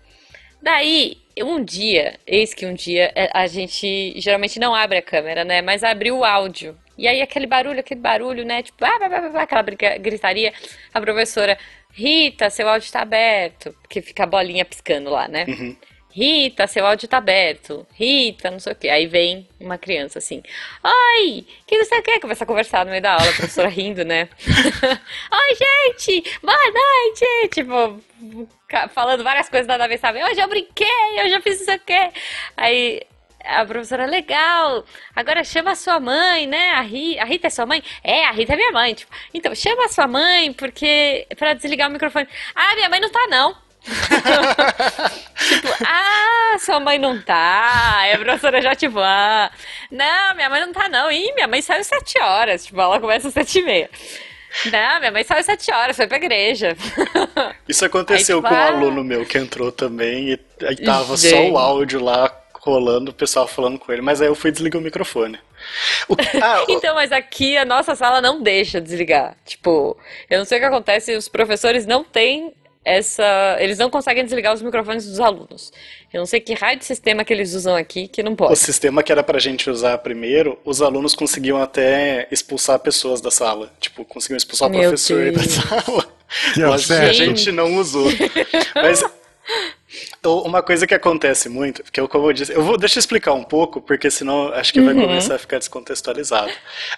Daí, 0.61 1.17
um 1.43 1.63
dia, 1.63 2.19
eis 2.25 2.53
que 2.53 2.65
um 2.65 2.73
dia, 2.73 3.11
é, 3.15 3.29
a 3.33 3.45
gente 3.45 4.19
geralmente 4.19 4.59
não 4.59 4.73
abre 4.73 4.97
a 4.97 5.01
câmera, 5.01 5.43
né? 5.43 5.61
Mas 5.61 5.83
abre 5.83 6.11
o 6.11 6.23
áudio. 6.23 6.77
E 6.97 7.07
aí 7.07 7.21
aquele 7.21 7.47
barulho, 7.47 7.79
aquele 7.79 7.99
barulho, 7.99 8.45
né? 8.45 8.63
Tipo, 8.63 8.85
ah, 8.85 8.97
blá, 8.97 9.29
blá, 9.29 9.41
aquela 9.41 9.61
gritaria. 9.61 10.53
A 10.93 11.01
professora, 11.01 11.57
Rita, 11.91 12.49
seu 12.49 12.67
áudio 12.67 12.85
está 12.85 13.01
aberto. 13.01 13.75
Porque 13.81 14.01
fica 14.01 14.23
a 14.23 14.27
bolinha 14.27 14.65
piscando 14.65 15.09
lá, 15.09 15.27
né? 15.27 15.45
Uhum. 15.47 15.75
Rita, 16.15 16.65
seu 16.65 16.85
áudio 16.85 17.09
tá 17.09 17.17
aberto. 17.17 17.85
Rita, 17.93 18.49
não 18.49 18.57
sei 18.57 18.71
o 18.71 18.75
quê. 18.75 18.87
Aí 18.87 19.05
vem 19.05 19.49
uma 19.59 19.77
criança 19.77 20.19
assim. 20.19 20.41
Oi, 20.81 21.45
que 21.67 21.77
você 21.77 22.01
quer? 22.01 22.21
Começa 22.21 22.45
a 22.45 22.47
conversar 22.47 22.85
no 22.85 22.91
meio 22.91 23.03
da 23.03 23.15
aula, 23.15 23.29
a 23.29 23.33
professora 23.33 23.67
rindo, 23.67 24.05
né? 24.05 24.29
Oi, 24.47 25.55
gente! 25.55 26.39
Boa 26.41 26.57
noite! 26.57 27.49
Tipo, 27.49 28.01
falando 28.93 29.25
várias 29.25 29.49
coisas 29.49 29.67
nada 29.67 29.83
a 29.83 29.87
ver, 29.87 29.97
sabe? 29.97 30.23
Hoje 30.23 30.39
eu 30.39 30.47
brinquei, 30.47 30.87
eu 31.17 31.29
já 31.29 31.41
fiz 31.41 31.59
isso 31.59 31.71
aqui. 31.71 32.09
Aí 32.55 33.01
a 33.47 33.65
professora, 33.65 34.05
legal, 34.05 34.83
agora 35.15 35.43
chama 35.43 35.71
a 35.71 35.75
sua 35.75 35.99
mãe, 35.99 36.47
né? 36.47 36.71
A, 36.71 36.81
Rita, 36.81 37.21
a 37.21 37.25
Rita 37.25 37.47
é 37.47 37.49
sua 37.49 37.65
mãe? 37.65 37.83
É, 38.03 38.25
a 38.25 38.31
Rita 38.31 38.53
é 38.53 38.55
minha 38.55 38.71
mãe. 38.71 38.93
Tipo, 38.93 39.11
então, 39.33 39.53
chama 39.55 39.85
a 39.85 39.89
sua 39.89 40.07
mãe, 40.07 40.53
porque. 40.53 41.27
para 41.37 41.53
desligar 41.53 41.89
o 41.89 41.93
microfone. 41.93 42.27
Ah, 42.55 42.75
minha 42.75 42.89
mãe 42.89 42.99
não 42.99 43.09
tá, 43.09 43.27
não. 43.29 43.65
tipo, 45.47 45.67
ah, 45.85 46.57
sua 46.59 46.79
mãe 46.79 46.97
não 46.97 47.21
tá. 47.21 47.99
Aí 47.99 48.13
a 48.13 48.17
professora 48.17 48.61
já, 48.61 48.73
tipo, 48.75 48.99
ah, 48.99 49.51
não, 49.91 50.35
minha 50.35 50.49
mãe 50.49 50.61
não 50.61 50.73
tá, 50.73 50.89
não. 50.89 51.11
Ih, 51.11 51.33
minha 51.33 51.47
mãe 51.47 51.61
saiu 51.61 51.81
às 51.81 51.87
sete 51.87 52.19
horas. 52.19 52.65
Tipo, 52.65 52.81
ela 52.81 52.99
começa 52.99 53.27
às 53.27 53.33
sete 53.33 53.59
e 53.59 53.63
meia. 53.63 53.89
Não, 54.65 54.99
minha 54.99 55.11
mãe 55.11 55.23
saiu 55.23 55.39
às 55.39 55.45
sete 55.45 55.71
horas, 55.71 55.95
foi 55.95 56.07
pra 56.07 56.17
igreja. 56.17 56.75
Isso 57.67 57.85
aconteceu 57.85 58.37
aí, 58.37 58.43
tipo, 58.43 58.55
com 58.55 58.59
um 58.59 58.63
ah, 58.63 58.67
aluno 58.67 59.03
meu 59.03 59.25
que 59.25 59.37
entrou 59.37 59.71
também 59.71 60.29
e 60.29 60.39
aí 60.65 60.77
tava 60.77 61.15
gente. 61.17 61.29
só 61.29 61.49
o 61.49 61.57
áudio 61.57 62.03
lá 62.03 62.29
rolando, 62.65 63.11
o 63.11 63.13
pessoal 63.13 63.47
falando 63.47 63.77
com 63.77 63.91
ele, 63.91 64.01
mas 64.01 64.21
aí 64.21 64.27
eu 64.27 64.35
fui 64.35 64.51
desligar 64.51 64.81
o 64.81 64.83
microfone. 64.83 65.37
O... 66.09 66.15
Ah, 66.41 66.65
então, 66.69 66.95
mas 66.95 67.11
aqui 67.11 67.55
a 67.55 67.63
nossa 67.63 67.95
sala 67.95 68.19
não 68.21 68.41
deixa 68.41 68.81
desligar. 68.81 69.37
Tipo, 69.45 69.95
eu 70.29 70.39
não 70.39 70.45
sei 70.45 70.57
o 70.57 70.61
que 70.61 70.67
acontece, 70.67 71.15
os 71.15 71.27
professores 71.27 71.85
não 71.85 72.03
têm 72.03 72.53
essa. 72.83 73.57
Eles 73.59 73.77
não 73.77 73.89
conseguem 73.89 74.23
desligar 74.23 74.53
os 74.53 74.61
microfones 74.61 75.05
dos 75.05 75.19
alunos. 75.19 75.71
Eu 76.11 76.19
não 76.19 76.25
sei 76.25 76.39
que 76.39 76.53
raio 76.53 76.79
de 76.79 76.85
sistema 76.85 77.23
que 77.23 77.33
eles 77.33 77.53
usam 77.53 77.75
aqui 77.75 78.07
que 78.07 78.23
não 78.23 78.35
pode. 78.35 78.53
O 78.53 78.55
sistema 78.55 79.03
que 79.03 79.11
era 79.11 79.23
pra 79.23 79.37
gente 79.39 79.69
usar 79.69 79.97
primeiro, 79.99 80.57
os 80.63 80.81
alunos 80.81 81.13
conseguiam 81.13 81.61
até 81.61 82.27
expulsar 82.31 82.79
pessoas 82.79 83.21
da 83.21 83.29
sala. 83.29 83.71
Tipo, 83.79 84.05
conseguiam 84.05 84.37
expulsar 84.37 84.69
Meu 84.69 84.79
o 84.79 84.83
professor 84.83 85.31
Deus. 85.31 85.57
da 85.57 85.61
sala. 85.61 86.07
Mas 86.57 86.91
a 86.91 87.11
gente 87.11 87.51
não 87.51 87.75
usou. 87.75 88.07
Mas 88.75 89.03
Uma 90.25 90.61
coisa 90.63 90.85
que 90.87 90.93
acontece 90.93 91.49
muito, 91.49 91.83
porque 91.83 91.99
eu, 91.99 92.07
como 92.07 92.27
eu 92.29 92.33
disse, 92.33 92.51
eu 92.53 92.63
vou, 92.63 92.77
deixa 92.77 92.97
eu 92.97 92.99
explicar 93.01 93.33
um 93.33 93.43
pouco, 93.43 93.81
porque 93.81 94.09
senão 94.11 94.49
acho 94.53 94.73
que 94.73 94.81
vai 94.81 94.93
Uhum. 94.93 95.01
começar 95.01 95.35
a 95.35 95.39
ficar 95.39 95.59
descontextualizado. 95.59 96.51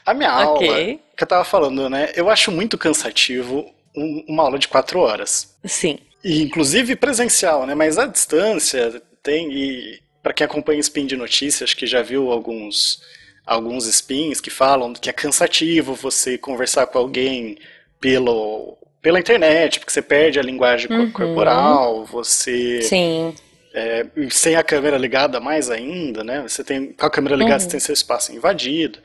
A 0.06 0.14
minha 0.14 0.30
Ok. 0.44 0.68
aula, 0.70 1.00
que 1.16 1.24
eu 1.24 1.28
tava 1.28 1.44
falando, 1.44 1.90
né, 1.90 2.12
eu 2.16 2.30
acho 2.30 2.52
muito 2.52 2.78
cansativo 2.78 3.66
um- 3.96 4.24
uma 4.28 4.44
aula 4.44 4.60
de 4.60 4.68
quatro 4.68 5.00
horas. 5.00 5.56
Sim. 5.66 6.00
E, 6.24 6.42
inclusive 6.44 6.96
presencial, 6.96 7.66
né, 7.66 7.76
mas 7.76 7.98
à 7.98 8.06
distância 8.06 9.02
tem, 9.24 9.52
e 9.52 10.00
para 10.24 10.34
quem 10.34 10.46
acompanha 10.46 10.80
Spin 10.80 11.06
de 11.06 11.16
Notícias, 11.18 11.74
que 11.74 11.86
já 11.88 12.02
viu 12.02 12.32
alguns, 12.32 13.02
alguns 13.46 13.86
spins 13.88 14.40
que 14.42 14.50
falam 14.50 14.94
que 14.94 15.10
é 15.10 15.14
cansativo 15.14 15.94
você 15.96 16.38
conversar 16.38 16.86
com 16.88 16.98
alguém 17.00 17.58
pelo, 18.00 18.78
pela 19.08 19.22
internet, 19.22 19.80
porque 19.80 19.90
você 19.94 20.02
perde 20.02 20.38
a 20.38 20.44
linguagem 20.44 20.92
Uhum. 20.92 21.10
corporal, 21.12 22.04
você 22.04 22.82
Sim. 22.82 23.34
é, 23.74 24.06
sem 24.30 24.58
a 24.58 24.62
câmera 24.62 24.98
ligada 24.98 25.40
mais 25.40 25.70
ainda, 25.70 26.26
né? 26.26 26.42
Você 26.42 26.62
tem 26.62 26.92
com 26.92 27.06
a 27.06 27.10
câmera 27.10 27.34
ligada 27.38 27.58
você 27.62 27.70
tem 27.70 27.80
seu 27.80 27.94
espaço 27.94 28.36
invadido. 28.36 29.00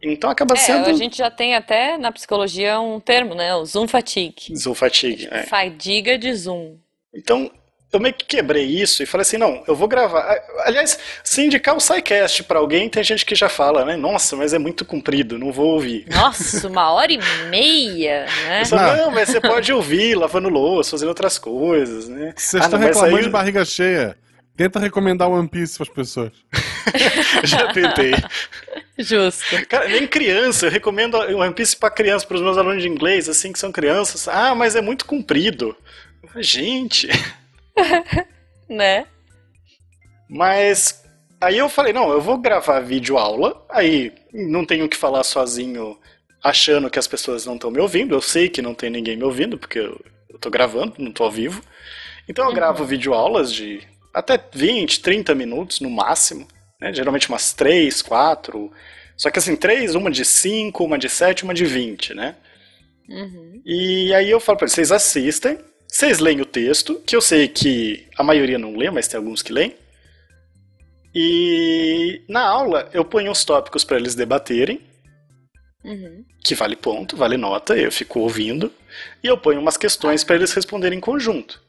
Então 0.00 0.30
acaba 0.30 0.54
É, 0.54 0.58
sendo 0.58 0.88
a 0.88 0.92
gente 0.92 1.18
já 1.18 1.32
tem 1.32 1.56
até 1.56 1.98
na 1.98 2.12
psicologia 2.12 2.78
um 2.78 3.00
termo, 3.00 3.34
né? 3.34 3.56
O 3.56 3.64
Zoom 3.64 3.88
fatigue. 3.88 4.54
zoom 4.56 4.72
fatigue. 4.72 5.26
é. 5.28 5.42
Fadiga 5.46 6.16
de 6.16 6.32
Zoom. 6.32 6.76
Então 7.12 7.50
eu 7.96 8.00
meio 8.00 8.14
que 8.14 8.24
quebrei 8.24 8.64
isso 8.64 9.02
e 9.02 9.06
falei 9.06 9.22
assim, 9.22 9.36
não, 9.38 9.62
eu 9.66 9.74
vou 9.74 9.86
gravar. 9.88 10.36
Aliás, 10.64 10.98
se 11.22 11.42
indicar 11.44 11.76
o 11.76 11.80
SciCast 11.80 12.44
pra 12.44 12.58
alguém, 12.58 12.88
tem 12.88 13.02
gente 13.04 13.24
que 13.24 13.34
já 13.34 13.48
fala, 13.48 13.84
né? 13.84 13.96
Nossa, 13.96 14.36
mas 14.36 14.52
é 14.52 14.58
muito 14.58 14.84
comprido, 14.84 15.38
não 15.38 15.52
vou 15.52 15.66
ouvir. 15.74 16.06
Nossa, 16.10 16.66
uma 16.68 16.90
hora 16.92 17.12
e 17.12 17.18
meia, 17.50 18.26
né? 18.46 18.60
Eu 18.62 18.64
só, 18.66 18.76
Não. 18.76 18.96
não, 18.96 19.10
mas 19.10 19.28
você 19.28 19.40
pode 19.40 19.72
ouvir 19.72 20.14
lavando 20.16 20.48
louça, 20.48 20.92
fazendo 20.92 21.08
outras 21.08 21.38
coisas, 21.38 22.08
né? 22.08 22.32
Vocês 22.36 22.62
Ah, 22.62 22.66
estão 22.66 22.78
não, 22.78 22.86
reclamando 22.86 23.16
aí- 23.16 23.22
de 23.24 23.30
barriga 23.30 23.64
cheia. 23.64 24.16
Tenta 24.56 24.78
recomendar 24.78 25.28
One 25.28 25.48
Piece 25.48 25.76
pras 25.76 25.88
pessoas. 25.88 26.30
Já 27.42 27.72
tentei. 27.72 28.14
Justo. 28.96 29.42
Cara, 29.68 29.88
nem 29.88 30.06
criança, 30.06 30.66
eu 30.66 30.70
recomendo 30.70 31.16
o 31.16 31.38
One 31.38 31.52
Piece 31.52 31.76
pra 31.76 31.90
criança, 31.90 32.24
pros 32.24 32.40
meus 32.40 32.56
alunos 32.56 32.80
de 32.80 32.88
inglês, 32.88 33.28
assim, 33.28 33.52
que 33.52 33.58
são 33.58 33.72
crianças. 33.72 34.28
Ah, 34.28 34.54
mas 34.54 34.76
é 34.76 34.80
muito 34.80 35.06
comprido. 35.06 35.76
Gente, 36.36 37.08
Né? 38.66 39.06
mas 40.26 41.04
aí 41.38 41.58
eu 41.58 41.68
falei, 41.68 41.92
não, 41.92 42.10
eu 42.10 42.20
vou 42.20 42.38
gravar 42.38 42.80
vídeo 42.80 43.18
aula, 43.18 43.64
aí 43.68 44.10
não 44.32 44.64
tenho 44.64 44.88
que 44.88 44.96
falar 44.96 45.22
sozinho 45.22 45.98
achando 46.42 46.90
que 46.90 46.98
as 46.98 47.06
pessoas 47.06 47.46
não 47.46 47.54
estão 47.54 47.70
me 47.70 47.80
ouvindo. 47.80 48.14
Eu 48.14 48.20
sei 48.20 48.48
que 48.48 48.60
não 48.60 48.74
tem 48.74 48.90
ninguém 48.90 49.16
me 49.16 49.24
ouvindo, 49.24 49.56
porque 49.56 49.78
eu, 49.78 49.98
eu 50.28 50.38
tô 50.38 50.50
gravando, 50.50 50.94
não 50.98 51.12
tô 51.12 51.24
ao 51.24 51.30
vivo. 51.30 51.62
Então 52.28 52.46
eu 52.46 52.54
gravo 52.54 52.84
vídeo 52.84 53.14
aulas 53.14 53.52
de 53.52 53.80
até 54.12 54.38
20, 54.52 55.00
30 55.00 55.34
minutos 55.34 55.80
no 55.80 55.90
máximo, 55.90 56.46
né? 56.80 56.92
Geralmente 56.92 57.28
umas 57.28 57.52
3, 57.52 58.02
4. 58.02 58.70
Só 59.16 59.30
que 59.30 59.38
assim, 59.38 59.56
três, 59.56 59.94
uma 59.94 60.10
de 60.10 60.24
5, 60.24 60.84
uma 60.84 60.98
de 60.98 61.08
7, 61.08 61.44
uma 61.44 61.54
de 61.54 61.64
20, 61.64 62.14
né? 62.14 62.36
Uhum. 63.08 63.62
E 63.64 64.12
aí 64.14 64.30
eu 64.30 64.40
falo 64.40 64.58
pra 64.58 64.64
eles, 64.64 64.74
vocês 64.74 64.92
assistem, 64.92 65.58
vocês 65.96 66.18
leem 66.18 66.40
o 66.40 66.44
texto, 66.44 67.00
que 67.06 67.14
eu 67.14 67.20
sei 67.20 67.46
que 67.46 68.04
a 68.18 68.24
maioria 68.24 68.58
não 68.58 68.76
lê, 68.76 68.90
mas 68.90 69.06
tem 69.06 69.16
alguns 69.16 69.42
que 69.42 69.52
leem. 69.52 69.76
E 71.14 72.20
na 72.28 72.40
aula 72.42 72.88
eu 72.92 73.04
ponho 73.04 73.30
os 73.30 73.44
tópicos 73.44 73.84
pra 73.84 73.96
eles 73.96 74.14
debaterem, 74.14 74.80
Uhum. 75.84 76.24
que 76.42 76.54
vale 76.54 76.74
ponto, 76.74 77.16
vale 77.16 77.36
nota, 77.36 77.76
eu 77.76 77.92
fico 77.92 78.18
ouvindo, 78.18 78.72
e 79.22 79.26
eu 79.28 79.38
ponho 79.38 79.60
umas 79.60 79.76
questões 79.76 80.24
pra 80.24 80.34
eles 80.34 80.52
responderem 80.52 80.98
em 80.98 81.00
conjunto. 81.00 81.60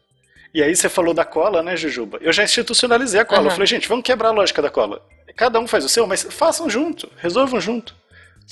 E 0.54 0.64
aí 0.64 0.74
você 0.76 0.88
falou 0.90 1.14
da 1.14 1.26
cola, 1.26 1.62
né, 1.62 1.76
Jujuba? 1.78 2.18
Eu 2.22 2.32
já 2.34 2.44
institucionalizei 2.44 3.20
a 3.20 3.26
cola. 3.26 3.42
Aham. 3.42 3.48
Eu 3.50 3.52
falei, 3.52 3.68
gente, 3.68 3.88
vamos 3.90 4.06
quebrar 4.06 4.30
a 4.30 4.32
lógica 4.32 4.62
da 4.62 4.70
cola. 4.72 5.06
Cada 5.36 5.60
um 5.60 5.68
faz 5.68 5.84
o 5.84 5.90
seu, 5.90 6.08
mas 6.08 6.24
façam 6.24 6.68
junto, 6.70 7.12
resolvam 7.18 7.60
junto. 7.60 7.94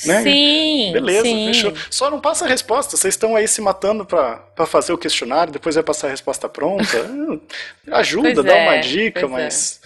Né? 0.05 0.23
Sim, 0.23 0.91
Beleza, 0.91 1.21
sim. 1.23 1.45
fechou. 1.47 1.73
Só 1.89 2.09
não 2.09 2.19
passa 2.19 2.45
a 2.45 2.47
resposta. 2.47 2.97
Vocês 2.97 3.13
estão 3.13 3.35
aí 3.35 3.47
se 3.47 3.61
matando 3.61 4.05
pra, 4.05 4.37
pra 4.37 4.65
fazer 4.65 4.91
o 4.91 4.97
questionário, 4.97 5.53
depois 5.53 5.75
vai 5.75 5.83
passar 5.83 6.07
a 6.07 6.11
resposta 6.11 6.49
pronta. 6.49 6.97
Hum, 7.03 7.39
Ajuda, 7.91 8.33
Pois 8.33 8.45
dá 8.45 8.55
é, 8.57 8.69
uma 8.69 8.81
dica, 8.81 9.21
é. 9.21 9.27
mas. 9.27 9.81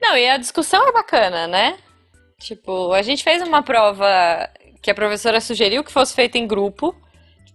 Não, 0.00 0.16
e 0.16 0.28
a 0.28 0.36
discussão 0.36 0.88
é 0.88 0.92
bacana, 0.92 1.46
né? 1.46 1.76
Tipo, 2.40 2.92
a 2.92 3.02
gente 3.02 3.22
fez 3.24 3.42
uma 3.42 3.62
prova 3.62 4.48
que 4.82 4.90
a 4.90 4.94
professora 4.94 5.40
sugeriu 5.40 5.82
que 5.84 5.92
fosse 5.92 6.14
feita 6.14 6.38
em 6.38 6.46
grupo. 6.46 6.94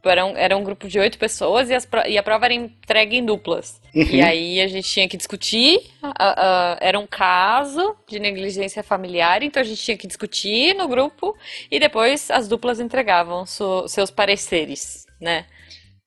Tipo, 0.03 0.09
era 0.09 0.25
um, 0.25 0.35
era 0.35 0.57
um 0.57 0.63
grupo 0.65 0.89
de 0.89 0.99
oito 0.99 1.17
pessoas 1.17 1.69
e, 1.69 1.73
as 1.73 1.87
e 2.09 2.17
a 2.17 2.23
prova 2.23 2.43
era 2.43 2.53
entregue 2.53 3.15
em 3.15 3.25
duplas. 3.25 3.79
E 3.95 3.99
Uhum. 4.19 4.25
aí 4.25 4.59
a 4.59 4.67
gente 4.67 4.85
tinha 4.89 5.07
que 5.07 5.15
discutir. 5.15 5.79
a- 6.01 6.73
a- 6.73 6.77
era 6.81 6.99
um 6.99 7.07
caso 7.07 7.95
de 8.05 8.19
negligência 8.19 8.83
familiar, 8.83 9.41
então 9.41 9.61
a 9.61 9.63
gente 9.65 9.81
tinha 9.81 9.95
que 9.97 10.05
discutir 10.05 10.75
no 10.75 10.89
grupo 10.89 11.33
e 11.71 11.79
depois 11.79 12.29
as 12.29 12.49
duplas 12.49 12.81
entregavam 12.81 13.45
su- 13.45 13.87
seus 13.87 14.11
pareceres, 14.11 15.05
né? 15.21 15.45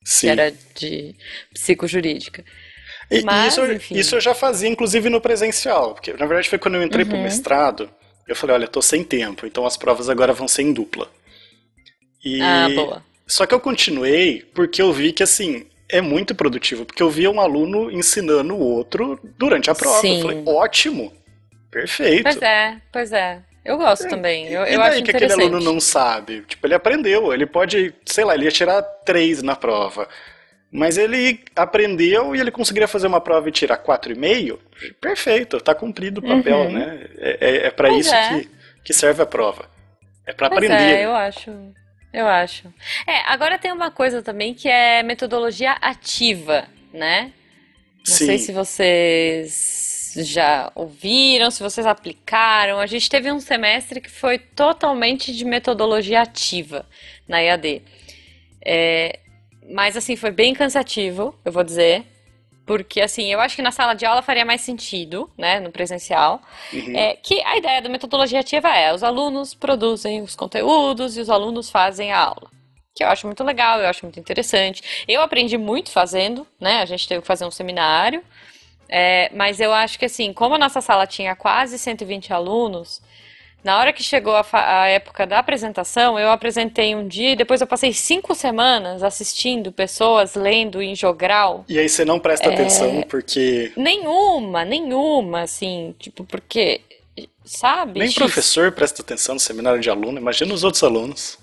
Que 0.04 0.10
Sim. 0.10 0.28
era 0.28 0.52
de 0.74 1.14
psicojurídica. 1.54 2.44
E, 3.10 3.20
e 3.20 3.22
Mas, 3.24 3.54
isso, 3.54 3.64
enfim. 3.72 3.96
isso 3.96 4.14
eu 4.16 4.20
já 4.20 4.34
fazia, 4.34 4.68
inclusive, 4.68 5.08
no 5.08 5.22
presencial. 5.22 5.94
Porque, 5.94 6.12
na 6.12 6.26
verdade, 6.26 6.50
foi 6.50 6.58
quando 6.58 6.74
eu 6.74 6.82
entrei 6.82 7.04
Uhum. 7.04 7.10
pro 7.12 7.18
mestrado. 7.18 7.88
Eu 8.28 8.36
falei, 8.36 8.56
olha, 8.56 8.68
tô 8.68 8.82
sem 8.82 9.02
tempo, 9.02 9.46
então 9.46 9.64
as 9.64 9.76
provas 9.78 10.10
agora 10.10 10.34
vão 10.34 10.46
ser 10.46 10.62
em 10.62 10.72
dupla. 10.74 11.10
E... 12.22 12.42
Ah, 12.42 12.68
boa. 12.74 13.06
Só 13.26 13.46
que 13.46 13.54
eu 13.54 13.60
continuei 13.60 14.42
porque 14.54 14.80
eu 14.80 14.92
vi 14.92 15.12
que, 15.12 15.22
assim, 15.22 15.66
é 15.88 16.00
muito 16.00 16.34
produtivo. 16.34 16.84
Porque 16.84 17.02
eu 17.02 17.10
via 17.10 17.30
um 17.30 17.40
aluno 17.40 17.90
ensinando 17.90 18.54
o 18.54 18.60
outro 18.60 19.18
durante 19.38 19.70
a 19.70 19.74
prova. 19.74 20.00
Sim. 20.00 20.16
Eu 20.16 20.22
falei, 20.22 20.42
ótimo, 20.46 21.12
perfeito. 21.70 22.22
Pois 22.24 22.42
é, 22.42 22.76
pois 22.92 23.12
é. 23.12 23.42
Eu 23.64 23.76
gosto 23.78 24.08
também. 24.08 24.46
Eu, 24.46 24.64
e 24.64 24.74
eu 24.74 24.78
daí 24.78 24.90
acho 24.92 25.02
que 25.02 25.10
aquele 25.10 25.32
aluno 25.32 25.58
não 25.60 25.80
sabe? 25.80 26.42
Tipo, 26.42 26.68
ele 26.68 26.74
aprendeu, 26.74 27.32
ele 27.34 27.46
pode, 27.46 27.92
sei 28.04 28.24
lá, 28.24 28.34
ele 28.34 28.44
ia 28.44 28.50
tirar 28.52 28.80
três 29.04 29.42
na 29.42 29.56
prova. 29.56 30.08
Mas 30.70 30.96
ele 30.96 31.40
aprendeu 31.56 32.34
e 32.36 32.40
ele 32.40 32.52
conseguiria 32.52 32.86
fazer 32.86 33.08
uma 33.08 33.20
prova 33.20 33.48
e 33.48 33.52
tirar 33.52 33.78
quatro 33.78 34.12
e 34.12 34.14
meio. 34.14 34.60
Perfeito, 35.00 35.60
tá 35.60 35.74
cumprido 35.74 36.20
o 36.20 36.22
papel, 36.22 36.58
Uhum. 36.58 36.72
né? 36.72 37.06
É, 37.18 37.38
é, 37.40 37.66
é 37.66 37.70
para 37.70 37.88
isso 37.90 38.14
é. 38.14 38.28
que, 38.40 38.50
que 38.84 38.92
serve 38.92 39.22
a 39.22 39.26
prova. 39.26 39.68
É 40.24 40.32
para 40.32 40.48
Pois 40.48 40.62
aprender. 40.64 40.92
é, 40.98 41.04
eu 41.04 41.14
acho. 41.14 41.50
Eu 42.16 42.26
acho. 42.26 42.72
É, 43.06 43.30
agora 43.30 43.58
tem 43.58 43.70
uma 43.70 43.90
coisa 43.90 44.22
também 44.22 44.54
que 44.54 44.70
é 44.70 45.02
metodologia 45.02 45.72
ativa, 45.72 46.66
né? 46.90 47.30
Não 47.98 48.14
Sim. 48.16 48.24
sei 48.24 48.38
se 48.38 48.52
vocês 48.52 50.14
já 50.24 50.72
ouviram, 50.74 51.50
se 51.50 51.62
vocês 51.62 51.86
aplicaram. 51.86 52.80
A 52.80 52.86
gente 52.86 53.10
teve 53.10 53.30
um 53.30 53.38
semestre 53.38 54.00
que 54.00 54.10
foi 54.10 54.38
totalmente 54.38 55.30
de 55.30 55.44
metodologia 55.44 56.22
ativa 56.22 56.86
na 57.28 57.42
EAD. 57.42 57.82
É, 58.64 59.18
mas 59.68 59.94
assim, 59.94 60.16
foi 60.16 60.30
bem 60.30 60.54
cansativo, 60.54 61.38
eu 61.44 61.52
vou 61.52 61.62
dizer. 61.62 62.06
Porque 62.66 63.00
assim, 63.00 63.32
eu 63.32 63.40
acho 63.40 63.54
que 63.54 63.62
na 63.62 63.70
sala 63.70 63.94
de 63.94 64.04
aula 64.04 64.20
faria 64.20 64.44
mais 64.44 64.60
sentido, 64.60 65.30
né, 65.38 65.60
no 65.60 65.70
presencial. 65.70 66.42
Uhum. 66.72 66.96
É 66.96 67.14
que 67.14 67.40
a 67.42 67.56
ideia 67.56 67.80
da 67.80 67.88
metodologia 67.88 68.40
ativa 68.40 68.68
é 68.68 68.92
os 68.92 69.04
alunos 69.04 69.54
produzem 69.54 70.20
os 70.20 70.34
conteúdos 70.34 71.16
e 71.16 71.20
os 71.20 71.30
alunos 71.30 71.70
fazem 71.70 72.12
a 72.12 72.18
aula. 72.18 72.50
Que 72.94 73.04
eu 73.04 73.08
acho 73.08 73.26
muito 73.26 73.44
legal, 73.44 73.80
eu 73.80 73.88
acho 73.88 74.04
muito 74.04 74.18
interessante. 74.18 75.04
Eu 75.06 75.22
aprendi 75.22 75.56
muito 75.56 75.90
fazendo, 75.90 76.46
né? 76.60 76.80
A 76.80 76.86
gente 76.86 77.06
teve 77.06 77.20
que 77.20 77.26
fazer 77.26 77.44
um 77.44 77.50
seminário. 77.50 78.22
É, 78.88 79.30
mas 79.34 79.60
eu 79.60 79.72
acho 79.72 79.98
que 79.98 80.04
assim, 80.04 80.32
como 80.32 80.54
a 80.54 80.58
nossa 80.58 80.80
sala 80.80 81.06
tinha 81.06 81.34
quase 81.36 81.78
120 81.78 82.32
alunos, 82.32 83.02
na 83.66 83.78
hora 83.78 83.92
que 83.92 84.02
chegou 84.02 84.34
a, 84.36 84.46
a 84.52 84.86
época 84.88 85.26
da 85.26 85.40
apresentação, 85.40 86.18
eu 86.18 86.30
apresentei 86.30 86.94
um 86.94 87.06
dia 87.06 87.32
e 87.32 87.36
depois 87.36 87.60
eu 87.60 87.66
passei 87.66 87.92
cinco 87.92 88.34
semanas 88.34 89.02
assistindo 89.02 89.72
pessoas 89.72 90.34
lendo 90.36 90.80
em 90.80 90.94
jogral. 90.94 91.64
E 91.68 91.78
aí 91.78 91.88
você 91.88 92.04
não 92.04 92.16
É. 92.16 92.20
presta 92.20 92.48
atenção 92.48 93.02
porque 93.02 93.72
Nenhuma, 93.76 94.64
nenhuma, 94.64 95.42
assim, 95.42 95.94
tipo, 95.98 96.22
porque, 96.24 96.80
sabe? 97.44 97.98
nem 97.98 98.08
X. 98.08 98.16
professor 98.16 98.70
presta 98.72 99.02
atenção 99.02 99.34
no 99.34 99.40
seminário 99.40 99.80
de 99.80 99.90
aluno, 99.90 100.18
imagina 100.18 100.54
os 100.54 100.62
outros 100.64 100.82
alunos. 100.84 101.36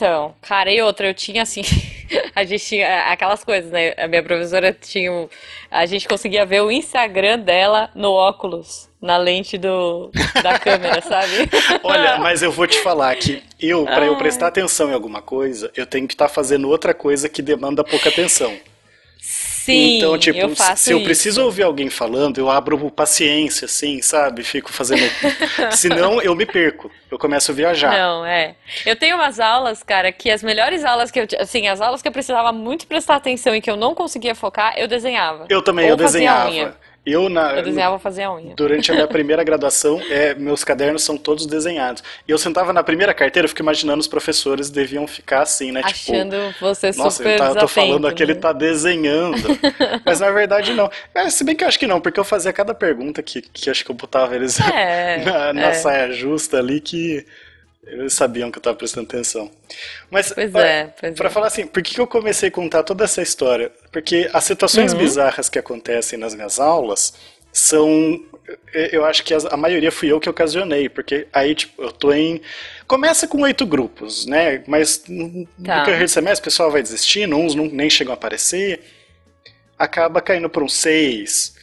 Então, 0.00 0.34
cara, 0.40 0.72
e 0.72 0.80
outra, 0.80 1.08
eu 1.08 1.12
tinha 1.12 1.42
assim, 1.42 1.60
a 2.34 2.42
gente 2.42 2.64
tinha 2.64 3.12
aquelas 3.12 3.44
coisas, 3.44 3.70
né? 3.70 3.92
A 3.98 4.08
minha 4.08 4.22
professora 4.22 4.72
tinha, 4.72 5.12
um- 5.12 5.28
a 5.70 5.84
gente 5.84 6.08
conseguia 6.08 6.46
ver 6.46 6.62
o 6.62 6.70
Instagram 6.72 7.38
dela 7.40 7.90
no 7.94 8.10
óculos, 8.10 8.88
na 8.98 9.18
lente 9.18 9.58
do, 9.58 10.10
da 10.42 10.58
câmera, 10.58 11.02
sabe? 11.04 11.50
Olha, 11.82 12.16
mas 12.16 12.42
eu 12.42 12.50
vou 12.50 12.66
te 12.66 12.80
falar 12.80 13.14
que 13.16 13.42
eu, 13.60 13.84
para 13.84 14.06
eu 14.06 14.16
prestar 14.16 14.46
atenção 14.46 14.90
em 14.90 14.94
alguma 14.94 15.20
coisa, 15.20 15.70
eu 15.76 15.84
tenho 15.84 16.08
que 16.08 16.14
estar 16.14 16.28
fazendo 16.30 16.66
outra 16.70 16.94
coisa 16.94 17.28
que 17.28 17.42
demanda 17.42 17.84
pouca 17.84 18.08
atenção. 18.08 18.56
Sim, 19.64 19.98
então, 19.98 20.18
tipo, 20.18 20.38
eu 20.38 20.48
se- 20.50 20.56
faço 20.56 20.82
se 20.84 20.92
eu 20.92 20.98
isso. 20.98 21.04
preciso 21.04 21.44
ouvir 21.44 21.64
alguém 21.64 21.90
falando, 21.90 22.38
eu 22.38 22.50
abro 22.50 22.90
paciência, 22.90 23.66
assim, 23.66 24.00
sabe? 24.00 24.42
Fico 24.42 24.72
fazendo. 24.72 25.02
Senão 25.72 26.20
eu 26.22 26.34
me 26.34 26.46
perco. 26.46 26.90
Eu 27.10 27.18
começo 27.18 27.50
a 27.50 27.54
viajar. 27.54 27.90
Não, 27.92 28.24
é. 28.24 28.54
Eu 28.86 28.96
tenho 28.96 29.16
umas 29.16 29.38
aulas, 29.38 29.82
cara, 29.82 30.10
que 30.12 30.30
as 30.30 30.42
melhores 30.42 30.84
aulas 30.84 31.10
que 31.10 31.20
eu, 31.20 31.26
assim, 31.38 31.68
as 31.68 31.80
aulas 31.80 32.00
que 32.00 32.08
eu 32.08 32.12
precisava 32.12 32.52
muito 32.52 32.86
prestar 32.86 33.16
atenção 33.16 33.54
e 33.54 33.60
que 33.60 33.70
eu 33.70 33.76
não 33.76 33.94
conseguia 33.94 34.34
focar, 34.34 34.74
eu 34.78 34.88
desenhava. 34.88 35.46
Eu 35.48 35.62
também, 35.62 35.84
Ou 35.86 35.90
eu 35.90 35.96
desenhava. 35.96 36.76
Eu, 37.04 37.30
na, 37.30 37.56
Eu 37.56 37.62
desenhava 37.62 37.98
fazer 37.98 38.24
a 38.24 38.34
unha. 38.34 38.54
Durante 38.54 38.90
a 38.90 38.94
minha 38.94 39.06
primeira 39.08 39.42
graduação, 39.42 40.00
é, 40.10 40.34
meus 40.34 40.62
cadernos 40.62 41.02
são 41.02 41.16
todos 41.16 41.46
desenhados. 41.46 42.02
E 42.28 42.30
eu 42.30 42.36
sentava 42.36 42.72
na 42.72 42.82
primeira 42.82 43.14
carteira, 43.14 43.46
eu 43.46 43.48
fico 43.48 43.62
imaginando 43.62 44.00
os 44.00 44.06
professores 44.06 44.68
deviam 44.68 45.06
ficar 45.06 45.42
assim, 45.42 45.72
né? 45.72 45.80
Achando 45.82 46.36
você 46.60 46.90
tipo, 46.90 47.02
nossa, 47.02 47.16
super 47.16 47.32
eu, 47.32 47.38
tá, 47.38 47.46
eu 47.48 47.56
tô 47.56 47.68
falando 47.68 48.12
que 48.14 48.22
ele 48.22 48.34
né? 48.34 48.40
tá 48.40 48.52
desenhando. 48.52 49.58
Mas 50.04 50.20
na 50.20 50.30
verdade 50.30 50.74
não. 50.74 50.90
É, 51.14 51.30
se 51.30 51.42
bem 51.42 51.56
que 51.56 51.64
eu 51.64 51.68
acho 51.68 51.78
que 51.78 51.86
não, 51.86 52.00
porque 52.00 52.20
eu 52.20 52.24
fazia 52.24 52.52
cada 52.52 52.74
pergunta 52.74 53.22
que, 53.22 53.40
que 53.40 53.70
acho 53.70 53.84
que 53.84 53.90
eu 53.90 53.94
botava 53.94 54.36
eles 54.36 54.60
É, 54.60 55.18
na, 55.24 55.52
na 55.54 55.68
é. 55.68 55.72
saia 55.74 56.12
justa 56.12 56.58
ali 56.58 56.80
que 56.80 57.24
eles 57.90 58.14
sabiam 58.14 58.50
que 58.50 58.58
eu 58.58 58.62
tava 58.62 58.76
prestando 58.76 59.06
atenção. 59.06 59.50
Mas, 60.10 60.32
Pois 60.32 60.54
olha, 60.54 60.64
é, 60.64 60.94
é. 61.02 61.30
falar 61.30 61.46
assim, 61.48 61.66
por 61.66 61.82
que 61.82 62.00
eu 62.00 62.06
comecei 62.06 62.48
a 62.48 62.52
contar 62.52 62.82
toda 62.82 63.04
essa 63.04 63.20
história? 63.22 63.70
Porque 63.92 64.28
as 64.32 64.44
situações 64.44 64.92
Uhum. 64.92 64.98
bizarras 64.98 65.48
que 65.48 65.58
acontecem 65.58 66.18
nas 66.18 66.34
minhas 66.34 66.58
aulas 66.60 67.14
são. 67.52 68.24
Eu 68.74 69.04
acho 69.04 69.22
que 69.22 69.32
a 69.32 69.56
maioria 69.56 69.92
fui 69.92 70.10
eu 70.10 70.18
que 70.18 70.28
ocasionei, 70.28 70.88
porque 70.88 71.28
aí, 71.32 71.54
tipo, 71.54 71.80
eu 71.82 71.92
tô 71.92 72.12
em. 72.12 72.40
Começa 72.86 73.28
com 73.28 73.42
oito 73.42 73.64
grupos, 73.64 74.26
né? 74.26 74.64
Mas 74.66 75.04
no 75.08 75.46
Tá. 75.64 75.80
decorrer 75.84 76.02
do 76.04 76.08
semestre 76.08 76.40
o 76.40 76.44
pessoal 76.50 76.70
vai 76.70 76.82
desistindo, 76.82 77.36
uns 77.36 77.54
não, 77.54 77.66
nem 77.66 77.88
chegam 77.88 78.12
a 78.12 78.14
aparecer, 78.14 78.80
acaba 79.78 80.20
caindo 80.20 80.48
para 80.50 80.64
um 80.64 80.68
seis. 80.68 81.54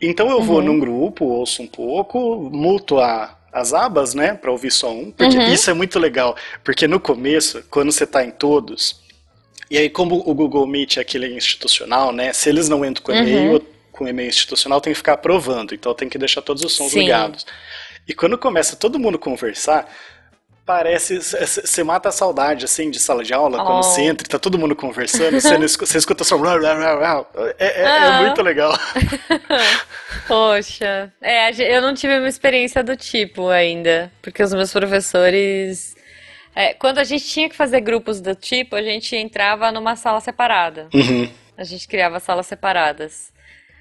Então 0.00 0.28
eu 0.30 0.38
Uhum. 0.38 0.42
vou 0.44 0.62
num 0.62 0.78
grupo, 0.78 1.24
ouço 1.24 1.62
um 1.62 1.66
pouco, 1.66 2.50
muto 2.52 2.98
a, 3.00 3.35
as 3.58 3.72
abas, 3.72 4.12
né, 4.14 4.34
para 4.34 4.50
ouvir 4.50 4.70
só 4.70 4.92
um, 4.92 5.10
porque 5.10 5.36
Uhum. 5.38 5.52
isso 5.52 5.70
é 5.70 5.74
muito 5.74 5.98
legal, 5.98 6.36
porque 6.62 6.86
no 6.86 7.00
começo, 7.00 7.62
quando 7.70 7.90
você 7.90 8.06
tá 8.06 8.22
em 8.22 8.30
todos, 8.30 9.00
e 9.70 9.78
aí 9.78 9.88
como 9.88 10.22
o 10.28 10.34
Google 10.34 10.66
Meet 10.66 10.98
é 10.98 11.00
aquele 11.00 11.34
institucional, 11.34 12.12
né, 12.12 12.32
se 12.32 12.48
eles 12.50 12.68
não 12.68 12.84
entram 12.84 13.02
com 13.02 13.12
Uhum. 13.12 13.18
e-mail, 13.18 13.66
com 13.90 14.06
e-mail 14.06 14.28
institucional 14.28 14.80
tem 14.80 14.92
que 14.92 14.98
ficar 14.98 15.14
aprovando, 15.14 15.74
então 15.74 15.94
tem 15.94 16.08
que 16.08 16.18
deixar 16.18 16.42
todos 16.42 16.62
os 16.62 16.74
sons 16.74 16.92
Sim. 16.92 17.00
ligados. 17.00 17.46
E 18.06 18.12
quando 18.14 18.36
começa 18.36 18.76
todo 18.76 18.98
mundo 18.98 19.18
conversar, 19.18 19.90
parece. 20.66 21.18
Você 21.22 21.82
mata 21.84 22.08
a 22.08 22.12
saudade, 22.12 22.64
assim, 22.64 22.90
de 22.90 22.98
sala 22.98 23.22
de 23.24 23.32
aula, 23.32 23.58
quando 23.64 23.78
Oh. 23.78 23.82
você 23.84 24.02
entra 24.02 24.26
e 24.26 24.28
tá 24.30 24.38
todo 24.38 24.58
mundo 24.58 24.74
conversando, 24.76 25.40
você, 25.40 25.56
não 25.56 25.64
escu- 25.64 25.86
você 25.86 25.96
escuta 25.96 26.24
só. 26.24 26.36
É, 26.36 27.54
é- 27.58 27.82
é 27.82 27.86
Ah. 27.86 28.22
muito 28.22 28.42
legal. 28.42 28.72
Poxa, 30.26 31.12
é, 31.22 31.50
eu 31.76 31.80
não 31.80 31.94
tive 31.94 32.18
uma 32.18 32.28
experiência 32.28 32.82
do 32.82 32.96
tipo 32.96 33.48
ainda, 33.48 34.10
porque 34.20 34.42
os 34.42 34.52
meus 34.52 34.72
professores. 34.72 35.94
é, 36.54 36.72
quando 36.74 36.98
a 36.98 37.04
gente 37.04 37.24
tinha 37.26 37.48
que 37.48 37.54
fazer 37.56 37.80
grupos 37.82 38.20
do 38.20 38.34
tipo, 38.34 38.76
a 38.76 38.82
gente 38.82 39.14
entrava 39.14 39.70
numa 39.70 39.94
sala 39.94 40.20
separada. 40.20 40.88
Uhum. 40.94 41.28
A 41.56 41.64
gente 41.64 41.86
criava 41.86 42.18
salas 42.18 42.46
separadas. 42.46 43.30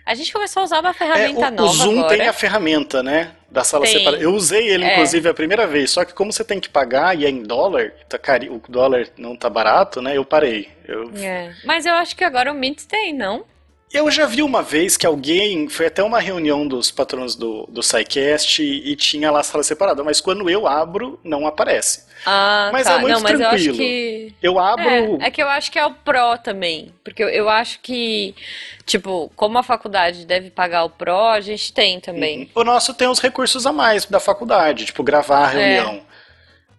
A 0.05 0.13
gente 0.13 0.31
começou 0.31 0.61
a 0.61 0.63
usar 0.65 0.79
uma 0.81 0.91
É, 0.91 0.93
ferramenta 0.93 1.45
o, 1.45 1.47
o 1.47 1.51
nova 1.51 1.73
Zoom 1.73 1.99
agora. 1.99 2.17
tem 2.17 2.27
a 2.27 2.33
ferramenta, 2.33 3.01
né? 3.01 3.31
Da 3.49 3.63
sala 3.63 3.85
Tem. 3.85 3.97
separada. 3.97 4.21
Eu 4.21 4.33
usei 4.35 4.67
ele, 4.69 4.83
É. 4.85 4.93
inclusive, 4.93 5.27
a 5.29 5.33
primeira 5.33 5.65
vez. 5.65 5.89
Só 5.91 6.05
que 6.05 6.13
como 6.13 6.31
você 6.31 6.43
tem 6.43 6.59
que 6.59 6.69
pagar 6.69 7.17
e 7.17 7.25
é 7.25 7.29
em 7.29 7.41
dólar, 7.41 7.91
tá 8.07 8.17
cari... 8.19 8.49
o 8.49 8.61
dólar 8.69 9.07
não 9.17 9.35
tá 9.35 9.49
barato, 9.49 10.01
né? 10.01 10.15
Eu 10.15 10.23
parei. 10.25 10.69
Eu 10.87 11.09
É. 11.17 11.53
Mas 11.63 11.85
eu 11.85 11.93
acho 11.95 12.15
que 12.15 12.23
agora 12.23 12.51
o 12.51 12.55
Meet 12.55 12.83
tem, 12.83 13.13
não? 13.13 13.45
Eu 13.93 14.11
já 14.11 14.25
vi 14.25 14.41
uma 14.41 14.61
vez 14.61 14.97
que 14.97 15.05
alguém, 15.05 15.69
foi 15.69 15.85
até 15.85 16.03
uma 16.03 16.19
reunião 16.19 16.67
dos 16.67 16.91
patrões 16.91 17.35
do, 17.35 17.65
do 17.67 17.81
SciCast 17.81 18.61
e, 18.61 18.91
e 18.91 18.95
tinha 18.95 19.31
lá 19.31 19.39
a 19.39 19.43
sala 19.43 19.63
separada, 19.63 20.03
mas 20.03 20.19
quando 20.19 20.49
eu 20.49 20.67
abro, 20.67 21.19
não 21.23 21.47
aparece. 21.47 22.03
Ah, 22.25 22.69
Mas 22.73 22.85
tá. 22.85 22.93
é 22.93 22.97
muito 22.97 23.13
não, 23.13 23.21
mas 23.21 23.39
eu 23.39 23.47
acho 23.47 23.63
tranquilo. 23.65 23.77
que. 23.77 24.33
Eu 24.41 24.57
abro. 24.59 25.21
É, 25.21 25.27
é 25.27 25.31
que 25.31 25.41
eu 25.41 25.47
acho 25.47 25.71
que 25.71 25.77
é 25.77 25.85
o 25.85 25.91
Pro 25.91 26.37
também. 26.43 26.91
Porque 27.03 27.23
eu, 27.23 27.29
eu 27.29 27.47
acho 27.47 27.79
que, 27.81 28.33
tipo, 28.85 29.31
como 29.35 29.57
a 29.59 29.63
faculdade 29.63 30.25
deve 30.25 30.49
pagar 30.49 30.85
o 30.85 30.89
Pro, 30.89 31.15
a 31.29 31.39
gente 31.39 31.71
tem 31.71 31.99
também. 31.99 32.49
O 32.55 32.63
nosso 32.63 32.93
tem 32.95 33.07
os 33.07 33.19
recursos 33.19 33.67
a 33.67 33.71
mais 33.71 34.05
da 34.05 34.19
faculdade, 34.19 34.85
tipo 34.85 35.03
gravar 35.03 35.43
a 35.43 35.47
reunião. 35.47 36.01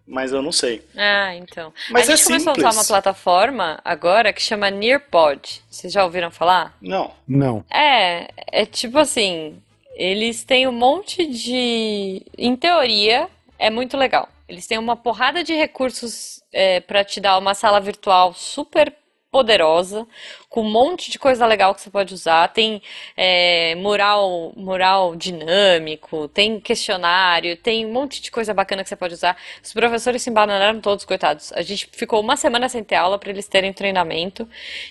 Mas 0.07 0.32
eu 0.32 0.40
não 0.40 0.52
sei. 0.52 0.82
Ah, 0.96 1.34
então. 1.34 1.72
Mas 1.90 2.09
a 2.09 2.12
é 2.12 2.16
gente 2.16 2.26
começou 2.26 2.50
a 2.50 2.57
usar 2.57 2.70
simples. 2.70 2.76
uma 2.76 2.84
plataforma 2.84 3.80
agora 3.84 4.32
que 4.32 4.40
chama 4.40 4.70
Nearpod. 4.70 5.62
Vocês 5.68 5.92
já 5.92 6.04
ouviram 6.04 6.30
falar? 6.30 6.76
Não. 6.80 7.12
Não. 7.26 7.64
É, 7.70 8.30
é 8.52 8.64
tipo 8.64 8.98
assim, 8.98 9.61
eles 9.96 10.44
têm 10.44 10.68
um 10.68 10.72
monte 10.72 11.26
de. 11.26 12.22
Em 12.38 12.54
teoria, 12.54 13.28
é 13.59 13.68
muito 13.70 13.96
legal. 13.96 14.28
Eles 14.48 14.66
têm 14.66 14.78
uma 14.78 14.94
porrada 14.94 15.42
de 15.42 15.52
recursos 15.54 16.40
é, 16.52 16.80
para 16.80 17.02
te 17.02 17.20
dar 17.20 17.36
uma 17.38 17.54
sala 17.54 17.80
virtual 17.80 18.32
super 18.32 18.94
poderosa, 19.31 20.07
com 20.49 20.62
um 20.62 20.70
monte 20.70 21.11
de 21.11 21.18
coisa 21.18 21.45
legal 21.47 21.74
que 21.74 21.81
você 21.81 21.91
pode 21.91 22.14
usar. 22.14 22.49
Tem 22.49 22.81
é, 23.16 23.74
mural, 23.77 24.53
mural 24.57 25.14
dinâmico, 25.16 26.29
tem 26.29 26.59
questionário, 26.61 27.57
tem 27.57 27.85
um 27.87 27.93
monte 27.93 28.22
de 28.22 28.31
coisa 28.31 28.55
bacana 28.55 28.83
que 28.83 28.89
você 28.89 28.97
pode 28.97 29.14
usar. 29.14 29.37
Os 29.62 29.72
professores 29.72 30.22
se 30.22 30.31
embanaram 30.31 30.81
todos, 30.81 31.05
coitados. 31.05 31.53
A 31.53 31.62
gente 31.62 31.89
ficou 31.93 32.20
uma 32.20 32.37
semana 32.37 32.68
sem 32.68 32.83
ter 32.83 32.97
aula 32.97 33.18
para 33.18 33.31
eles 33.31 33.47
terem 33.49 33.72
treinamento. 33.72 34.49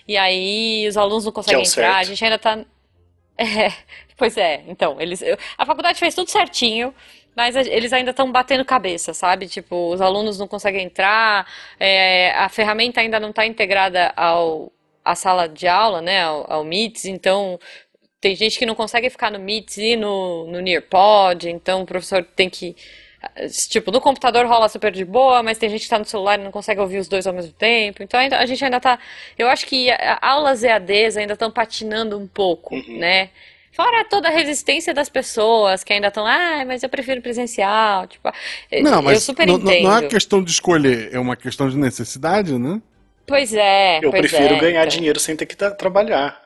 E 0.08 0.18
aí 0.18 0.88
os 0.88 0.98
alunos 0.98 1.26
não 1.26 1.32
conseguem 1.32 1.66
entrar. 1.66 1.90
A 1.90 1.94
certo. 1.96 2.08
gente 2.08 2.24
ainda 2.24 2.40
tá. 2.40 2.60
É, 3.38 3.70
pois 4.16 4.38
é, 4.38 4.64
então, 4.68 5.00
eles, 5.02 5.22
eu- 5.22 5.38
a 5.58 5.66
faculdade 5.66 6.00
fez 6.00 6.16
tudo 6.16 6.30
certinho, 6.30 6.96
mas 7.36 7.56
eles 7.56 7.92
ainda 7.94 8.12
estão 8.12 8.32
batendo 8.32 8.64
cabeça, 8.66 9.14
sabe? 9.14 9.48
Tipo, 9.48 9.94
os 9.94 10.02
alunos 10.02 10.40
não 10.40 10.48
conseguem 10.48 10.86
entrar, 10.86 11.48
é, 11.80 12.32
a 12.32 12.50
ferramenta 12.50 13.02
ainda 13.02 13.20
não 13.20 13.30
está 13.32 13.46
integrada 13.46 14.14
ao, 14.16 14.72
à 15.04 15.16
sala 15.16 15.48
de 15.50 15.68
aula, 15.68 16.02
né? 16.02 16.24
Ao, 16.24 16.52
ao 16.52 16.64
Meets, 16.64 17.06
então 17.06 17.60
tem 18.22 18.36
gente 18.36 18.58
que 18.60 18.66
não 18.66 18.76
consegue 18.76 19.10
ficar 19.10 19.32
no 19.32 19.40
Meets 19.40 19.78
e 19.78 19.96
no, 19.96 20.48
no 20.48 20.60
Nearpod, 20.62 21.50
então 21.50 21.84
o 21.84 21.86
professor 21.86 22.24
tem 22.24 22.50
que. 22.50 22.76
Tipo, 23.70 23.92
no 23.92 24.00
computador 24.00 24.46
rola 24.46 24.70
super 24.70 24.92
de 24.92 25.04
boa, 25.04 25.42
mas 25.42 25.58
tem 25.58 25.70
gente 25.70 25.82
que 25.84 25.90
tá 25.90 25.98
no 25.98 26.06
celular 26.06 26.40
e 26.40 26.44
não 26.44 26.52
consegue 26.52 26.80
ouvir 26.80 27.00
os 27.00 27.08
dois 27.08 27.26
ao 27.26 27.34
mesmo 27.34 27.52
tempo. 27.54 28.04
Então 28.04 28.20
ainda, 28.20 28.38
a 28.38 28.46
gente 28.46 28.64
ainda 28.64 28.80
tá. 28.80 29.00
Eu 29.38 29.48
acho 29.48 29.66
que 29.66 29.90
a- 29.90 30.20
aulas 30.22 30.64
EADs 30.64 31.18
ainda 31.18 31.34
estão 31.34 31.50
patinando 31.52 32.18
um 32.20 32.28
pouco, 32.28 32.76
né? 32.88 33.30
Fora 33.76 34.06
toda 34.06 34.30
a 34.30 34.32
resistência 34.32 34.94
das 34.94 35.10
pessoas 35.10 35.84
que 35.84 35.92
ainda 35.92 36.08
estão, 36.08 36.26
ah, 36.26 36.64
mas 36.66 36.82
eu 36.82 36.88
prefiro 36.90 37.22
presencial. 37.22 38.08
Tipo, 38.08 38.32
Não, 38.82 38.96
eu 38.96 39.02
mas 39.02 39.24
super 39.24 39.46
não, 39.46 39.58
não- 39.58 39.66
não 39.66 39.72
é 39.72 39.80
entendo. 39.80 39.90
uma 39.92 40.02
questão 40.04 40.42
de 40.44 40.50
escolher, 40.52 41.10
é 41.14 41.20
uma 41.20 41.36
questão 41.36 41.70
de 41.70 41.76
necessidade, 41.78 42.58
né? 42.58 42.82
Pois 43.28 43.54
é, 43.54 43.98
Eu 44.02 44.12
pois 44.12 44.22
prefiro 44.22 44.54
é, 44.54 44.60
ganhar 44.60 44.86
então. 44.86 44.98
dinheiro 44.98 45.20
sem 45.20 45.36
ter 45.36 45.46
que 45.46 45.56
tra- 45.58 45.72
trabalhar. 45.72 46.42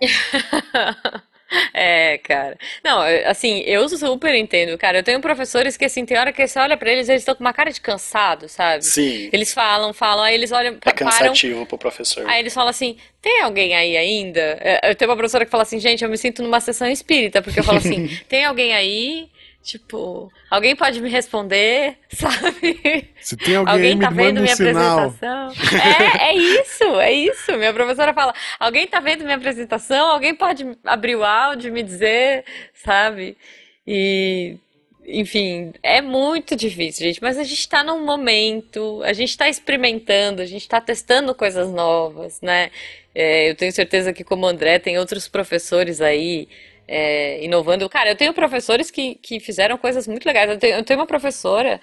É, 1.72 2.18
cara. 2.18 2.56
Não, 2.82 3.00
assim, 3.26 3.60
eu 3.60 3.88
super 3.88 4.34
entendo, 4.34 4.76
cara. 4.78 4.98
Eu 4.98 5.02
tenho 5.02 5.20
professores 5.20 5.76
que, 5.76 5.84
assim, 5.84 6.04
tem 6.04 6.16
hora 6.18 6.32
que 6.32 6.46
você 6.46 6.58
olha 6.58 6.76
pra 6.76 6.90
eles, 6.90 7.08
eles 7.08 7.22
estão 7.22 7.34
com 7.34 7.44
uma 7.44 7.52
cara 7.52 7.70
de 7.70 7.80
cansado, 7.80 8.48
sabe? 8.48 8.84
Sim. 8.84 9.28
Eles 9.32 9.52
falam, 9.52 9.92
falam, 9.92 10.24
aí 10.24 10.34
eles 10.34 10.52
olham, 10.52 10.74
É 10.74 10.78
param, 10.92 10.96
cansativo 10.96 11.66
pro 11.66 11.78
professor. 11.78 12.28
aí 12.28 12.40
eles 12.40 12.54
falam 12.54 12.70
assim, 12.70 12.96
tem 13.20 13.42
alguém 13.42 13.74
aí 13.74 13.96
ainda? 13.96 14.58
É, 14.60 14.90
Eu 14.90 14.94
tenho 14.94 15.10
uma 15.10 15.16
professora 15.16 15.44
que 15.44 15.50
fala 15.50 15.62
assim, 15.62 15.78
gente, 15.78 16.02
eu 16.02 16.10
me 16.10 16.18
sinto 16.18 16.42
numa 16.42 16.60
sessão 16.60 16.88
espírita, 16.88 17.40
porque 17.42 17.60
eu 17.60 17.64
falo 17.64 17.78
assim, 17.78 18.08
tem 18.28 18.44
alguém 18.44 18.74
aí? 18.74 19.28
Tipo, 19.64 20.30
alguém 20.50 20.76
pode 20.76 21.00
me 21.00 21.08
responder, 21.08 21.96
sabe? 22.12 23.08
Se 23.18 23.34
tem 23.34 23.56
alguém, 23.56 23.72
Alguém 23.72 23.98
tá 23.98 24.10
vendo 24.10 24.38
um 24.38 24.42
minha 24.42 24.52
apresentação? 24.52 25.52
É, 25.82 26.28
é 26.28 26.34
isso, 26.36 27.00
é 27.00 27.10
isso. 27.10 27.56
Minha 27.56 27.72
professora 27.72 28.12
fala: 28.12 28.34
alguém 28.60 28.86
tá 28.86 29.00
vendo 29.00 29.24
minha 29.24 29.36
apresentação? 29.36 30.10
Alguém 30.10 30.34
pode 30.34 30.66
abrir 30.84 31.16
o 31.16 31.24
áudio 31.24 31.68
e 31.68 31.70
me 31.70 31.82
dizer, 31.82 32.44
sabe? 32.74 33.38
E, 33.86 34.58
enfim, 35.06 35.72
é 35.82 36.02
muito 36.02 36.54
difícil, 36.54 37.06
gente. 37.06 37.22
Mas 37.22 37.38
a 37.38 37.42
gente 37.42 37.66
tá 37.66 37.82
num 37.82 38.04
momento, 38.04 39.02
a 39.02 39.14
gente 39.14 39.34
tá 39.34 39.48
experimentando, 39.48 40.42
a 40.42 40.46
gente 40.46 40.68
tá 40.68 40.78
testando 40.78 41.34
coisas 41.34 41.70
novas, 41.70 42.38
né? 42.42 42.70
É, 43.14 43.48
eu 43.48 43.54
tenho 43.54 43.72
certeza 43.72 44.12
que, 44.12 44.22
como 44.22 44.44
o 44.44 44.48
André, 44.48 44.78
tem 44.78 44.98
outros 44.98 45.26
professores 45.26 46.02
aí. 46.02 46.48
É, 46.86 47.42
inovando. 47.44 47.88
Cara, 47.88 48.10
eu 48.10 48.16
tenho 48.16 48.32
professores 48.32 48.90
que, 48.90 49.16
que 49.16 49.40
fizeram 49.40 49.76
coisas 49.78 50.06
muito 50.06 50.24
legais. 50.26 50.50
Eu 50.50 50.58
tenho, 50.58 50.76
eu 50.76 50.84
tenho 50.84 51.00
uma 51.00 51.06
professora 51.06 51.80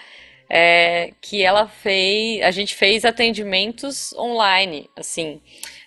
é, 0.49 1.11
que 1.21 1.41
ela 1.41 1.67
fez, 1.67 2.43
a 2.43 2.51
gente 2.51 2.75
fez 2.75 3.05
atendimentos 3.05 4.13
online, 4.13 4.89
assim. 4.97 5.41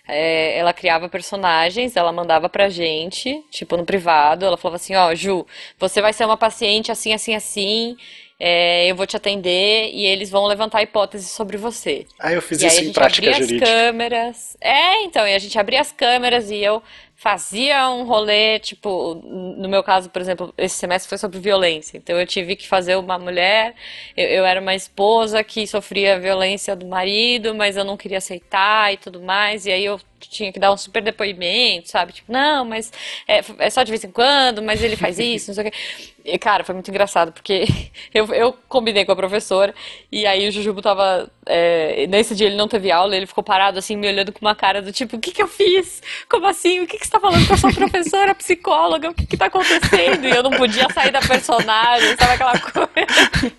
É, 0.07 0.57
ela 0.57 0.73
criava 0.73 1.09
personagens, 1.09 1.95
ela 1.95 2.11
mandava 2.11 2.47
pra 2.47 2.69
gente, 2.69 3.43
tipo 3.49 3.75
no 3.75 3.85
privado, 3.85 4.45
ela 4.45 4.57
falava 4.57 4.75
assim, 4.75 4.95
ó, 4.95 5.13
Ju, 5.15 5.45
você 5.79 5.99
vai 6.01 6.13
ser 6.13 6.25
uma 6.25 6.37
paciente 6.37 6.91
assim, 6.91 7.11
assim, 7.11 7.33
assim, 7.33 7.97
é, 8.39 8.85
eu 8.85 8.95
vou 8.95 9.07
te 9.07 9.15
atender 9.15 9.89
e 9.91 10.05
eles 10.05 10.29
vão 10.29 10.45
levantar 10.45 10.83
hipóteses 10.83 11.31
sobre 11.31 11.57
você. 11.57 12.05
Ah, 12.19 12.33
eu 12.33 12.41
fiz 12.41 12.61
E 12.61 12.65
aí 12.65 12.67
isso 12.67 12.79
a 12.79 12.81
em 12.81 12.85
gente 12.85 12.93
prática 12.93 13.29
abria 13.31 13.45
as 13.45 13.51
câmeras. 13.51 14.57
É, 14.61 15.03
então, 15.03 15.27
e 15.27 15.33
a 15.33 15.39
gente 15.39 15.57
abria 15.57 15.81
as 15.81 15.91
câmeras 15.91 16.51
e 16.51 16.57
eu 16.57 16.83
fazia 17.25 17.89
um 17.89 18.03
rolê, 18.03 18.59
tipo, 18.59 19.15
no 19.15 19.67
meu 19.67 19.83
caso, 19.83 20.11
por 20.11 20.21
exemplo, 20.21 20.53
esse 20.55 20.75
semestre 20.75 21.09
foi 21.09 21.17
sobre 21.17 21.39
violência. 21.39 21.97
Então 21.97 22.19
eu 22.19 22.27
tive 22.27 22.55
que 22.55 22.67
fazer 22.67 22.97
uma 22.97 23.17
mulher, 23.17 23.73
eu, 24.15 24.27
eu, 24.27 24.45
era 24.45 24.61
uma 24.61 24.75
esposa 24.75 25.43
que 25.43 25.65
sofria 25.65 26.19
violência 26.19 26.75
do 26.75 26.85
marido, 26.85 27.55
mas 27.55 27.77
eu 27.77 27.83
não 27.83 27.97
queria 27.97 28.19
aceitar 28.19 28.93
e 28.93 28.97
tudo 28.97 29.19
mais. 29.19 29.65
E 29.65 29.71
aí 29.71 29.83
eu 29.83 29.99
tinha 30.19 30.53
que 30.53 30.59
dar 30.59 30.71
um 30.71 30.77
super 30.77 31.01
depoimento, 31.01 31.89
sabe? 31.89 32.13
Tipo, 32.13 32.31
não, 32.31 32.63
mas 32.63 32.91
é, 33.27 33.41
é 33.57 33.69
só 33.71 33.81
de 33.81 33.91
vez 33.91 34.03
em 34.03 34.11
quando, 34.11 34.61
mas 34.61 34.83
ele 34.83 34.95
faz 34.95 35.17
isso, 35.19 35.49
não 35.49 35.55
sei 35.55 35.67
o 35.67 35.71
quê. 35.71 35.77
E, 36.25 36.37
cara, 36.37 36.63
foi 36.63 36.73
muito 36.73 36.89
engraçado, 36.89 37.31
porque 37.31 37.65
eu, 38.13 38.25
eu 38.33 38.53
combinei 38.67 39.03
com 39.03 39.11
a 39.11 39.15
professora, 39.15 39.73
e 40.11 40.25
aí 40.25 40.47
o 40.47 40.51
Jujubo 40.51 40.81
tava. 40.81 41.29
É, 41.47 42.07
nesse 42.07 42.33
dia 42.33 42.47
ele 42.47 42.55
não 42.55 42.67
teve 42.67 42.91
aula, 42.91 43.15
ele 43.15 43.27
ficou 43.27 43.43
parado 43.43 43.77
assim, 43.77 43.95
me 43.95 44.07
olhando 44.07 44.31
com 44.31 44.39
uma 44.41 44.55
cara 44.55 44.81
do 44.81 44.91
tipo, 44.91 45.17
o 45.17 45.19
que 45.19 45.31
que 45.31 45.41
eu 45.41 45.47
fiz? 45.47 46.01
Como 46.27 46.47
assim? 46.47 46.81
O 46.81 46.87
que 46.87 46.97
que 46.97 47.05
você 47.05 47.11
tá 47.11 47.19
falando 47.19 47.47
com 47.47 47.53
a 47.53 47.57
sua 47.57 47.71
professora, 47.71 48.33
psicóloga? 48.35 49.09
O 49.09 49.13
que 49.13 49.25
que 49.27 49.37
tá 49.37 49.45
acontecendo? 49.45 50.25
E 50.25 50.31
eu 50.31 50.43
não 50.43 50.51
podia 50.51 50.89
sair 50.89 51.11
da 51.11 51.21
personagem, 51.21 52.15
sabe 52.17 52.33
aquela 52.33 52.59
coisa? 52.59 53.53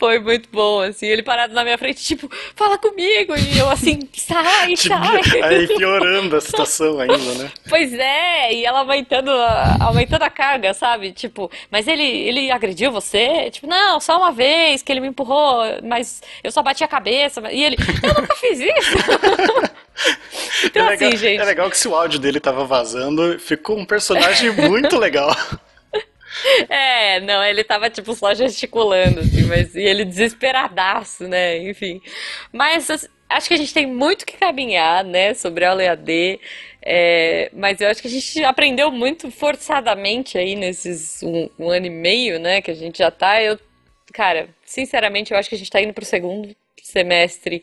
Foi 0.00 0.18
muito 0.18 0.48
bom, 0.50 0.80
assim, 0.80 1.06
ele 1.06 1.22
parado 1.22 1.52
na 1.52 1.62
minha 1.62 1.76
frente, 1.76 2.02
tipo, 2.02 2.26
fala 2.56 2.78
comigo, 2.78 3.34
e 3.36 3.58
eu 3.58 3.68
assim, 3.68 4.00
sai, 4.16 4.72
tipo, 4.74 4.88
sai. 4.88 5.42
Aí 5.42 5.66
piorando 5.66 6.36
a 6.36 6.40
situação 6.40 6.98
ainda, 6.98 7.34
né? 7.34 7.52
Pois 7.68 7.92
é, 7.92 8.54
e 8.54 8.64
ela 8.64 8.78
aumentando 8.78 9.30
a, 9.30 9.76
aumentando 9.78 10.22
a 10.22 10.30
carga, 10.30 10.72
sabe? 10.72 11.12
Tipo, 11.12 11.50
mas 11.70 11.86
ele, 11.86 12.02
ele 12.02 12.50
agrediu 12.50 12.90
você? 12.90 13.50
Tipo, 13.50 13.66
não, 13.66 14.00
só 14.00 14.16
uma 14.16 14.32
vez 14.32 14.82
que 14.82 14.90
ele 14.90 15.00
me 15.00 15.08
empurrou, 15.08 15.64
mas 15.84 16.22
eu 16.42 16.50
só 16.50 16.62
bati 16.62 16.82
a 16.82 16.88
cabeça. 16.88 17.42
E 17.52 17.62
ele, 17.62 17.76
eu 18.02 18.22
nunca 18.22 18.34
fiz 18.36 18.58
isso. 18.58 18.96
então, 20.64 20.86
é 20.86 20.90
legal, 20.90 21.08
assim, 21.08 21.16
gente. 21.18 21.40
É 21.42 21.44
legal 21.44 21.68
que 21.68 21.76
se 21.76 21.86
o 21.86 21.94
áudio 21.94 22.18
dele 22.18 22.40
tava 22.40 22.64
vazando, 22.64 23.38
ficou 23.38 23.76
um 23.76 23.84
personagem 23.84 24.50
muito 24.50 24.96
legal. 24.96 25.36
É, 26.68 27.20
não, 27.20 27.42
ele 27.44 27.64
tava, 27.64 27.90
tipo, 27.90 28.14
só 28.14 28.32
gesticulando, 28.34 29.20
assim, 29.20 29.42
mas 29.44 29.74
e 29.74 29.82
ele 29.82 30.04
desesperadaço, 30.04 31.26
né? 31.26 31.58
Enfim. 31.58 32.00
Mas 32.52 32.88
acho 33.28 33.48
que 33.48 33.54
a 33.54 33.56
gente 33.56 33.72
tem 33.72 33.86
muito 33.86 34.26
que 34.26 34.36
caminhar, 34.36 35.04
né, 35.04 35.34
sobre 35.34 35.64
a 35.64 35.74
EAD. 35.74 36.40
É, 36.82 37.50
mas 37.52 37.80
eu 37.80 37.88
acho 37.88 38.00
que 38.00 38.08
a 38.08 38.10
gente 38.10 38.44
aprendeu 38.44 38.90
muito 38.90 39.30
forçadamente 39.30 40.38
aí 40.38 40.56
nesses 40.56 41.22
um, 41.22 41.48
um, 41.58 41.70
ano 41.70 41.86
e 41.86 41.90
meio, 41.90 42.38
né, 42.38 42.60
que 42.60 42.70
a 42.70 42.74
gente 42.74 42.98
já 42.98 43.10
tá. 43.10 43.42
Eu, 43.42 43.58
cara, 44.12 44.48
sinceramente, 44.64 45.32
eu 45.32 45.38
acho 45.38 45.48
que 45.48 45.54
a 45.54 45.58
gente 45.58 45.70
tá 45.70 45.80
indo 45.80 45.92
pro 45.92 46.04
segundo 46.04 46.54
semestre 46.82 47.62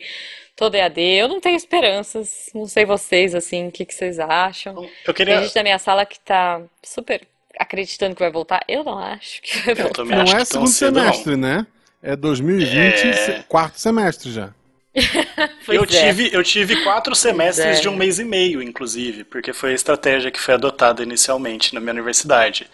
todo 0.55 0.75
EAD. 0.75 1.01
Eu 1.01 1.27
não 1.27 1.41
tenho 1.41 1.57
esperanças, 1.57 2.49
não 2.53 2.65
sei 2.65 2.85
vocês, 2.85 3.35
assim, 3.35 3.67
o 3.67 3.71
que, 3.71 3.85
que 3.85 3.93
vocês 3.93 4.19
acham. 4.19 4.87
Eu 5.05 5.13
queria... 5.13 5.35
Tem 5.35 5.43
gente 5.43 5.55
da 5.55 5.63
minha 5.63 5.79
sala 5.79 6.05
que 6.05 6.19
tá 6.19 6.61
super 6.83 7.21
acreditando 7.59 8.15
que 8.15 8.21
vai 8.21 8.31
voltar? 8.31 8.63
Eu 8.67 8.83
não 8.83 8.97
acho 8.97 9.41
que 9.41 9.59
vai 9.59 9.75
voltar. 9.75 10.05
Não 10.05 10.21
é 10.23 10.45
segundo 10.45 10.69
semestre, 10.69 11.35
não. 11.35 11.49
né? 11.49 11.67
É 12.01 12.15
2020, 12.15 12.71
é... 12.75 13.43
quarto 13.47 13.79
semestre 13.79 14.31
já. 14.31 14.53
eu, 15.67 15.83
é. 15.83 15.85
tive, 15.85 16.29
eu 16.33 16.43
tive 16.43 16.83
quatro 16.83 17.15
semestres 17.15 17.77
é. 17.77 17.81
de 17.81 17.89
um 17.89 17.95
mês 17.95 18.19
e 18.19 18.23
meio, 18.23 18.61
inclusive, 18.61 19.23
porque 19.23 19.53
foi 19.53 19.71
a 19.71 19.75
estratégia 19.75 20.31
que 20.31 20.39
foi 20.39 20.55
adotada 20.55 21.03
inicialmente 21.03 21.73
na 21.73 21.79
minha 21.79 21.93
universidade. 21.93 22.67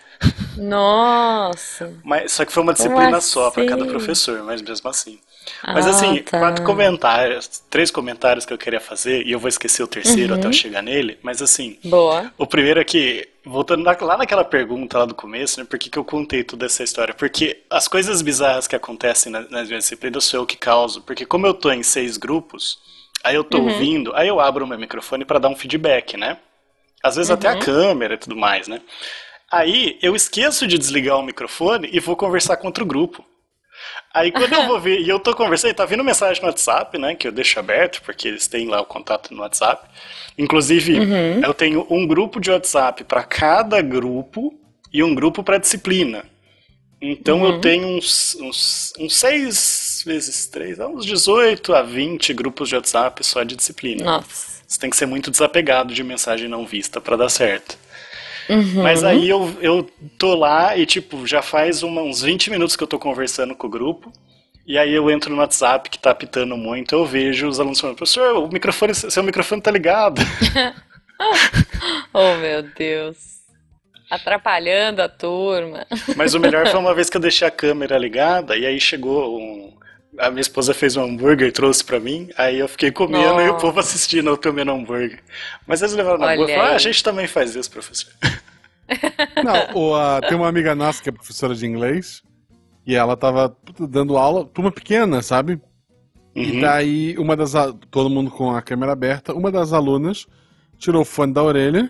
Nossa! 0.57 1.91
Mas, 2.03 2.31
só 2.31 2.45
que 2.45 2.53
foi 2.53 2.63
uma 2.63 2.73
disciplina 2.73 3.17
assim? 3.17 3.29
só 3.29 3.51
para 3.51 3.65
cada 3.65 3.86
professor, 3.86 4.41
mas 4.43 4.61
mesmo 4.61 4.89
assim. 4.89 5.19
Mas 5.64 5.88
assim, 5.88 6.20
ah, 6.20 6.24
tá. 6.24 6.39
quatro 6.39 6.66
comentários, 6.66 7.64
três 7.70 7.89
comentários 7.89 8.46
que 8.46 8.54
eu 8.54 8.58
queria 8.58 8.80
fazer, 8.80 9.26
e 9.26 9.32
eu 9.32 9.39
vou 9.39 9.50
esquecer 9.50 9.84
o 9.84 9.88
terceiro 9.88 10.34
uhum. 10.34 10.39
até 10.39 10.48
eu 10.48 10.54
chegar 10.54 10.82
nele, 10.82 11.18
mas 11.22 11.41
assim. 11.41 11.78
Boa. 11.84 12.32
O 12.38 12.46
primeiro 12.46 12.80
é 12.80 12.84
que, 12.84 13.28
voltando 13.46 13.84
lá 13.84 14.18
naquela 14.18 14.44
pergunta 14.44 15.00
lá 15.00 15.06
do 15.06 15.16
começo, 15.16 15.60
né, 15.60 15.66
por 15.66 15.80
que, 15.80 15.89
que 15.89 15.98
eu 15.98 16.06
contei 16.06 16.44
toda 16.44 16.66
essa 16.66 16.84
história? 16.84 17.14
Porque 17.14 17.64
as 17.70 17.88
coisas 17.88 18.22
bizarras 18.22 18.68
que 18.68 18.76
acontecem 18.76 19.32
nas, 19.32 19.50
nas 19.50 19.68
minhas 19.68 19.84
disciplinas 19.84 20.26
sou 20.26 20.41
eu 20.41 20.46
que 20.46 20.58
causo. 20.58 21.02
Porque 21.02 21.26
como 21.26 21.48
eu 21.48 21.54
tô 21.54 21.72
em 21.72 21.84
seis 21.84 22.18
grupos, 22.18 22.80
aí 23.24 23.36
eu 23.36 23.44
tô 23.44 23.60
uhum. 23.60 23.72
ouvindo, 23.72 24.14
aí 24.16 24.28
eu 24.28 24.39
abro 24.39 24.66
o 24.66 24.68
meu 24.68 24.78
microfone 24.78 25.26
para 25.26 25.39
dar 25.39 25.50
um 25.50 25.56
feedback, 25.56 26.18
né? 26.18 26.38
Às 27.04 27.16
vezes 27.16 27.30
uhum. 27.30 27.36
até 27.36 27.50
a 27.50 27.54
uhum. 27.54 27.60
câmera 27.60 28.14
e 28.14 28.18
tudo 28.18 28.36
mais, 28.36 28.68
né? 28.68 28.82
Aí 29.52 30.00
eu 30.02 30.16
esqueço 30.16 30.66
de 30.66 30.78
desligar 30.80 31.20
o 31.20 31.24
microfone 31.24 31.88
e 31.91 32.00
vou 32.00 32.16
conversar 32.16 32.58
com 32.58 32.68
outro 32.68 32.86
grupo. 32.86 33.24
Aí 34.14 34.32
quando 34.32 34.53
eu 34.53 34.66
vou 34.68 34.80
ver, 34.80 35.01
e 35.01 35.09
eu 35.09 35.20
tô 35.20 35.36
conversando, 35.36 35.74
tá 35.74 35.86
vindo 35.86 36.03
mensagem 36.03 36.41
no 36.41 36.47
WhatsApp, 36.47 36.97
né, 36.97 37.16
que 37.16 37.28
eu 37.28 37.32
deixo 37.32 37.59
aberto, 37.59 38.01
porque 38.03 38.28
eles 38.28 38.47
têm 38.47 38.68
lá 38.68 38.80
o 38.82 38.86
contato 38.86 39.34
no 39.34 39.41
WhatsApp. 39.41 39.88
Inclusive, 40.38 40.99
uhum. 40.99 41.41
eu 41.43 41.53
tenho 41.53 41.88
um 41.89 42.05
grupo 42.05 42.39
de 42.39 42.51
WhatsApp 42.51 43.03
para 43.03 43.24
cada 43.24 43.82
grupo 43.82 44.53
e 44.91 45.03
um 45.03 45.14
grupo 45.14 45.43
para 45.43 45.57
disciplina. 45.57 46.26
Então 47.01 47.41
uhum. 47.41 47.47
eu 47.47 47.59
tenho 47.59 47.88
uns, 47.88 48.36
uns, 48.39 48.93
uns 48.97 49.16
6 49.18 50.03
vezes 50.05 50.47
3, 50.47 50.80
uns 50.80 51.05
18 51.05 51.74
a 51.74 51.82
20 51.82 52.34
grupos 52.34 52.70
de 52.70 52.76
WhatsApp 52.76 53.26
só 53.26 53.43
de 53.43 53.57
disciplina. 53.57 54.05
Nossa. 54.05 54.53
Você 54.66 54.80
tem 54.80 54.89
que 54.89 54.95
ser 54.95 55.05
muito 55.05 55.30
desapegado 55.30 55.93
de 55.93 56.03
mensagem 56.03 56.47
não 56.47 56.66
vista 56.66 57.01
para 57.01 57.18
dar 57.18 57.30
certo. 57.30 57.78
Uhum. 58.50 58.84
Mas 58.84 59.04
aí 59.04 59.30
eu, 59.30 59.56
eu 59.62 59.89
tô 60.18 60.36
lá 60.36 60.76
e, 60.78 60.86
tipo, 60.86 61.26
já 61.26 61.41
faz 61.41 61.84
uma, 61.84 62.02
uns 62.02 62.22
20 62.22 62.50
minutos 62.52 62.76
que 62.76 62.84
eu 62.84 62.88
tô 62.88 63.00
conversando 63.00 63.56
com 63.56 63.68
o 63.68 63.70
grupo. 63.70 64.12
E 64.66 64.78
aí 64.78 64.94
eu 64.94 65.12
entro 65.12 65.30
no 65.30 65.41
WhatsApp 65.41 65.89
que 65.89 66.00
tá 66.00 66.12
apitando 66.12 66.56
muito, 66.56 66.96
eu 66.96 67.06
vejo 67.06 67.48
os 67.48 67.60
alunos 67.60 67.82
falando, 67.82 67.98
professor, 67.98 68.38
o 68.38 68.48
microfone, 68.48 68.96
seu 68.96 69.22
microfone 69.22 69.62
tá 69.62 69.70
ligado. 69.70 70.22
oh 72.14 72.36
meu 72.36 72.64
Deus. 72.64 73.34
Atrapalhando 74.10 75.02
a 75.02 75.10
turma. 75.10 75.86
Mas 76.16 76.34
o 76.34 76.39
melhor 76.39 76.68
foi 76.72 76.80
uma 76.80 76.94
vez 76.94 77.10
que 77.10 77.18
eu 77.18 77.22
deixei 77.22 77.48
a 77.48 77.52
câmera 77.52 77.98
ligada 77.98 78.56
e 78.56 78.66
aí 78.66 78.80
chegou 78.80 79.38
um. 79.38 79.74
A 80.20 80.30
minha 80.30 80.41
esposa 80.41 80.74
fez 80.74 80.95
um 80.95 81.03
hambúrguer 81.03 81.47
e 81.47 81.51
trouxe 81.51 81.84
para 81.84 81.99
mim, 81.99 82.30
aí 82.38 82.59
eu 82.59 82.68
fiquei 82.68 82.91
comendo 82.91 83.36
oh. 83.36 83.41
e 83.41 83.49
o 83.49 83.57
povo 83.57 83.80
assistindo 83.80 84.30
eu 84.30 84.38
comendo 84.38 84.72
hambúrguer. 84.72 85.20
Mas 85.66 85.82
eles 85.82 85.95
levaram 85.95 86.20
na 86.20 86.36
boa 86.36 86.49
e 86.49 86.53
falaram, 86.53 86.74
ah, 86.74 86.76
a 86.76 86.80
gente 86.80 87.03
também 87.03 87.28
faz 87.28 87.55
isso, 87.55 87.72
professor. 87.72 88.11
Não, 89.43 89.76
o, 89.76 89.97
uh, 89.97 90.22
tem 90.22 90.38
uma 90.38 90.47
amiga 90.47 90.76
nossa 90.76 91.01
que 91.01 91.09
é 91.09 91.11
professora 91.11 91.55
de 91.55 91.66
inglês 91.66 92.22
e 92.86 92.95
ela 92.95 93.16
tava 93.16 93.55
dando 93.80 94.18
aula, 94.18 94.45
turma 94.45 94.72
pequena, 94.72 95.22
sabe? 95.22 95.53
Uhum. 96.36 96.43
E 96.43 96.61
daí, 96.61 97.18
uma 97.18 97.36
das. 97.36 97.53
Todo 97.89 98.09
mundo 98.09 98.32
com 98.32 98.51
a 98.55 98.61
câmera 98.61 98.91
aberta, 98.91 99.34
uma 99.34 99.51
das 99.51 99.72
alunas 99.72 100.26
tirou 100.78 101.03
o 101.03 101.05
fone 101.05 101.34
da 101.34 101.43
orelha, 101.43 101.89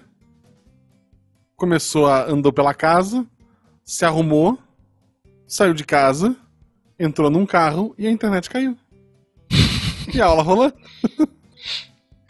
começou 1.56 2.08
a. 2.08 2.26
andou 2.30 2.52
pela 2.52 2.74
casa, 2.74 3.26
se 3.84 4.06
arrumou, 4.06 4.58
saiu 5.48 5.74
de 5.74 5.86
casa, 5.86 6.36
entrou 7.00 7.30
num 7.30 7.46
carro 7.46 7.94
e 7.98 8.08
a 8.08 8.12
internet 8.12 8.50
caiu. 8.50 8.78
E 10.14 10.22
a 10.22 10.26
aula 10.26 10.44
rolou. 10.44 10.72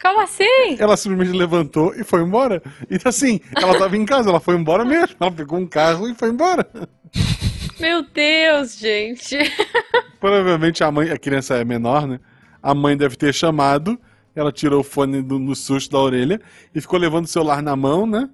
Como 0.00 0.20
assim? 0.20 0.76
Ela 0.78 0.96
simplesmente 0.96 1.36
levantou 1.36 1.94
e 1.94 2.04
foi 2.04 2.20
embora. 2.20 2.62
E 2.90 2.98
assim, 3.04 3.40
ela 3.56 3.78
tava 3.78 3.96
em 3.96 4.04
casa, 4.04 4.28
ela 4.28 4.38
foi 4.38 4.54
embora 4.54 4.84
mesmo. 4.84 5.16
Ela 5.18 5.30
pegou 5.32 5.58
um 5.58 5.66
carro 5.66 6.08
e 6.08 6.14
foi 6.14 6.28
embora. 6.28 6.68
Meu 7.80 8.02
Deus, 8.02 8.78
gente. 8.78 9.38
Provavelmente 10.20 10.84
a 10.84 10.90
mãe, 10.90 11.10
a 11.10 11.18
criança 11.18 11.56
é 11.56 11.64
menor, 11.64 12.06
né? 12.06 12.20
A 12.62 12.74
mãe 12.74 12.96
deve 12.96 13.16
ter 13.16 13.32
chamado, 13.32 13.98
ela 14.34 14.52
tirou 14.52 14.80
o 14.80 14.84
fone 14.84 15.22
do, 15.22 15.38
no 15.38 15.54
susto 15.54 15.92
da 15.92 15.98
orelha 15.98 16.40
e 16.74 16.80
ficou 16.80 16.98
levando 16.98 17.24
o 17.24 17.28
celular 17.28 17.62
na 17.62 17.74
mão, 17.74 18.06
né? 18.06 18.28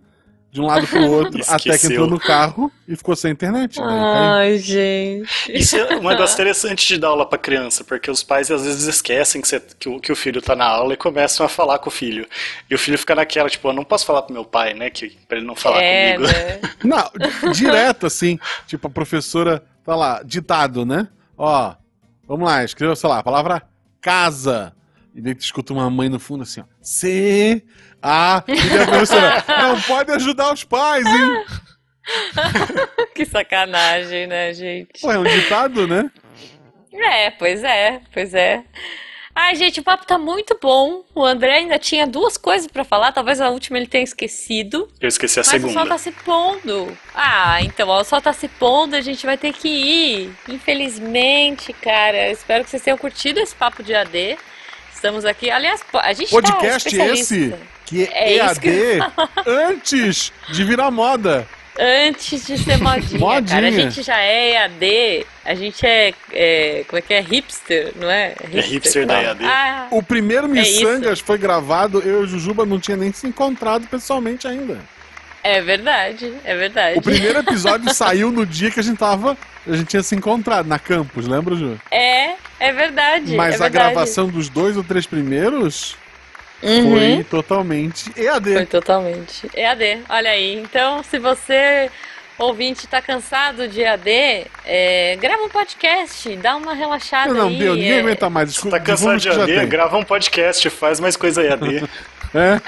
De 0.50 0.60
um 0.60 0.66
lado 0.66 0.86
pro 0.86 1.06
outro, 1.10 1.40
até 1.46 1.78
que 1.78 1.86
entrou 1.86 2.08
no 2.08 2.18
carro 2.18 2.72
e 2.88 2.96
ficou 2.96 3.14
sem 3.14 3.30
internet. 3.30 3.78
Né? 3.78 3.86
Ai, 3.88 4.58
gente. 4.58 5.28
Isso 5.48 5.76
é 5.76 5.96
um 5.96 6.08
negócio 6.08 6.34
interessante 6.34 6.86
de 6.88 6.98
dar 6.98 7.08
aula 7.08 7.24
pra 7.24 7.38
criança, 7.38 7.84
porque 7.84 8.10
os 8.10 8.22
pais 8.22 8.50
às 8.50 8.64
vezes 8.64 8.86
esquecem 8.86 9.40
que, 9.40 9.48
você, 9.48 9.60
que, 9.60 9.88
o, 9.88 10.00
que 10.00 10.10
o 10.10 10.16
filho 10.16 10.42
tá 10.42 10.56
na 10.56 10.66
aula 10.66 10.94
e 10.94 10.96
começam 10.96 11.46
a 11.46 11.48
falar 11.48 11.78
com 11.78 11.88
o 11.88 11.92
filho. 11.92 12.26
E 12.68 12.74
o 12.74 12.78
filho 12.78 12.98
fica 12.98 13.14
naquela, 13.14 13.48
tipo, 13.48 13.68
eu 13.68 13.72
não 13.72 13.84
posso 13.84 14.04
falar 14.04 14.22
pro 14.22 14.34
meu 14.34 14.44
pai, 14.44 14.74
né? 14.74 14.90
Que, 14.90 15.16
pra 15.28 15.38
ele 15.38 15.46
não 15.46 15.54
falar 15.54 15.80
é, 15.80 16.14
comigo. 16.14 16.32
Né? 16.32 16.60
Não, 16.82 17.52
direto 17.52 18.06
assim. 18.06 18.38
Tipo, 18.66 18.88
a 18.88 18.90
professora 18.90 19.62
tá 19.84 19.94
lá, 19.94 20.22
ditado, 20.24 20.84
né? 20.86 21.08
Ó, 21.36 21.74
vamos 22.26 22.48
lá, 22.48 22.64
escreva, 22.64 22.96
sei 22.96 23.08
lá, 23.08 23.18
a 23.18 23.22
palavra 23.22 23.62
casa. 24.00 24.72
E 25.14 25.20
daí 25.20 25.34
tu 25.34 25.42
escuta 25.42 25.72
uma 25.72 25.90
mãe 25.90 26.08
no 26.08 26.18
fundo 26.18 26.42
assim, 26.42 26.60
ó. 26.60 26.64
C 26.80 27.62
ah, 28.02 28.42
e 28.48 28.78
a 28.78 28.86
professora, 28.86 29.44
não 29.58 29.80
pode 29.82 30.10
ajudar 30.12 30.52
os 30.52 30.64
pais, 30.64 31.06
hein? 31.06 31.44
que 33.14 33.26
sacanagem, 33.26 34.26
né, 34.26 34.52
gente? 34.52 35.00
Pô, 35.00 35.12
é 35.12 35.18
um 35.18 35.24
ditado, 35.24 35.86
né? 35.86 36.10
É, 36.92 37.30
pois 37.30 37.62
é, 37.62 38.00
pois 38.12 38.34
é. 38.34 38.64
Ai, 39.34 39.54
gente, 39.54 39.80
o 39.80 39.82
papo 39.82 40.04
tá 40.04 40.18
muito 40.18 40.58
bom. 40.60 41.04
O 41.14 41.24
André 41.24 41.58
ainda 41.58 41.78
tinha 41.78 42.06
duas 42.06 42.36
coisas 42.36 42.66
para 42.66 42.84
falar, 42.84 43.12
talvez 43.12 43.40
a 43.40 43.48
última 43.48 43.78
ele 43.78 43.86
tenha 43.86 44.02
esquecido. 44.02 44.88
Eu 45.00 45.08
esqueci 45.08 45.38
a 45.38 45.42
mas 45.42 45.48
segunda. 45.48 45.72
Mas 45.72 45.76
o 45.76 45.78
sol 45.78 45.88
tá 45.88 45.98
se 45.98 46.12
pondo. 46.12 46.98
Ah, 47.14 47.62
então, 47.62 47.88
ó, 47.88 48.00
o 48.00 48.04
sol 48.04 48.20
tá 48.20 48.32
se 48.32 48.48
pondo, 48.48 48.96
a 48.96 49.00
gente 49.00 49.24
vai 49.24 49.38
ter 49.38 49.52
que 49.52 49.68
ir. 49.68 50.34
Infelizmente, 50.48 51.72
cara. 51.72 52.30
Espero 52.30 52.64
que 52.64 52.70
vocês 52.70 52.82
tenham 52.82 52.98
curtido 52.98 53.38
esse 53.38 53.54
papo 53.54 53.82
de 53.82 53.94
AD. 53.94 54.36
Estamos 54.92 55.24
aqui. 55.24 55.48
Aliás, 55.50 55.82
a 55.94 56.12
gente 56.12 56.30
Podcast 56.30 56.96
tá 56.96 57.06
esse 57.06 57.54
que 57.90 58.08
É 58.12 58.36
EAD 58.36 58.60
que 58.60 58.98
antes 59.46 60.32
de 60.48 60.64
virar 60.64 60.90
moda. 60.90 61.46
Antes 61.78 62.46
de 62.46 62.58
ser 62.58 62.76
modinha, 62.78 63.18
Modinha. 63.18 63.42
cara. 63.60 63.68
A 63.68 63.70
gente 63.70 64.02
já 64.02 64.18
é 64.18 64.52
EAD, 64.52 65.26
a 65.44 65.54
gente 65.54 65.86
é, 65.86 66.12
é, 66.32 66.84
Como 66.86 66.98
é 66.98 67.02
que 67.02 67.14
é? 67.14 67.20
Hipster, 67.20 67.92
não 67.96 68.10
é? 68.10 68.34
hipster 68.52 69.06
da 69.06 69.22
EAD. 69.22 69.44
Ah, 69.44 69.86
O 69.90 70.02
primeiro 70.02 70.46
É. 70.46 70.48
Missangas 70.48 71.20
foi 71.20 71.38
gravado, 71.38 72.00
eu 72.00 72.20
e 72.20 72.24
o 72.24 72.26
Jujuba 72.26 72.66
não 72.66 72.78
tinha 72.78 72.96
nem 72.96 73.12
se 73.12 73.26
encontrado 73.26 73.86
pessoalmente 73.86 74.46
ainda. 74.46 74.78
é 75.42 75.62
verdade, 75.62 76.34
é 76.44 76.54
verdade. 76.54 76.98
O 76.98 77.02
primeiro 77.02 77.38
episódio 77.38 77.94
saiu 77.94 78.30
no 78.30 78.44
dia 78.44 78.70
que 78.70 78.80
a 78.80 78.82
gente 78.82 78.98
tava. 78.98 79.36
A 79.66 79.76
gente 79.76 79.86
tinha 79.88 80.02
se 80.02 80.14
encontrado 80.14 80.66
na 80.66 80.78
campus, 80.78 81.26
lembra, 81.26 81.54
Ju? 81.54 81.78
É, 81.90 82.34
é 82.58 82.72
verdade. 82.72 83.34
Mas 83.36 83.52
é 83.54 83.56
a 83.56 83.58
verdade. 83.68 83.72
gravação 83.72 84.28
dos 84.28 84.48
dois 84.50 84.76
ou 84.76 84.84
três 84.84 85.06
primeiros 85.06 85.96
Uhum. 86.62 86.90
foi 86.90 87.24
totalmente 87.24 88.12
EAD. 88.16 88.52
Foi 88.52 88.66
totalmente. 88.66 89.50
EAD, 89.54 90.02
olha 90.08 90.30
aí. 90.30 90.54
Então, 90.56 91.02
se 91.02 91.18
você, 91.18 91.90
ouvinte, 92.38 92.86
tá 92.86 93.00
cansado 93.00 93.66
de 93.66 93.80
EAD, 93.80 94.46
é, 94.66 95.16
grava 95.20 95.42
um 95.42 95.48
podcast, 95.48 96.36
dá 96.36 96.56
uma 96.56 96.74
relaxada 96.74 97.32
Não, 97.32 97.40
não, 97.40 97.48
aí. 97.48 97.58
deu, 97.58 97.74
ninguém 97.74 97.92
é, 97.92 98.00
aguenta 98.00 98.28
mais. 98.28 98.50
Você 98.50 98.54
Desculpa, 98.54 98.78
tá 98.78 98.84
cansado 98.84 99.16
de 99.16 99.22
divulga 99.22 99.42
o 99.42 99.46
que 99.46 99.52
já 99.52 99.58
AD? 99.58 99.60
tem. 99.62 99.68
Grava 99.70 99.96
um 99.96 100.04
podcast, 100.04 100.70
faz 100.70 101.00
mais 101.00 101.16
coisa 101.16 101.42
EAD. 101.42 101.88
É? 102.32 102.60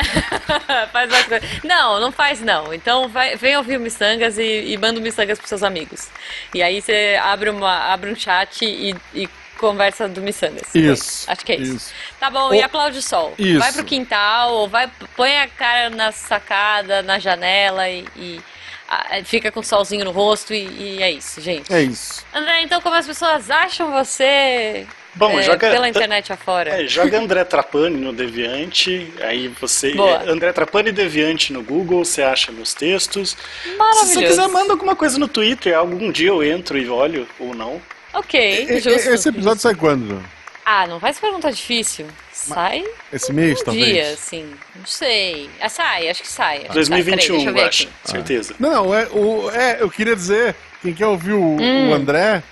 faz 0.90 1.08
uma 1.08 1.22
coisa. 1.22 1.46
Não, 1.62 2.00
não 2.00 2.10
faz 2.10 2.40
não. 2.40 2.74
Então 2.74 3.08
vai, 3.08 3.36
vem 3.36 3.56
ouvir 3.56 3.76
o 3.76 3.80
Missangas 3.80 4.36
e, 4.36 4.72
e 4.72 4.76
manda 4.76 4.98
o 4.98 5.02
Missangas 5.02 5.38
pros 5.38 5.48
seus 5.48 5.62
amigos. 5.62 6.08
E 6.52 6.60
aí 6.60 6.82
você 6.82 7.16
abre, 7.22 7.48
uma, 7.48 7.92
abre 7.92 8.10
um 8.10 8.16
chat 8.16 8.64
e, 8.64 8.92
e 9.14 9.28
conversa 9.62 10.08
do 10.08 10.20
Missangas. 10.20 10.74
Isso. 10.74 11.30
Acho 11.30 11.46
que 11.46 11.52
é 11.52 11.56
isso. 11.56 11.76
isso. 11.76 11.94
Tá 12.18 12.28
bom, 12.28 12.48
O- 12.50 12.54
e 12.54 12.60
aplaude 12.60 12.98
o 12.98 13.02
sol. 13.02 13.32
Isso. 13.38 13.60
Vai 13.60 13.72
pro 13.72 13.84
quintal, 13.84 14.52
ou 14.52 14.68
vai, 14.68 14.90
põe 15.16 15.38
a 15.38 15.46
cara 15.48 15.88
na 15.88 16.10
sacada, 16.12 17.00
na 17.02 17.18
janela 17.20 17.88
e, 17.88 18.04
e, 18.16 18.40
ah, 18.88 19.20
fica 19.24 19.52
com 19.52 19.60
o 19.60 19.64
solzinho 19.64 20.04
no 20.04 20.10
rosto 20.10 20.52
e, 20.52 20.66
e 20.98 21.02
é 21.02 21.10
isso, 21.12 21.40
gente. 21.40 21.72
É 21.72 21.80
isso. 21.80 22.24
André, 22.34 22.62
então 22.62 22.80
como 22.80 22.96
as 22.96 23.06
pessoas 23.06 23.50
acham 23.50 23.90
você 23.92 24.86
Bom, 25.14 25.38
é, 25.38 25.42
joga- 25.42 25.70
pela 25.70 25.88
internet 25.88 26.32
afora? 26.32 26.82
É, 26.82 26.86
joga 26.88 27.18
André 27.18 27.44
Trapani 27.44 27.98
no 27.98 28.12
Deviante, 28.14 29.12
aí 29.20 29.46
você. 29.60 29.92
Boa. 29.94 30.22
é, 30.26 30.30
André 30.30 30.52
Trapani 30.52 30.90
Deviante 30.90 31.52
no 31.52 31.62
Google, 31.62 32.04
você 32.04 32.22
acha 32.22 32.50
meus 32.50 32.72
textos. 32.74 33.36
Se 33.62 33.74
Maravilhoso. 33.76 34.12
você 34.14 34.26
quiser, 34.26 34.48
manda 34.48 34.72
alguma 34.72 34.96
coisa 34.96 35.18
no 35.18 35.28
Twitter, 35.28 35.76
algum 35.76 36.10
dia 36.10 36.28
eu 36.28 36.42
entro 36.42 36.78
e 36.78 36.88
olho, 36.88 37.28
ou 37.38 37.54
não. 37.54 37.80
Ok, 38.14 38.66
justo. 38.80 39.10
Esse 39.10 39.28
episódio 39.28 39.60
sai 39.60 39.74
quando? 39.74 40.22
Ah, 40.64 40.86
não 40.86 41.00
faz 41.00 41.18
pergunta 41.18 41.50
difícil. 41.50 42.06
Sai 42.32 42.84
Esse 43.12 43.32
mês, 43.32 43.60
um 43.60 43.64
talvez? 43.64 43.86
dia, 43.86 44.10
assim. 44.12 44.54
Não 44.76 44.86
sei. 44.86 45.50
Ah, 45.60 45.68
sai, 45.68 46.08
acho 46.08 46.22
que 46.22 46.28
sai. 46.28 46.58
Acho 46.58 46.68
que 46.68 46.72
sai. 46.84 47.02
2021, 47.02 47.26
Peraí, 47.26 47.44
deixa 47.44 47.60
eu 47.62 47.66
acho. 47.68 47.82
aqui. 47.84 48.10
Certeza. 48.10 48.54
Não, 48.60 48.70
não, 48.70 48.94
é, 48.94 49.06
o, 49.12 49.50
é, 49.50 49.78
eu 49.82 49.90
queria 49.90 50.14
dizer, 50.14 50.54
quem 50.80 50.92
quer 50.94 51.06
ouvir 51.06 51.32
o, 51.32 51.56
Hum. 51.60 51.90
o 51.90 51.94
André, 51.94 52.42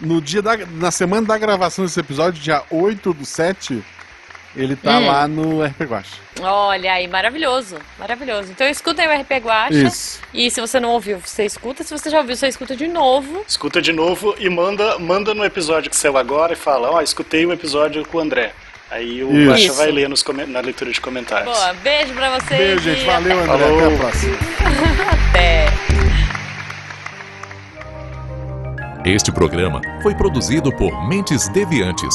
no 0.00 0.20
dia 0.20 0.42
da, 0.42 0.56
na 0.56 0.90
semana 0.90 1.26
da 1.26 1.38
gravação 1.38 1.84
desse 1.84 2.00
episódio, 2.00 2.40
dia 2.42 2.62
8 2.70 3.12
do 3.14 3.24
7, 3.24 3.82
ele 4.56 4.74
tá 4.74 4.98
Hum. 4.98 5.06
lá 5.06 5.28
no 5.28 5.62
RP 5.64 5.82
Guacha. 5.84 6.16
Olha 6.40 6.92
aí, 6.92 7.06
maravilhoso. 7.06 7.76
Maravilhoso. 7.98 8.50
Então 8.50 8.66
escutem 8.68 9.06
o 9.06 9.20
RP 9.20 9.30
Guacha. 9.44 9.74
Isso. 9.74 10.20
E 10.32 10.50
se 10.50 10.60
você 10.60 10.80
não 10.80 10.90
ouviu, 10.90 11.18
você 11.18 11.44
escuta. 11.44 11.84
Se 11.84 11.96
você 11.96 12.10
já 12.10 12.18
ouviu, 12.18 12.34
você 12.36 12.48
escuta 12.48 12.74
de 12.74 12.88
novo. 12.88 13.44
Escuta 13.46 13.80
de 13.80 13.92
novo 13.92 14.34
e 14.38 14.48
manda, 14.48 14.98
manda 14.98 15.34
no 15.34 15.44
episódio 15.44 15.90
que 15.90 15.96
saiu 15.96 16.16
agora 16.16 16.54
e 16.54 16.56
fala, 16.56 16.90
ó, 16.90 17.00
escutei 17.00 17.44
o 17.46 17.52
episódio 17.52 18.04
com 18.06 18.18
o 18.18 18.20
André. 18.20 18.52
Aí 18.90 19.22
o 19.24 19.32
Isso. 19.32 19.66
Isso. 19.66 19.74
vai 19.74 19.90
ler 19.90 20.08
nos 20.08 20.24
na 20.46 20.60
leitura 20.60 20.92
de 20.92 21.00
comentários. 21.00 21.56
Boa, 21.56 21.72
beijo 21.74 22.12
pra 22.14 22.38
vocês. 22.38 22.58
Beijo, 22.58 22.80
gente. 22.80 23.04
Valeu, 23.04 23.38
André. 23.40 23.46
Falou. 23.58 23.78
Até 23.84 23.94
a 23.94 23.98
próxima. 23.98 24.36
Até. 25.30 25.66
Este 29.04 29.30
programa 29.32 29.80
foi 30.02 30.14
produzido 30.14 30.72
por 30.76 31.08
Mentes 31.08 31.48
Deviantes. 31.48 32.14